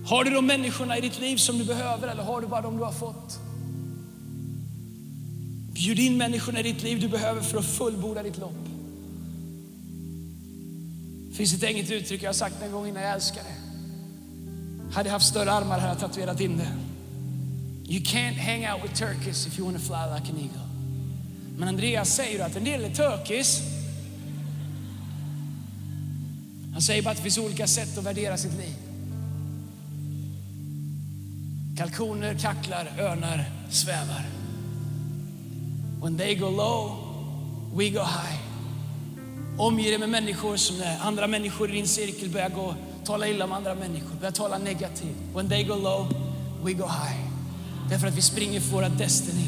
Har 0.06 0.24
du 0.24 0.32
de 0.32 0.46
människorna 0.46 0.98
i 0.98 1.02
ditt 1.02 1.20
liv 1.20 1.38
som 1.38 1.58
du 1.58 1.66
behöver 1.66 2.08
eller 2.08 2.24
har 2.24 2.42
du 2.42 2.48
bara 2.48 2.62
de 2.62 2.78
du 2.78 2.84
har 2.84 2.92
fått? 2.92 3.40
Bjud 5.74 6.00
in 6.00 6.18
människorna 6.18 6.60
i 6.60 6.64
ditt 6.64 6.84
liv 6.84 7.00
du 7.00 7.08
behöver 7.08 7.42
för 7.42 7.58
att 7.58 7.66
fullborda 7.66 8.24
ditt 8.24 8.38
lopp. 8.38 8.66
Det 11.30 11.36
finns 11.36 11.54
ett 11.54 11.64
enkelt 11.64 11.92
uttryck 11.92 12.24
jag 12.24 12.30
har 12.30 12.34
sagt 12.34 12.62
en 12.62 12.72
gång 12.72 12.88
innan, 12.88 13.04
jag 13.04 13.14
älskar 13.14 13.42
det. 13.44 13.64
Hade 14.94 15.10
jag 15.10 15.14
haft 15.14 15.28
större 15.28 15.52
armar 15.52 15.80
hade 15.80 15.92
jag 15.92 16.00
tatuerat 16.00 16.42
in 16.42 16.58
det. 16.58 16.72
You 17.94 18.04
can't 18.04 18.40
hang 18.40 18.74
out 18.74 18.84
with 18.84 18.94
turkeys 18.94 19.48
if 19.48 19.60
you 19.60 19.72
want 19.72 19.78
to 19.78 19.84
fly 19.84 20.06
like 20.16 20.32
an 20.32 20.38
eagle. 20.38 20.68
Men 21.58 21.68
Andreas 21.68 22.16
säger 22.16 22.46
att 22.46 22.56
en 22.56 22.64
del 22.64 22.84
är 22.84 22.90
turkeys. 22.90 23.62
Han 26.74 26.82
säger 26.82 27.02
bara 27.02 27.12
att 27.12 27.18
det 27.18 27.24
finns 27.24 27.38
olika 27.38 27.68
sätt 27.68 27.98
att 27.98 28.04
värdera 28.04 28.38
sitt 28.38 28.58
liv. 28.58 28.76
Kalkoner 31.78 32.34
kacklar, 32.34 32.88
örnar 33.00 33.46
svävar. 33.70 34.26
When 36.02 36.18
they 36.18 36.36
go 36.36 36.50
low, 36.50 36.98
we 37.76 37.90
go 37.90 38.00
high. 38.00 38.40
Omge 39.58 39.90
dig 39.90 39.98
med 39.98 40.10
människor 40.10 40.58
som 40.58 40.78
när 40.78 41.00
andra 41.00 41.28
människor 41.28 41.70
i 41.70 41.74
din 41.74 41.88
cirkel 41.88 42.30
börjar 42.30 42.50
gå, 42.50 42.76
tala 43.06 43.28
illa 43.28 43.46
om 43.46 43.52
andra 43.52 43.76
människor, 43.76 44.16
börjar 44.20 44.32
tala 44.32 44.58
negativt. 44.58 45.16
When 45.36 45.50
they 45.50 45.64
go 45.64 45.76
low, 45.76 46.08
we 46.64 46.74
go 46.74 46.86
high. 46.86 47.28
Därför 47.90 48.08
att 48.08 48.18
vi 48.18 48.22
springer 48.22 48.60
för 48.60 48.72
våra 48.72 48.90
destiny. 48.90 49.48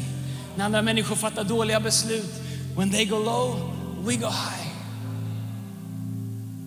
När 0.56 0.64
andra 0.64 0.82
människor 0.82 1.16
fattar 1.16 1.44
dåliga 1.44 1.80
beslut, 1.80 2.34
when 2.76 2.90
they 2.90 3.04
go 3.04 3.18
low, 3.18 3.70
we 4.04 4.16
go 4.16 4.26
high. 4.26 4.72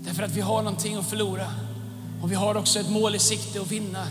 Därför 0.05 0.23
att 0.23 0.31
vi 0.31 0.41
har 0.41 0.61
någonting 0.61 0.95
att 0.95 1.09
förlora. 1.09 1.47
Och 2.21 2.31
vi 2.31 2.35
har 2.35 2.55
också 2.55 2.79
ett 2.79 2.89
mål 2.89 3.15
i 3.15 3.19
sikte 3.19 3.61
att 3.61 3.71
vinna. 3.71 4.07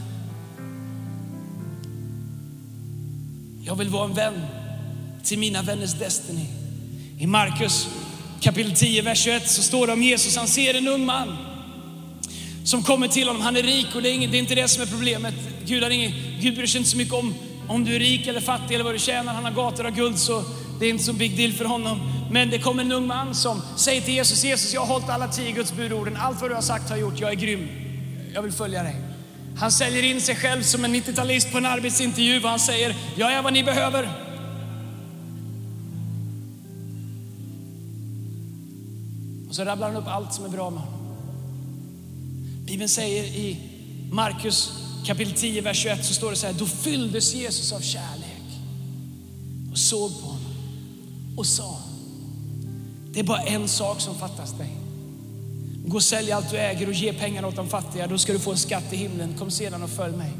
Jag 3.68 3.76
vill 3.76 3.88
vara 3.88 4.04
en 4.04 4.14
vän 4.14 4.46
till 5.24 5.38
mina 5.38 5.62
vänners 5.62 5.92
destiny. 5.92 6.46
I 7.18 7.26
Markus 7.26 7.88
kapitel 8.40 8.72
10, 8.72 9.02
vers 9.02 9.18
21 9.18 9.50
så 9.50 9.62
står 9.62 9.86
det 9.86 9.92
om 9.92 10.02
Jesus, 10.02 10.36
han 10.36 10.48
ser 10.48 10.74
en 10.74 10.88
ung 10.88 11.06
man 11.06 11.36
som 12.64 12.82
kommer 12.82 13.08
till 13.08 13.26
honom. 13.28 13.42
Han 13.42 13.56
är 13.56 13.62
rik 13.62 13.86
och 13.94 14.02
det 14.02 14.10
är, 14.10 14.14
inget, 14.14 14.30
det 14.30 14.36
är 14.36 14.40
inte 14.40 14.54
det 14.54 14.68
som 14.68 14.82
är 14.82 14.86
problemet. 14.86 15.34
Gud, 15.64 15.82
har 15.82 15.90
inget, 15.90 16.14
Gud 16.40 16.54
bryr 16.54 16.66
sig 16.66 16.78
inte 16.78 16.90
så 16.90 16.96
mycket 16.96 17.14
om 17.14 17.34
om 17.68 17.84
du 17.84 17.94
är 17.94 17.98
rik 17.98 18.26
eller 18.26 18.40
fattig 18.40 18.74
eller 18.74 18.84
vad 18.84 18.94
du 18.94 18.98
tjänar. 18.98 19.34
Han 19.34 19.44
har 19.44 19.52
gator 19.52 19.86
av 19.86 19.90
guld 19.90 20.18
så 20.18 20.44
det 20.80 20.86
är 20.86 20.90
inte 20.90 21.04
så 21.04 21.12
big 21.12 21.36
deal 21.36 21.52
för 21.52 21.64
honom. 21.64 22.00
Men 22.30 22.50
det 22.50 22.58
kommer 22.58 22.82
en 22.82 22.92
ung 22.92 23.06
man 23.06 23.34
som 23.34 23.62
säger 23.76 24.00
till 24.00 24.14
Jesus, 24.14 24.44
Jesus 24.44 24.74
jag 24.74 24.80
har 24.80 24.88
hållit 24.88 25.08
alla 25.08 25.28
tio 25.28 25.52
Guds 25.52 25.72
budorden. 25.72 26.16
Allt 26.16 26.40
vad 26.40 26.50
du 26.50 26.54
har 26.54 26.62
sagt 26.62 26.88
har 26.88 26.96
jag 26.96 27.00
gjort. 27.00 27.20
Jag 27.20 27.30
är 27.30 27.34
grym. 27.34 27.68
Jag 28.34 28.42
vill 28.42 28.52
följa 28.52 28.82
dig. 28.82 29.07
Han 29.58 29.72
säljer 29.72 30.02
in 30.02 30.20
sig 30.20 30.36
själv 30.36 30.62
som 30.62 30.84
en 30.84 30.94
90-talist 30.94 31.52
på 31.52 31.58
en 31.58 31.66
arbetsintervju 31.66 32.42
och 32.42 32.48
han 32.48 32.60
säger, 32.60 32.96
jag 33.16 33.32
är 33.32 33.42
vad 33.42 33.52
ni 33.52 33.64
behöver. 33.64 34.08
Och 39.48 39.54
så 39.54 39.64
rabblar 39.64 39.88
han 39.88 39.96
upp 39.96 40.08
allt 40.08 40.34
som 40.34 40.44
är 40.44 40.48
bra 40.48 40.70
med 40.70 40.80
honom. 40.80 40.98
Bibeln 42.66 42.88
säger 42.88 43.24
i 43.24 43.56
Markus 44.12 44.72
kapitel 45.06 45.34
10, 45.34 45.60
vers 45.62 45.82
21 45.82 46.04
så 46.04 46.14
står 46.14 46.30
det 46.30 46.36
så 46.36 46.46
här, 46.46 46.54
då 46.54 46.66
fylldes 46.66 47.34
Jesus 47.34 47.72
av 47.72 47.80
kärlek 47.80 48.42
och 49.72 49.78
såg 49.78 50.20
på 50.20 50.26
honom 50.26 50.52
och 51.36 51.46
sa, 51.46 51.78
det 53.12 53.20
är 53.20 53.24
bara 53.24 53.42
en 53.42 53.68
sak 53.68 54.00
som 54.00 54.14
fattas 54.14 54.52
dig. 54.52 54.77
Gå 55.88 55.96
och 55.96 56.02
sälj 56.02 56.32
allt 56.32 56.50
du 56.50 56.56
äger 56.56 56.86
och 56.86 56.92
ge 56.92 57.12
pengar 57.12 57.44
åt 57.44 57.56
de 57.56 57.68
fattiga, 57.68 58.06
då 58.06 58.18
ska 58.18 58.32
du 58.32 58.38
få 58.38 58.50
en 58.50 58.58
skatt 58.58 58.92
i 58.92 58.96
himlen. 58.96 59.34
Kom 59.38 59.50
sedan 59.50 59.82
och 59.82 59.90
följ 59.90 60.16
mig. 60.16 60.30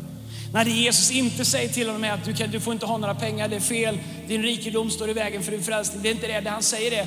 När 0.52 0.64
det 0.64 0.70
Jesus 0.70 1.10
inte 1.10 1.44
säger 1.44 1.68
till 1.68 1.86
honom 1.86 2.04
är 2.04 2.12
att 2.12 2.24
du, 2.24 2.34
kan, 2.34 2.50
du 2.50 2.60
får 2.60 2.72
inte 2.72 2.86
ha 2.86 2.96
några 2.96 3.14
pengar, 3.14 3.48
det 3.48 3.56
är 3.56 3.60
fel, 3.60 3.98
din 4.28 4.42
rikedom 4.42 4.90
står 4.90 5.10
i 5.10 5.12
vägen 5.12 5.42
för 5.42 5.52
din 5.52 5.62
frälsning. 5.62 6.02
Det 6.02 6.08
är 6.08 6.14
inte 6.14 6.26
det. 6.26 6.40
Det 6.40 6.50
han 6.50 6.62
säger 6.62 6.92
är, 6.92 7.06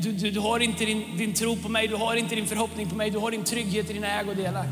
du, 0.00 0.12
du, 0.12 0.30
du 0.30 0.40
har 0.40 0.60
inte 0.60 0.84
din, 0.84 1.16
din 1.16 1.34
tro 1.34 1.56
på 1.56 1.68
mig, 1.68 1.88
du 1.88 1.94
har 1.94 2.16
inte 2.16 2.34
din 2.34 2.46
förhoppning 2.46 2.88
på 2.88 2.96
mig, 2.96 3.10
du 3.10 3.18
har 3.18 3.30
din 3.30 3.44
trygghet 3.44 3.90
i 3.90 3.92
dina 3.92 4.20
ägodelar. 4.20 4.66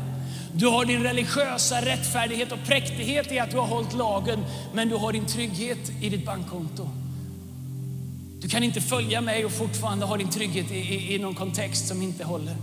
Du 0.53 0.67
har 0.67 0.85
din 0.85 1.03
religiösa 1.03 1.81
rättfärdighet 1.85 2.51
och 2.51 2.63
präktighet 2.65 3.31
i 3.31 3.39
att 3.39 3.51
du 3.51 3.57
har 3.57 3.67
hållit 3.67 3.93
lagen, 3.93 4.45
men 4.73 4.89
du 4.89 4.95
har 4.95 5.13
din 5.13 5.25
trygghet 5.25 5.91
i 6.01 6.09
ditt 6.09 6.25
bankkonto. 6.25 6.89
Du 8.41 8.47
kan 8.47 8.63
inte 8.63 8.81
följa 8.81 9.21
mig 9.21 9.45
och 9.45 9.51
fortfarande 9.51 10.05
ha 10.05 10.17
din 10.17 10.29
trygghet 10.29 10.71
i, 10.71 10.75
i, 10.75 11.15
i 11.15 11.19
någon 11.19 11.35
kontext 11.35 11.87
som 11.87 12.01
inte 12.01 12.23
håller. 12.23 12.55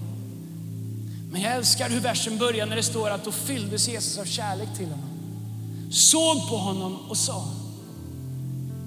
Men 1.34 1.42
jag 1.42 1.52
älskar 1.52 1.90
hur 1.90 2.00
versen 2.00 2.38
börjar 2.38 2.66
när 2.66 2.76
det 2.76 2.82
står 2.82 3.10
att 3.10 3.24
då 3.24 3.32
fylldes 3.32 3.88
Jesus 3.88 4.18
av 4.18 4.24
kärlek 4.24 4.68
till 4.76 4.86
honom. 4.86 5.08
Såg 5.90 6.48
på 6.48 6.56
honom 6.56 6.98
och 7.08 7.16
sa. 7.16 7.44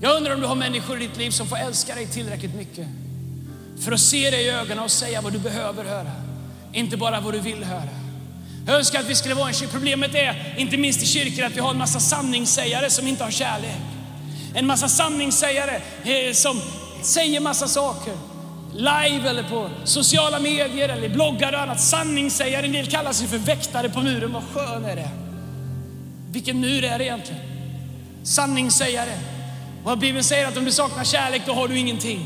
Jag 0.02 0.18
undrar 0.18 0.34
om 0.34 0.42
du 0.42 0.48
har 0.48 0.56
människor 0.56 1.02
i 1.02 1.08
ditt 1.08 1.18
liv 1.18 1.32
som 1.32 1.48
får 1.48 1.58
älska 1.58 1.96
dig 1.96 2.08
tillräckligt 2.08 2.56
mycket 2.56 2.88
för 3.80 3.92
att 3.92 4.00
se 4.00 4.30
dig 4.30 4.46
i 4.46 4.50
ögonen 4.50 4.80
och 4.80 4.92
säga 4.92 5.22
vad 5.22 5.34
du 5.34 5.40
behöver 5.40 5.84
höra, 5.84 6.12
inte 6.74 6.98
bara 6.98 7.20
vad 7.20 7.34
du 7.34 7.40
vill 7.40 7.64
höra. 7.64 7.90
Jag 8.68 8.76
önskar 8.76 9.00
att 9.00 9.10
vi 9.10 9.16
skulle 9.16 9.36
vara 9.36 9.48
en 9.48 9.54
kyrka. 9.54 9.72
Problemet 9.72 10.16
är, 10.16 10.56
inte 10.58 10.78
minst 10.78 11.04
i 11.04 11.06
kyrkor, 11.06 11.44
att 11.44 11.56
vi 11.56 11.60
har 11.60 11.72
en 11.72 11.78
massa 11.78 12.00
sanningssägare 12.00 12.90
som 12.90 13.08
inte 13.08 13.24
har 13.24 13.32
kärlek. 13.32 13.78
En 14.56 14.68
massa 14.68 14.88
sanningssägare 14.88 15.82
eh, 16.04 16.34
som 16.34 16.62
säger 17.02 17.40
massa 17.40 17.68
saker. 17.68 18.14
Live 18.74 19.30
eller 19.30 19.44
på 19.44 19.70
sociala 19.84 20.40
medier 20.40 20.90
eller 20.90 21.10
bloggar 21.10 21.54
och 21.54 21.60
annat. 21.60 21.82
Sanningssägare, 21.82 22.66
en 22.66 22.72
del 22.72 22.88
kallar 22.88 23.14
sig 23.14 23.28
för 23.28 23.38
väktare 23.38 23.90
på 23.90 24.02
muren. 24.02 24.34
Vad 24.34 24.44
skön 24.54 24.86
är 24.86 24.96
det? 24.96 25.10
Vilken 26.32 26.60
mur 26.60 26.84
är 26.84 26.98
det 26.98 27.06
egentligen? 27.06 27.42
Sanningssägare. 28.24 29.18
Vad 29.84 30.00
Bibeln 30.00 30.24
säger 30.24 30.48
att 30.48 30.58
om 30.58 30.66
du 30.66 30.72
saknar 30.72 31.04
kärlek, 31.04 31.42
då 31.46 31.54
har 31.54 31.68
du 31.68 31.78
ingenting. 31.78 32.26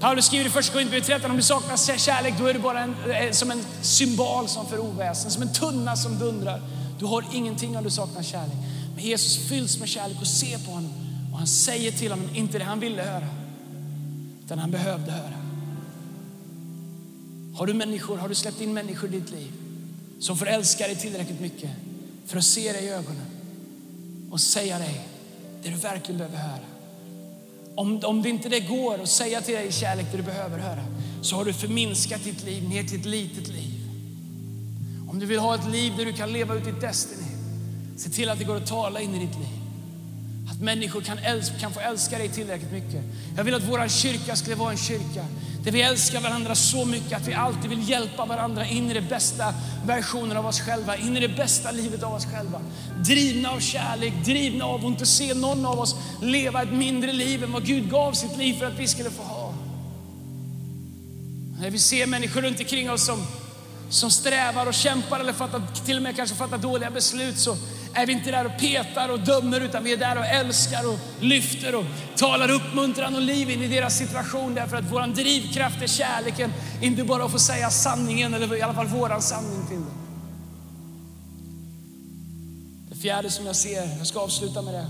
Paulus 0.00 0.26
skriver 0.26 0.46
i 0.46 0.50
första 0.50 0.72
Korinthierbrevet 0.72 1.06
13, 1.06 1.30
om 1.30 1.36
du 1.36 1.42
saknar 1.42 1.98
kärlek, 1.98 2.34
då 2.38 2.46
är 2.46 2.54
du 2.54 2.60
bara 2.60 2.80
en, 2.80 2.94
eh, 3.10 3.30
som 3.30 3.50
en 3.50 3.64
symbol 3.82 4.48
som 4.48 4.66
för 4.66 4.78
oväsen, 4.78 5.30
som 5.30 5.42
en 5.42 5.52
tunna 5.52 5.96
som 5.96 6.18
dundrar. 6.18 6.62
Du 6.98 7.04
har 7.04 7.24
ingenting 7.32 7.76
om 7.76 7.84
du 7.84 7.90
saknar 7.90 8.22
kärlek. 8.22 8.56
Men 8.94 9.04
Jesus 9.04 9.48
fylls 9.48 9.78
med 9.78 9.88
kärlek 9.88 10.16
och 10.20 10.26
ser 10.26 10.58
på 10.58 10.70
honom. 10.70 10.92
Och 11.32 11.38
han 11.38 11.46
säger 11.46 11.92
till 11.92 12.10
honom, 12.10 12.28
inte 12.34 12.58
det 12.58 12.64
han 12.64 12.80
ville 12.80 13.02
höra, 13.02 13.26
utan 14.50 14.58
han 14.58 14.70
behövde 14.70 15.12
höra. 15.12 15.34
Har 17.54 17.66
du 17.66 17.74
människor, 17.74 18.16
har 18.16 18.28
du 18.28 18.34
släppt 18.34 18.60
in 18.60 18.72
människor 18.72 19.08
i 19.14 19.20
ditt 19.20 19.30
liv 19.30 19.52
som 20.20 20.36
får 20.36 20.48
älska 20.48 20.86
dig 20.86 20.96
tillräckligt 20.96 21.40
mycket 21.40 21.70
för 22.26 22.38
att 22.38 22.44
se 22.44 22.72
dig 22.72 22.84
i 22.84 22.88
ögonen 22.88 23.26
och 24.30 24.40
säga 24.40 24.78
dig 24.78 25.00
det 25.62 25.68
du 25.68 25.76
verkligen 25.76 26.18
behöver 26.18 26.38
höra? 26.38 26.64
Om, 27.74 28.00
om 28.04 28.22
det 28.22 28.28
inte 28.28 28.48
det 28.48 28.60
går 28.60 29.02
att 29.02 29.08
säga 29.08 29.40
till 29.40 29.54
dig 29.54 29.66
i 29.66 29.72
kärlek 29.72 30.06
det 30.10 30.16
du 30.16 30.22
behöver 30.22 30.58
höra, 30.58 30.84
så 31.22 31.36
har 31.36 31.44
du 31.44 31.52
förminskat 31.52 32.24
ditt 32.24 32.44
liv 32.44 32.68
ner 32.68 32.82
till 32.82 33.00
ett 33.00 33.06
litet 33.06 33.48
liv. 33.48 33.80
Om 35.10 35.18
du 35.18 35.26
vill 35.26 35.38
ha 35.38 35.54
ett 35.54 35.70
liv 35.70 35.92
där 35.96 36.04
du 36.04 36.12
kan 36.12 36.32
leva 36.32 36.54
ut 36.54 36.64
ditt 36.64 36.80
destiny, 36.80 37.30
se 37.96 38.10
till 38.10 38.28
att 38.28 38.38
det 38.38 38.44
går 38.44 38.56
att 38.56 38.66
tala 38.66 39.00
in 39.00 39.14
i 39.14 39.26
ditt 39.26 39.36
liv. 39.36 39.59
Att 40.60 40.64
människor 40.64 41.00
kan, 41.00 41.18
älska, 41.18 41.54
kan 41.58 41.72
få 41.72 41.80
älska 41.80 42.18
dig 42.18 42.28
tillräckligt 42.28 42.72
mycket. 42.72 43.02
Jag 43.36 43.44
vill 43.44 43.54
att 43.54 43.62
vår 43.62 43.88
kyrka 43.88 44.36
skulle 44.36 44.56
vara 44.56 44.70
en 44.70 44.78
kyrka 44.78 45.24
där 45.64 45.72
vi 45.72 45.82
älskar 45.82 46.20
varandra 46.20 46.54
så 46.54 46.84
mycket 46.84 47.16
att 47.16 47.28
vi 47.28 47.34
alltid 47.34 47.70
vill 47.70 47.88
hjälpa 47.88 48.24
varandra 48.24 48.66
in 48.66 48.90
i 48.90 48.94
det 48.94 49.00
bästa 49.00 49.54
versionen 49.86 50.36
av 50.36 50.46
oss 50.46 50.60
själva, 50.60 50.96
in 50.96 51.16
i 51.16 51.20
det 51.20 51.28
bästa 51.28 51.70
livet 51.70 52.02
av 52.02 52.14
oss 52.14 52.26
själva. 52.26 52.60
Drivna 53.04 53.50
av 53.50 53.60
kärlek, 53.60 54.12
drivna 54.24 54.64
av 54.64 54.80
att 54.80 54.84
inte 54.84 55.06
se 55.06 55.34
någon 55.34 55.66
av 55.66 55.80
oss 55.80 55.96
leva 56.22 56.62
ett 56.62 56.72
mindre 56.72 57.12
liv 57.12 57.44
än 57.44 57.52
vad 57.52 57.66
Gud 57.66 57.90
gav 57.90 58.12
sitt 58.12 58.36
liv 58.36 58.54
för 58.54 58.66
att 58.66 58.78
vi 58.78 58.88
skulle 58.88 59.10
få 59.10 59.22
ha. 59.22 59.54
När 61.60 61.70
vi 61.70 61.78
ser 61.78 62.06
människor 62.06 62.42
runt 62.42 62.60
omkring 62.60 62.90
oss 62.90 63.06
som, 63.06 63.26
som 63.90 64.10
strävar 64.10 64.66
och 64.66 64.74
kämpar 64.74 65.20
eller 65.20 65.32
fattar, 65.32 65.62
till 65.86 65.96
och 65.96 66.02
med 66.02 66.16
kanske 66.16 66.36
fattar 66.36 66.58
dåliga 66.58 66.90
beslut 66.90 67.38
så 67.38 67.56
är 67.94 68.06
vi 68.06 68.12
inte 68.12 68.30
där 68.30 68.46
och 68.46 68.58
petar 68.58 69.08
och 69.08 69.20
dömer 69.20 69.60
utan 69.60 69.84
vi 69.84 69.92
är 69.92 69.96
där 69.96 70.18
och 70.18 70.24
älskar 70.24 70.88
och 70.88 70.98
lyfter 71.20 71.74
och 71.74 71.84
talar 72.16 72.50
uppmuntran 72.50 73.14
och 73.14 73.22
liv 73.22 73.50
in 73.50 73.62
i 73.62 73.68
deras 73.68 73.98
situation 73.98 74.54
därför 74.54 74.76
att 74.76 74.84
vår 74.90 75.06
drivkraft 75.14 75.82
är 75.82 75.86
kärleken. 75.86 76.52
Inte 76.82 77.04
bara 77.04 77.24
att 77.24 77.32
få 77.32 77.38
säga 77.38 77.70
sanningen 77.70 78.34
eller 78.34 78.56
i 78.56 78.62
alla 78.62 78.74
fall 78.74 78.86
våran 78.86 79.22
sanning 79.22 79.66
till 79.66 79.76
dem. 79.76 79.90
Det 82.90 82.96
fjärde 82.96 83.30
som 83.30 83.46
jag 83.46 83.56
ser, 83.56 83.96
jag 83.98 84.06
ska 84.06 84.20
avsluta 84.20 84.62
med 84.62 84.74
det. 84.74 84.86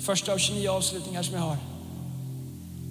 Första 0.00 0.32
av 0.32 0.38
29 0.38 0.68
avslutningar 0.68 1.22
som 1.22 1.34
jag 1.34 1.42
har. 1.42 1.56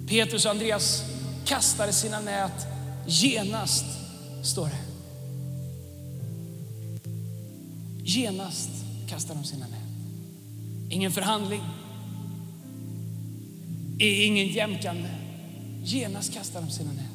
Petrus 0.08 0.44
och 0.44 0.50
Andreas 0.50 1.02
kastade 1.44 1.92
sina 1.92 2.20
nät 2.20 2.66
genast, 3.06 3.84
står 4.42 4.66
det. 4.66 4.78
Genast 8.04 8.83
kastar 9.08 9.34
de 9.34 9.44
sina 9.44 9.66
nät. 9.66 9.78
Ingen 10.90 11.12
förhandling, 11.12 11.62
ingen 13.98 14.46
jämkande. 14.46 15.08
Genast 15.84 16.34
kastar 16.34 16.60
de 16.60 16.70
sina 16.70 16.92
nät. 16.92 17.14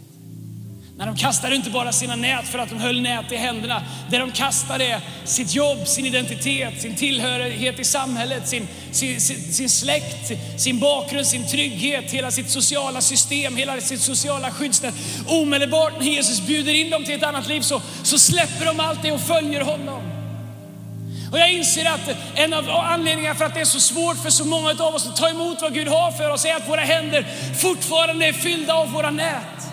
När 1.00 1.06
de 1.06 1.16
kastade 1.16 1.56
inte 1.56 1.70
bara 1.70 1.92
sina 1.92 2.16
nät 2.16 2.48
för 2.48 2.60
att 2.60 2.70
de 2.70 2.80
höll 2.80 3.02
nät 3.02 3.32
i 3.32 3.36
händerna. 3.36 3.84
Det 4.10 4.18
de 4.18 4.32
kastade 4.32 4.86
är 4.86 5.02
sitt 5.26 5.56
jobb, 5.56 5.88
sin 5.88 6.06
identitet, 6.06 6.82
sin 6.82 6.96
tillhörighet 6.96 7.80
i 7.80 7.84
samhället, 7.84 8.48
sin, 8.48 8.68
sin, 8.92 9.22
sin, 9.22 9.54
sin 9.54 9.70
släkt, 9.70 10.32
sin 10.62 10.80
bakgrund, 10.80 11.28
sin 11.28 11.48
trygghet, 11.48 12.12
hela 12.12 12.32
sitt 12.32 12.50
sociala 12.50 13.02
system, 13.02 13.56
hela 13.56 13.82
sitt 13.82 14.02
sociala 14.02 14.52
skyddsnät. 14.52 14.94
Omedelbart 15.28 15.94
när 16.00 16.06
Jesus 16.06 16.42
bjuder 16.42 16.74
in 16.74 16.90
dem 16.90 17.06
till 17.06 17.16
ett 17.16 17.24
annat 17.24 17.48
liv 17.48 17.62
så, 17.62 17.82
så 18.04 18.20
släpper 18.20 18.66
de 18.66 18.80
allt 18.80 19.04
det 19.04 19.12
och 19.12 19.22
följer 19.22 19.62
honom. 19.62 20.19
Och 21.32 21.40
jag 21.40 21.52
inser 21.52 21.86
att 21.86 22.16
en 22.36 22.54
av 22.54 22.70
anledningarna 22.70 23.36
för 23.36 23.46
att 23.46 23.54
det 23.54 23.62
är 23.62 23.66
så 23.66 23.80
svårt 23.80 24.18
för 24.18 24.30
så 24.30 24.46
många 24.46 24.70
av 24.70 24.96
oss 24.96 25.08
att 25.08 25.16
ta 25.16 25.30
emot 25.30 25.62
vad 25.62 25.74
Gud 25.74 25.88
har 25.88 26.12
för 26.12 26.30
oss 26.30 26.46
är 26.46 26.56
att 26.56 26.70
våra 26.70 26.82
händer 26.82 27.26
fortfarande 27.62 28.26
är 28.26 28.34
fyllda 28.34 28.74
av 28.74 28.92
våra 28.92 29.10
nät. 29.10 29.70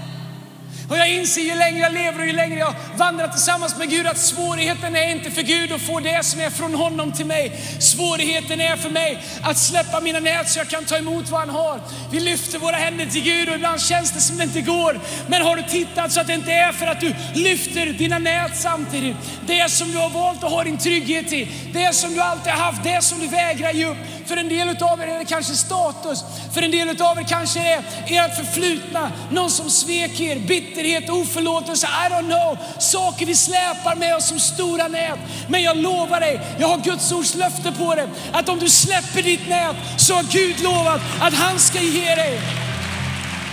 Och 0.88 0.96
jag 0.96 1.10
inser 1.10 1.40
ju 1.40 1.54
längre 1.54 1.78
jag 1.78 1.92
lever 1.92 2.20
och 2.20 2.26
ju 2.26 2.32
längre 2.32 2.58
jag 2.58 2.74
vandrar 2.96 3.28
tillsammans 3.28 3.78
med 3.78 3.90
Gud 3.90 4.06
att 4.06 4.18
svårigheten 4.18 4.96
är 4.96 5.10
inte 5.10 5.30
för 5.30 5.42
Gud 5.42 5.72
att 5.72 5.80
få 5.80 6.00
det 6.00 6.24
som 6.24 6.40
är 6.40 6.50
från 6.50 6.74
honom 6.74 7.12
till 7.12 7.26
mig. 7.26 7.60
Svårigheten 7.80 8.60
är 8.60 8.76
för 8.76 8.90
mig 8.90 9.22
att 9.42 9.58
släppa 9.58 10.00
mina 10.00 10.20
nät 10.20 10.50
så 10.50 10.58
jag 10.58 10.68
kan 10.68 10.84
ta 10.84 10.96
emot 10.96 11.28
vad 11.30 11.40
han 11.40 11.50
har. 11.50 11.80
Vi 12.10 12.20
lyfter 12.20 12.58
våra 12.58 12.76
händer 12.76 13.06
till 13.06 13.22
Gud 13.22 13.48
och 13.48 13.54
ibland 13.54 13.80
känns 13.80 14.12
det 14.12 14.20
som 14.20 14.36
det 14.36 14.44
inte 14.44 14.60
går. 14.60 15.00
Men 15.28 15.42
har 15.42 15.56
du 15.56 15.62
tittat 15.62 16.12
så 16.12 16.20
att 16.20 16.26
det 16.26 16.34
inte 16.34 16.52
är 16.52 16.72
för 16.72 16.86
att 16.86 17.00
du 17.00 17.14
lyfter 17.34 17.86
dina 17.86 18.18
nät 18.18 18.56
samtidigt. 18.56 19.16
Det 19.46 19.70
som 19.70 19.92
du 19.92 19.98
har 19.98 20.10
valt 20.10 20.44
att 20.44 20.50
ha 20.50 20.64
din 20.64 20.78
trygghet 20.78 21.32
i, 21.32 21.48
det 21.72 21.94
som 21.94 22.14
du 22.14 22.20
alltid 22.20 22.52
har 22.52 22.64
haft, 22.64 22.84
det 22.84 23.02
som 23.02 23.20
du 23.20 23.26
vägrar 23.26 23.72
ge 23.72 23.84
upp. 23.84 23.96
För 24.26 24.36
en 24.36 24.48
del 24.48 24.68
av 24.68 25.00
er 25.00 25.06
är 25.06 25.18
det 25.18 25.24
kanske 25.24 25.54
status, 25.54 26.24
för 26.54 26.62
en 26.62 26.70
del 26.70 27.02
av 27.02 27.18
er 27.18 27.24
kanske 27.28 27.60
är 27.60 27.78
ert 28.06 28.36
förflutna, 28.36 29.12
någon 29.30 29.50
som 29.50 29.70
svek 29.70 30.20
er, 30.20 30.38
bitterhet, 30.76 31.10
oförlåtelse, 31.10 31.86
I 31.86 32.12
don't 32.12 32.26
know. 32.26 32.58
Saker 32.78 33.26
vi 33.26 33.34
släpar 33.34 33.96
med 33.96 34.16
oss 34.16 34.28
som 34.28 34.40
stora 34.40 34.88
nät. 34.88 35.18
Men 35.48 35.62
jag 35.62 35.76
lovar 35.76 36.20
dig, 36.20 36.40
jag 36.58 36.68
har 36.68 36.78
Guds 36.78 37.12
ords 37.12 37.34
löfte 37.34 37.72
på 37.72 37.94
dig, 37.94 38.08
att 38.32 38.48
om 38.48 38.58
du 38.58 38.68
släpper 38.68 39.22
ditt 39.22 39.48
nät 39.48 39.76
så 39.96 40.14
har 40.14 40.22
Gud 40.22 40.60
lovat 40.60 41.00
att 41.20 41.34
han 41.34 41.58
ska 41.58 41.80
ge 41.80 42.14
dig 42.14 42.40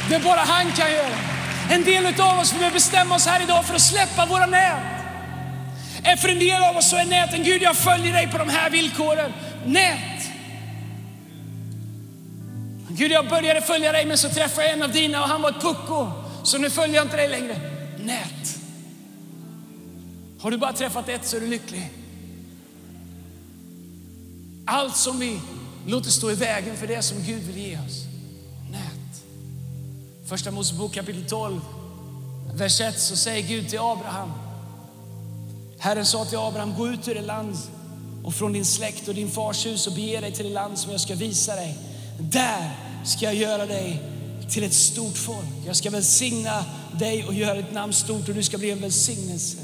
det 0.10 0.20
bara 0.20 0.40
han 0.40 0.72
kan 0.72 0.92
göra. 0.92 1.18
En 1.72 1.84
del 1.84 2.06
av 2.22 2.40
oss 2.40 2.52
behöver 2.52 2.74
bestämma 2.74 3.16
oss 3.16 3.28
här 3.28 3.44
idag 3.44 3.66
för 3.66 3.76
att 3.76 3.82
släppa 3.82 4.26
våra 4.26 4.46
nät. 4.46 4.80
Eh, 6.04 6.16
för 6.18 6.30
en 6.30 6.40
del 6.40 6.64
av 6.64 6.78
oss 6.78 6.90
så 6.90 6.96
är 6.96 7.06
näten, 7.06 7.44
Gud 7.44 7.62
jag 7.62 7.76
följer 7.76 8.14
dig 8.14 8.28
på 8.28 8.38
de 8.38 8.50
här 8.50 8.70
villkoren. 8.70 9.34
Nät. 9.66 9.98
Gud 12.90 13.12
jag 13.12 13.30
började 13.30 13.62
följa 13.62 13.92
dig 13.92 14.06
men 14.06 14.18
så 14.18 14.30
träffade 14.30 14.68
jag 14.68 14.74
en 14.74 14.84
av 14.84 14.92
dina 14.92 15.22
och 15.24 15.30
han 15.30 15.42
var 15.42 15.50
ett 15.50 15.62
pucko. 15.62 16.23
Så 16.44 16.58
nu 16.58 16.70
följer 16.70 16.96
jag 16.96 17.06
inte 17.06 17.18
dig 17.18 17.30
längre. 17.30 17.60
Nät. 18.00 18.60
Har 20.40 20.52
du 20.52 20.58
bara 20.58 20.74
träffat 20.74 21.10
ett 21.10 21.26
så 21.26 21.38
är 21.38 21.42
du 21.42 21.48
lycklig. 21.48 21.92
Allt 24.66 24.96
som 24.96 25.20
vi 25.20 25.40
låter 25.88 26.10
stå 26.10 26.32
i 26.32 26.36
vägen 26.36 26.78
för 26.78 26.88
det 26.88 27.02
som 27.02 27.18
Gud 27.24 27.44
vill 27.44 27.58
ge 27.58 27.80
oss. 27.80 28.04
Nät. 28.72 29.24
Första 30.26 30.52
Mosebok 30.52 30.94
kapitel 30.94 31.26
12, 31.26 31.62
vers 32.54 32.82
1 32.82 33.00
så 33.00 33.16
säger 33.16 33.48
Gud 33.48 33.70
till 33.70 33.80
Abraham. 33.80 34.32
Herren 35.80 36.06
sa 36.06 36.26
till 36.26 36.38
Abraham, 36.38 36.76
gå 36.78 36.88
ut 36.88 37.08
ur 37.08 37.16
det 37.16 37.22
land 37.22 37.58
och 38.24 38.34
från 38.34 38.54
din 38.54 38.66
släkt 38.66 39.08
och 39.08 39.16
din 39.16 39.32
fars 39.32 39.66
hus 39.66 39.88
och 39.88 39.94
bege 39.94 40.20
dig 40.20 40.32
till 40.32 40.46
det 40.46 40.54
land 40.54 40.78
som 40.78 40.92
jag 40.92 41.02
ska 41.02 41.16
visa 41.16 41.56
dig. 41.56 41.78
Där 42.20 42.72
ska 43.06 43.26
jag 43.26 43.36
göra 43.36 43.66
dig 43.66 44.13
till 44.54 44.64
ett 44.64 44.74
stort 44.74 45.18
folk. 45.18 45.48
Jag 45.66 45.76
ska 45.76 45.90
välsigna 45.90 46.66
dig 47.00 47.26
och 47.26 47.34
göra 47.34 47.56
ditt 47.56 47.74
namn 47.74 47.94
stort 47.94 48.30
och 48.30 48.36
du 48.36 48.44
ska 48.44 48.58
bli 48.58 48.72
en 48.72 48.82
välsignelse. 48.82 49.58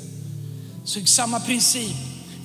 Så 0.83 1.05
samma 1.05 1.39
princip. 1.39 1.95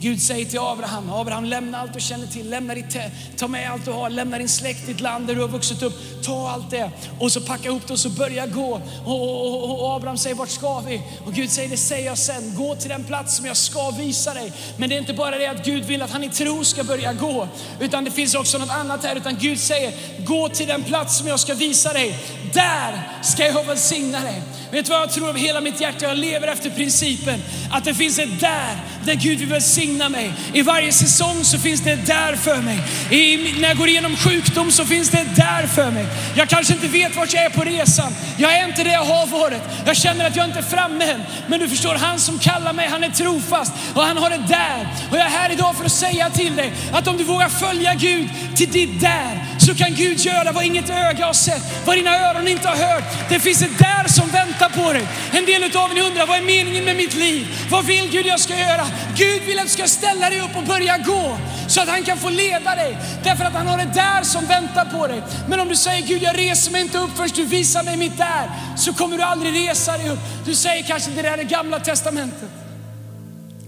Gud 0.05 0.23
säger 0.23 0.45
till 0.45 0.59
Abraham, 0.59 1.11
Abraham 1.13 1.45
lämna 1.45 1.79
allt 1.79 1.95
du 1.95 2.01
känner 2.01 2.27
till, 2.27 2.51
lämna 2.51 2.75
ditt, 2.75 2.97
ta 3.37 3.49
med 3.49 3.71
allt 3.71 3.85
du 3.85 3.91
har, 3.91 4.11
lämna 4.11 4.39
din 4.39 4.49
släkt, 4.49 4.87
ditt 4.87 5.01
land 5.01 5.27
där 5.27 5.35
du 5.35 5.41
har 5.41 5.49
vuxit 5.49 5.83
upp, 5.83 5.93
ta 6.25 6.51
allt 6.51 6.71
det 6.71 6.91
och 7.21 7.33
så 7.33 7.41
packa 7.41 7.69
ihop 7.69 7.83
det 7.87 7.93
och 7.93 7.99
så 7.99 8.11
börja 8.11 8.47
gå. 8.47 8.81
Och, 9.05 9.23
och, 9.23 9.65
och, 9.65 9.83
och 9.83 9.97
Abraham 9.97 10.19
säger, 10.19 10.37
vart 10.37 10.49
ska 10.49 10.81
vi? 10.81 11.03
Och 11.27 11.33
Gud 11.33 11.51
säger, 11.51 11.69
det 11.69 11.77
säger 11.77 12.07
jag 12.07 12.19
sen, 12.19 12.55
gå 12.57 12.75
till 12.75 12.89
den 12.89 13.05
plats 13.05 13.37
som 13.37 13.47
jag 13.47 13.57
ska 13.57 13.91
visa 13.91 14.35
dig. 14.35 14.53
Men 14.77 14.89
det 14.89 14.95
är 14.95 14.99
inte 14.99 15.15
bara 15.15 15.39
det 15.39 15.47
att 15.47 15.65
Gud 15.65 15.85
vill 15.85 16.03
att 16.03 16.11
han 16.11 16.25
i 16.25 16.31
tro 16.31 16.65
ska 16.65 16.85
börja 16.85 17.13
gå, 17.13 17.49
utan 17.81 18.05
det 18.05 18.11
finns 18.11 18.35
också 18.35 18.59
något 18.59 18.71
annat 18.71 19.05
här, 19.05 19.17
utan 19.17 19.37
Gud 19.41 19.61
säger, 19.61 19.93
gå 20.27 20.49
till 20.49 20.67
den 20.67 20.83
plats 20.83 21.19
som 21.19 21.29
jag 21.29 21.41
ska 21.41 21.55
visa 21.55 21.93
dig. 21.93 22.19
Där 22.55 23.21
ska 23.23 23.47
jag 23.47 23.65
välsigna 23.65 24.21
dig. 24.21 24.43
Vet 24.75 24.87
du 24.87 24.91
vad 24.91 25.01
jag 25.01 25.13
tror 25.13 25.29
av 25.29 25.37
hela 25.37 25.61
mitt 25.61 25.81
hjärta? 25.81 26.07
Jag 26.07 26.19
lever 26.19 26.49
efter 26.49 26.71
principen 26.71 27.43
att 27.71 27.85
det 27.85 27.95
finns 27.95 28.19
ett 28.19 28.41
där, 28.41 28.77
där 29.05 29.15
Gud 29.15 29.39
vill 29.39 29.49
välsigna 29.49 30.09
mig. 30.09 30.33
I 30.53 30.63
varje 30.63 30.93
säsong 30.93 31.45
så 31.45 31.59
finns 31.59 31.81
det 31.81 31.91
ett 31.91 32.07
där 32.07 32.37
för 32.37 32.63
mig. 32.63 32.79
I, 33.11 33.61
när 33.61 33.69
jag 33.69 33.77
går 33.77 33.89
igenom 33.89 34.17
sjukdom 34.17 34.71
så 34.71 34.85
finns 34.85 35.11
det 35.11 35.19
ett 35.19 35.37
där 35.37 35.67
för 35.67 35.91
mig. 35.91 36.07
Jag 36.37 36.49
kanske 36.49 36.75
inte 36.75 36.89
vet 36.89 37.17
vart 37.17 37.35
jag 37.35 37.45
är 37.45 37.51
på 37.51 37.65
resan. 37.65 38.13
Jag 38.39 38.59
är 38.59 38.69
inte 38.69 38.85
det 38.85 38.93
jag 38.93 39.05
har 39.05 39.27
varit. 39.27 39.63
Jag 39.87 39.97
känner 39.97 40.27
att 40.27 40.37
jag 40.37 40.45
inte 40.45 40.59
är 40.59 40.63
framme 40.63 41.05
än. 41.05 41.23
Men 41.47 41.61
du 41.61 41.69
förstår, 41.69 41.95
han 41.95 42.19
som 42.19 42.39
kallar 42.39 42.73
mig, 42.73 42.89
han 42.89 43.05
är 43.05 43.11
trofast 43.11 43.73
och 43.95 44.03
han 44.03 44.17
har 44.17 44.31
ett 44.31 44.49
där. 44.49 44.89
Och 45.11 45.17
jag 45.17 45.27
är 45.27 45.31
här 45.31 45.53
idag 45.53 45.77
för 45.77 45.85
att 45.85 45.93
säga 45.93 46.31
till 46.31 46.57
dig 46.57 46.73
att 46.93 47.09
om 47.09 47.17
du 47.17 47.25
vågar 47.25 47.49
följa 47.49 47.95
Gud 47.95 48.29
till 48.57 48.71
ditt 48.71 49.01
där 49.01 49.45
så 49.65 49.75
kan 49.75 49.95
Gud 49.95 50.19
göra 50.19 50.53
vad 50.53 50.65
inget 50.65 50.91
öga 50.91 51.27
har 51.27 51.33
sett, 51.33 51.63
vad 51.87 51.97
dina 51.97 52.31
öron 52.31 52.49
inte 52.49 52.69
har 52.69 52.77
hört. 52.77 53.05
Det 53.29 53.41
finns 53.41 53.63
ett 53.63 53.79
där 53.79 54.09
som 54.09 54.29
väntar 54.29 54.69
på 54.69 54.93
dig. 54.93 55.07
En 55.33 55.47
del 55.47 55.65
av 55.77 55.97
er 55.97 56.03
undrar, 56.03 56.27
vad 56.27 56.39
är 56.39 56.43
meningen 56.43 56.85
med 56.85 56.97
mitt 56.97 57.15
liv? 57.15 57.47
Vad 57.71 57.85
vill 57.87 58.11
Gud 58.11 58.27
jag 58.27 58.41
ska 58.41 58.59
göra? 58.59 58.87
Gud 59.17 59.43
vill 59.43 59.59
att 59.59 59.65
du 59.65 59.71
ska 59.71 59.87
ställa 59.87 60.31
dig 60.31 60.41
upp 60.41 60.57
och 60.57 60.63
börja 60.63 60.99
gå 60.99 61.39
så 61.69 61.81
att 61.81 61.89
han 61.89 62.03
kan 62.03 62.19
få 62.19 62.31
leda 62.31 62.75
dig. 62.75 62.99
Därför 63.25 63.45
att 63.45 63.53
han 63.53 63.67
har 63.67 63.79
ett 63.79 63.95
där 63.95 64.23
som 64.23 64.47
väntar 64.47 64.85
på 64.85 65.07
dig. 65.07 65.23
Men 65.49 65.61
om 65.61 65.69
du 65.69 65.77
säger 65.77 66.07
Gud 66.07 66.23
jag 66.23 66.39
reser 66.39 66.73
mig 66.73 66.81
inte 66.81 66.99
upp 66.99 67.17
förrän 67.17 67.31
du 67.35 67.45
visar 67.45 67.83
mig 67.83 67.97
mitt 67.97 68.19
där 68.19 68.51
så 68.77 68.93
kommer 68.93 69.17
du 69.17 69.23
aldrig 69.23 69.69
resa 69.69 69.99
dig 69.99 70.09
upp. 70.09 70.19
Du 70.47 70.55
säger 70.55 70.83
kanske 70.83 71.11
det 71.11 71.23
där 71.23 71.39
är 71.39 71.43
gamla 71.43 71.79
testamentet. 71.79 72.51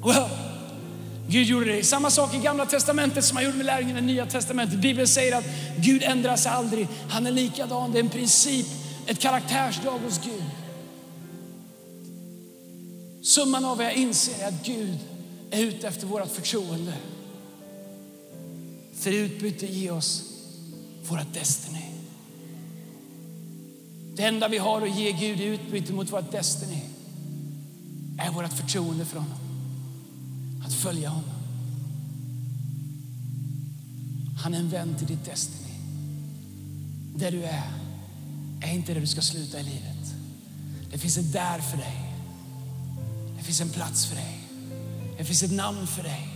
Well, 0.05 0.46
Gud 1.29 1.47
gjorde 1.47 1.67
det. 1.67 1.85
Samma 1.85 2.11
sak 2.11 2.35
i 2.35 2.39
gamla 2.39 2.67
testamentet 2.67 3.25
som 3.25 3.37
han 3.37 3.45
gjorde 3.45 3.57
med 3.57 3.67
lärjungarna 3.67 3.99
i 3.99 4.03
nya 4.03 4.27
testamentet. 4.27 4.79
Bibeln 4.79 5.09
säger 5.09 5.37
att 5.37 5.45
Gud 5.79 6.03
ändrar 6.03 6.37
sig 6.37 6.53
aldrig. 6.53 6.89
Han 7.11 7.27
är 7.27 7.31
likadan. 7.31 7.93
Det 7.93 7.99
är 7.99 8.03
en 8.03 8.11
princip, 8.11 8.67
ett 9.07 9.19
karaktärsdrag 9.19 9.99
hos 9.99 10.21
Gud. 10.25 10.45
Summan 13.23 13.65
av 13.65 13.77
vad 13.77 13.87
jag 13.87 13.95
inser 13.95 14.45
är 14.45 14.49
att 14.49 14.67
Gud 14.67 14.99
är 15.51 15.61
ute 15.61 15.89
efter 15.89 16.07
vårt 16.07 16.31
förtroende. 16.31 16.93
För 18.95 19.11
utbyte 19.11 19.67
ge 19.67 19.91
oss 19.91 20.23
vårt 21.09 21.35
Destiny. 21.35 21.85
Det 24.15 24.23
enda 24.23 24.49
vi 24.49 24.59
har 24.59 24.83
att 24.83 24.99
ge 24.99 25.13
Gud 25.13 25.41
i 25.41 25.45
utbyte 25.45 25.93
mot 25.93 26.13
vårt 26.13 26.33
Destiny 26.33 26.81
är 28.19 28.31
vårt 28.31 28.53
förtroende 28.53 29.05
för 29.05 29.19
honom. 29.19 29.46
Att 30.67 30.73
följa 30.73 31.09
honom. 31.09 31.31
Han 34.39 34.55
är 34.55 34.59
en 34.59 34.69
vän 34.69 34.95
till 34.99 35.07
ditt 35.07 35.25
Destiny. 35.25 35.75
Där 37.15 37.31
du 37.31 37.45
är, 37.45 37.71
är 38.61 38.75
inte 38.75 38.95
där 38.95 39.01
du 39.01 39.07
ska 39.07 39.21
sluta 39.21 39.61
i 39.61 39.63
livet. 39.63 40.15
Det 40.93 40.99
finns 40.99 41.19
ett 41.19 41.33
där 41.33 41.59
för 41.59 41.77
dig. 41.77 42.13
Det 43.39 43.45
finns 43.45 43.61
en 43.61 43.71
plats 43.71 44.07
för 44.07 44.17
dig. 44.17 44.39
Det 45.19 45.25
finns 45.25 45.43
ett 45.43 45.53
namn 45.53 45.87
för 45.87 46.03
dig. 46.03 46.29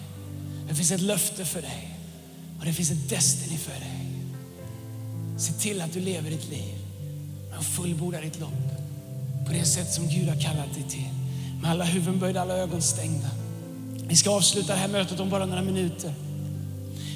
Det 0.68 0.74
finns 0.74 0.90
ett 0.90 1.00
löfte 1.00 1.44
för 1.44 1.62
dig. 1.62 1.98
Och 2.58 2.64
det 2.64 2.72
finns 2.72 2.90
ett 2.90 3.08
Destiny 3.08 3.58
för 3.58 3.80
dig. 3.80 4.12
Se 5.38 5.52
till 5.52 5.80
att 5.80 5.92
du 5.92 6.00
lever 6.00 6.30
ditt 6.30 6.50
liv 6.50 6.78
och 7.58 7.64
fullbordar 7.64 8.22
ditt 8.22 8.40
lopp 8.40 8.70
på 9.46 9.52
det 9.52 9.64
sätt 9.64 9.92
som 9.92 10.08
Gud 10.08 10.28
har 10.28 10.40
kallat 10.40 10.74
dig 10.74 10.84
till. 10.88 11.10
Med 11.62 11.70
alla 11.70 11.84
huvuden 11.84 12.18
böjda, 12.20 12.40
alla 12.40 12.54
ögon 12.54 12.82
stängda. 12.82 13.39
Vi 14.10 14.16
ska 14.16 14.30
avsluta 14.30 14.72
det 14.72 14.78
här 14.78 14.88
mötet 14.88 15.20
om 15.20 15.30
bara 15.30 15.46
några 15.46 15.62
minuter. 15.62 16.14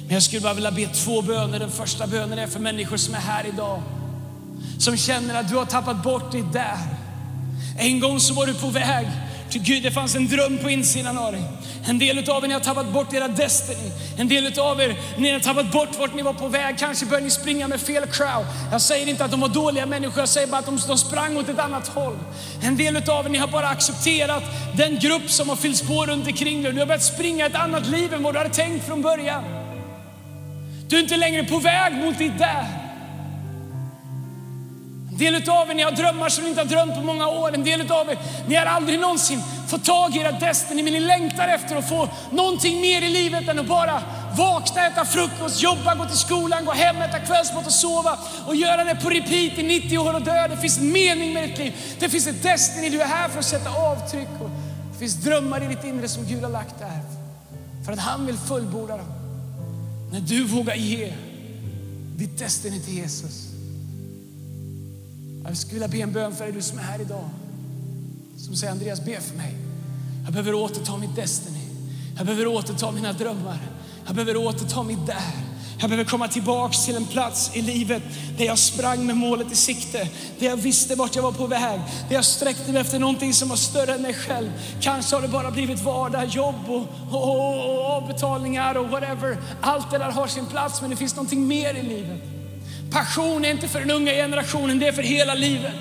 Men 0.05 0.13
jag 0.13 0.23
skulle 0.23 0.41
bara 0.41 0.53
vilja 0.53 0.71
be 0.71 0.87
två 0.87 1.21
böner. 1.21 1.59
Den 1.59 1.71
första 1.71 2.07
bönen 2.07 2.39
är 2.39 2.47
för 2.47 2.59
människor 2.59 2.97
som 2.97 3.13
är 3.13 3.19
här 3.19 3.45
idag. 3.45 3.81
Som 4.79 4.97
känner 4.97 5.39
att 5.39 5.49
du 5.49 5.55
har 5.55 5.65
tappat 5.65 6.03
bort 6.03 6.31
ditt 6.31 6.53
där. 6.53 6.77
En 7.77 7.99
gång 7.99 8.19
så 8.19 8.33
var 8.33 8.45
du 8.47 8.53
på 8.53 8.67
väg 8.67 9.07
Ty 9.55 9.59
Gud. 9.59 9.83
Det 9.83 9.91
fanns 9.91 10.15
en 10.15 10.27
dröm 10.27 10.57
på 10.57 10.69
insidan 10.69 11.17
av 11.17 11.31
dig. 11.31 11.41
En 11.87 11.99
del 11.99 12.29
av 12.29 12.43
er 12.43 12.47
ni 12.47 12.53
har 12.53 12.61
tappat 12.61 12.87
bort 12.93 13.13
era 13.13 13.27
destiny. 13.27 13.91
En 14.17 14.27
del 14.27 14.59
av 14.59 14.81
er 14.81 14.95
ni 15.17 15.31
har 15.31 15.39
tappat 15.39 15.71
bort 15.71 15.99
vart 15.99 16.15
ni 16.15 16.21
var 16.21 16.33
på 16.33 16.47
väg. 16.47 16.77
Kanske 16.79 17.05
började 17.05 17.23
ni 17.23 17.31
springa 17.31 17.67
med 17.67 17.81
fel 17.81 18.05
crowd. 18.05 18.45
Jag 18.71 18.81
säger 18.81 19.07
inte 19.09 19.25
att 19.25 19.31
de 19.31 19.41
var 19.41 19.49
dåliga 19.49 19.85
människor, 19.85 20.19
jag 20.19 20.29
säger 20.29 20.47
bara 20.47 20.57
att 20.57 20.65
de, 20.65 20.79
de 20.87 20.97
sprang 20.97 21.37
åt 21.37 21.49
ett 21.49 21.59
annat 21.59 21.87
håll. 21.87 22.17
En 22.63 22.77
del 22.77 23.09
av 23.09 23.25
er 23.25 23.29
ni 23.29 23.37
har 23.37 23.47
bara 23.47 23.67
accepterat 23.67 24.43
den 24.77 24.99
grupp 24.99 25.31
som 25.31 25.49
har 25.49 25.55
fyllts 25.55 25.81
på 25.81 26.05
runt 26.05 26.27
omkring 26.27 26.63
dig. 26.63 26.71
Du 26.73 26.79
har 26.79 26.85
börjat 26.85 27.03
springa 27.03 27.45
ett 27.45 27.55
annat 27.55 27.87
liv 27.87 28.13
än 28.13 28.23
vad 28.23 28.33
du 28.33 28.37
hade 28.37 28.53
tänkt 28.53 28.87
från 28.87 29.01
början. 29.01 29.43
Du 30.87 30.95
är 30.95 31.01
inte 31.01 31.17
längre 31.17 31.43
på 31.43 31.59
väg 31.59 31.93
mot 31.93 32.17
ditt 32.17 32.39
där. 32.39 32.84
En 35.15 35.19
del 35.19 35.49
av 35.49 35.69
er 35.69 35.73
ni 35.73 35.83
har 35.83 35.91
drömmar 35.91 36.29
som 36.29 36.43
ni 36.43 36.49
inte 36.49 36.61
har 36.61 36.67
drömt 36.67 36.95
på 36.95 37.01
många 37.01 37.27
år. 37.27 37.53
En 37.53 37.63
del 37.63 37.91
av 37.91 38.09
er 38.09 38.17
ni 38.47 38.55
har 38.55 38.65
aldrig 38.65 38.99
någonsin 38.99 39.41
fått 39.67 39.85
tag 39.85 40.15
i 40.15 40.19
era 40.19 40.31
destiny 40.31 40.83
men 40.83 40.93
ni 40.93 40.99
längtar 40.99 41.47
efter 41.47 41.75
att 41.75 41.89
få 41.89 42.09
någonting 42.31 42.81
mer 42.81 43.01
i 43.01 43.09
livet 43.09 43.47
än 43.47 43.59
att 43.59 43.67
bara 43.67 44.03
vakna, 44.37 44.87
äta 44.87 45.05
frukost, 45.05 45.61
jobba, 45.61 45.95
gå 45.95 46.05
till 46.05 46.17
skolan, 46.17 46.65
gå 46.65 46.71
hem, 46.71 47.01
äta 47.01 47.19
kvällsmat 47.19 47.65
och 47.67 47.71
sova 47.71 48.17
och 48.47 48.55
göra 48.55 48.83
det 48.83 48.95
på 48.95 49.09
repeat 49.09 49.59
i 49.59 49.63
90 49.63 49.97
år 49.97 50.13
och 50.13 50.21
dö. 50.21 50.47
Det 50.47 50.57
finns 50.57 50.79
mening 50.79 51.33
med 51.33 51.49
ditt 51.49 51.57
liv. 51.57 51.73
Det 51.99 52.09
finns 52.09 52.27
ett 52.27 52.43
destiny. 52.43 52.89
Du 52.89 53.01
är 53.01 53.07
här 53.07 53.29
för 53.29 53.39
att 53.39 53.45
sätta 53.45 53.69
avtryck. 53.69 54.29
Och 54.39 54.49
det 54.91 54.99
finns 54.99 55.15
drömmar 55.15 55.63
i 55.63 55.67
ditt 55.67 55.83
inre 55.83 56.07
som 56.07 56.25
Gud 56.25 56.43
har 56.43 56.51
lagt 56.51 56.79
där. 56.79 56.99
För 57.85 57.91
att 57.93 57.99
han 57.99 58.25
vill 58.25 58.37
fullborda 58.37 58.97
dem. 58.97 59.13
När 60.11 60.19
du 60.19 60.43
vågar 60.43 60.75
ge 60.75 61.13
ditt 62.17 62.39
destiny 62.39 62.79
till 62.79 62.93
Jesus. 62.93 63.54
Jag 65.47 65.57
skulle 65.57 65.73
vilja 65.73 65.87
be 65.87 65.97
en 65.97 66.11
bön 66.11 66.35
för 66.35 66.43
dig 66.43 66.53
du 66.53 66.61
som 66.61 66.79
är 66.79 66.83
här 66.83 67.01
idag. 67.01 67.29
som 68.37 68.55
säger 68.55 68.73
Andreas, 68.73 69.05
be 69.05 69.21
för 69.21 69.37
mig. 69.37 69.55
Jag 70.23 70.33
behöver 70.33 70.53
återta 70.53 70.97
mitt 70.97 71.15
Destiny. 71.15 71.59
Jag 72.17 72.25
behöver 72.25 72.47
återta 72.47 72.91
mina 72.91 73.13
drömmar. 73.13 73.59
Jag 74.05 74.15
behöver 74.15 74.37
återta 74.37 74.83
mitt 74.83 75.07
där. 75.07 75.31
Jag 75.79 75.89
behöver 75.89 76.09
komma 76.09 76.27
tillbaks 76.27 76.85
till 76.85 76.95
en 76.95 77.05
plats 77.05 77.51
i 77.53 77.61
livet 77.61 78.03
där 78.37 78.45
jag 78.45 78.59
sprang 78.59 79.05
med 79.05 79.17
målet 79.17 79.51
i 79.51 79.55
sikte, 79.55 80.09
där 80.39 80.47
jag 80.47 80.57
visste 80.57 80.95
vart 80.95 81.15
jag 81.15 81.23
var 81.23 81.31
på 81.31 81.47
väg, 81.47 81.79
där 82.09 82.15
jag 82.15 82.25
sträckte 82.25 82.71
mig 82.71 82.81
efter 82.81 82.99
någonting 82.99 83.33
som 83.33 83.49
var 83.49 83.55
större 83.55 83.93
än 83.93 84.01
mig 84.01 84.13
själv. 84.13 84.51
Kanske 84.81 85.15
har 85.15 85.21
det 85.21 85.27
bara 85.27 85.51
blivit 85.51 85.81
vardag, 85.81 86.25
jobb 86.25 86.55
och, 86.67 86.85
och, 87.11 87.29
och, 87.29 87.75
och 87.75 87.85
avbetalningar 87.85 88.75
och 88.75 88.89
whatever. 88.89 89.37
Allt 89.61 89.91
det 89.91 89.97
där 89.97 90.11
har 90.11 90.27
sin 90.27 90.45
plats, 90.45 90.81
men 90.81 90.89
det 90.89 90.95
finns 90.95 91.15
någonting 91.15 91.47
mer 91.47 91.73
i 91.73 91.83
livet. 91.83 92.34
Passion 92.91 93.45
är 93.45 93.51
inte 93.51 93.67
för 93.67 93.79
den 93.79 93.91
unga 93.91 94.11
generationen, 94.11 94.79
det 94.79 94.87
är 94.87 94.91
för 94.91 95.03
hela 95.03 95.33
livet. 95.33 95.73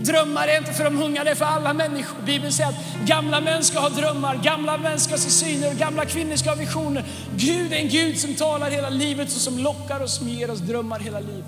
Drömmar 0.00 0.48
är 0.48 0.58
inte 0.58 0.72
för 0.72 0.84
de 0.84 1.02
unga, 1.02 1.24
det 1.24 1.30
är 1.30 1.34
för 1.34 1.44
alla 1.44 1.72
människor. 1.72 2.22
Bibeln 2.26 2.52
säger 2.52 2.70
att 2.70 3.06
gamla 3.06 3.40
män 3.40 3.64
ska 3.64 3.80
ha 3.80 3.88
drömmar, 3.88 4.36
gamla 4.36 4.78
män 4.78 5.00
ska 5.00 5.16
se 5.16 5.30
syner, 5.30 5.74
gamla 5.74 6.04
kvinnor 6.04 6.36
ska 6.36 6.50
ha 6.50 6.56
visioner. 6.56 7.04
Gud 7.36 7.72
är 7.72 7.76
en 7.76 7.88
Gud 7.88 8.18
som 8.18 8.34
talar 8.34 8.70
hela 8.70 8.88
livet 8.88 9.26
och 9.26 9.40
som 9.40 9.58
lockar 9.58 10.00
och 10.00 10.10
som 10.10 10.28
ger 10.28 10.50
oss 10.50 10.58
drömmar 10.58 10.98
hela 10.98 11.20
livet. 11.20 11.44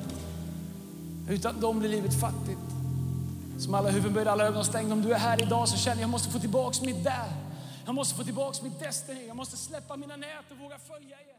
Utan 1.29 1.61
dem 1.61 1.79
blir 1.79 1.89
livet 1.89 2.21
fattigt. 2.21 2.59
Som 3.59 3.75
alla 3.75 3.91
huvuden 3.91 4.15
böjda, 4.15 4.33
alla 4.33 4.45
ögon 4.45 4.65
stängda. 4.65 4.93
Om 4.93 5.03
du 5.03 5.13
är 5.13 5.19
här 5.19 5.43
idag 5.43 5.69
så 5.69 5.77
känner 5.77 5.97
jag, 5.97 6.03
jag 6.03 6.11
måste 6.11 6.33
få 6.33 6.39
tillbaks 6.39 6.81
mitt 6.81 7.05
där. 7.05 7.29
Jag 7.87 7.95
måste 7.95 8.15
få 8.15 8.25
tillbaks 8.25 8.63
mitt 8.63 8.81
Destiny. 8.81 9.27
Jag 9.27 9.37
måste 9.37 9.57
släppa 9.57 9.97
mina 9.97 10.17
nät 10.17 10.51
och 10.51 10.59
våga 10.59 10.77
följa 10.89 11.17
igen. 11.21 11.39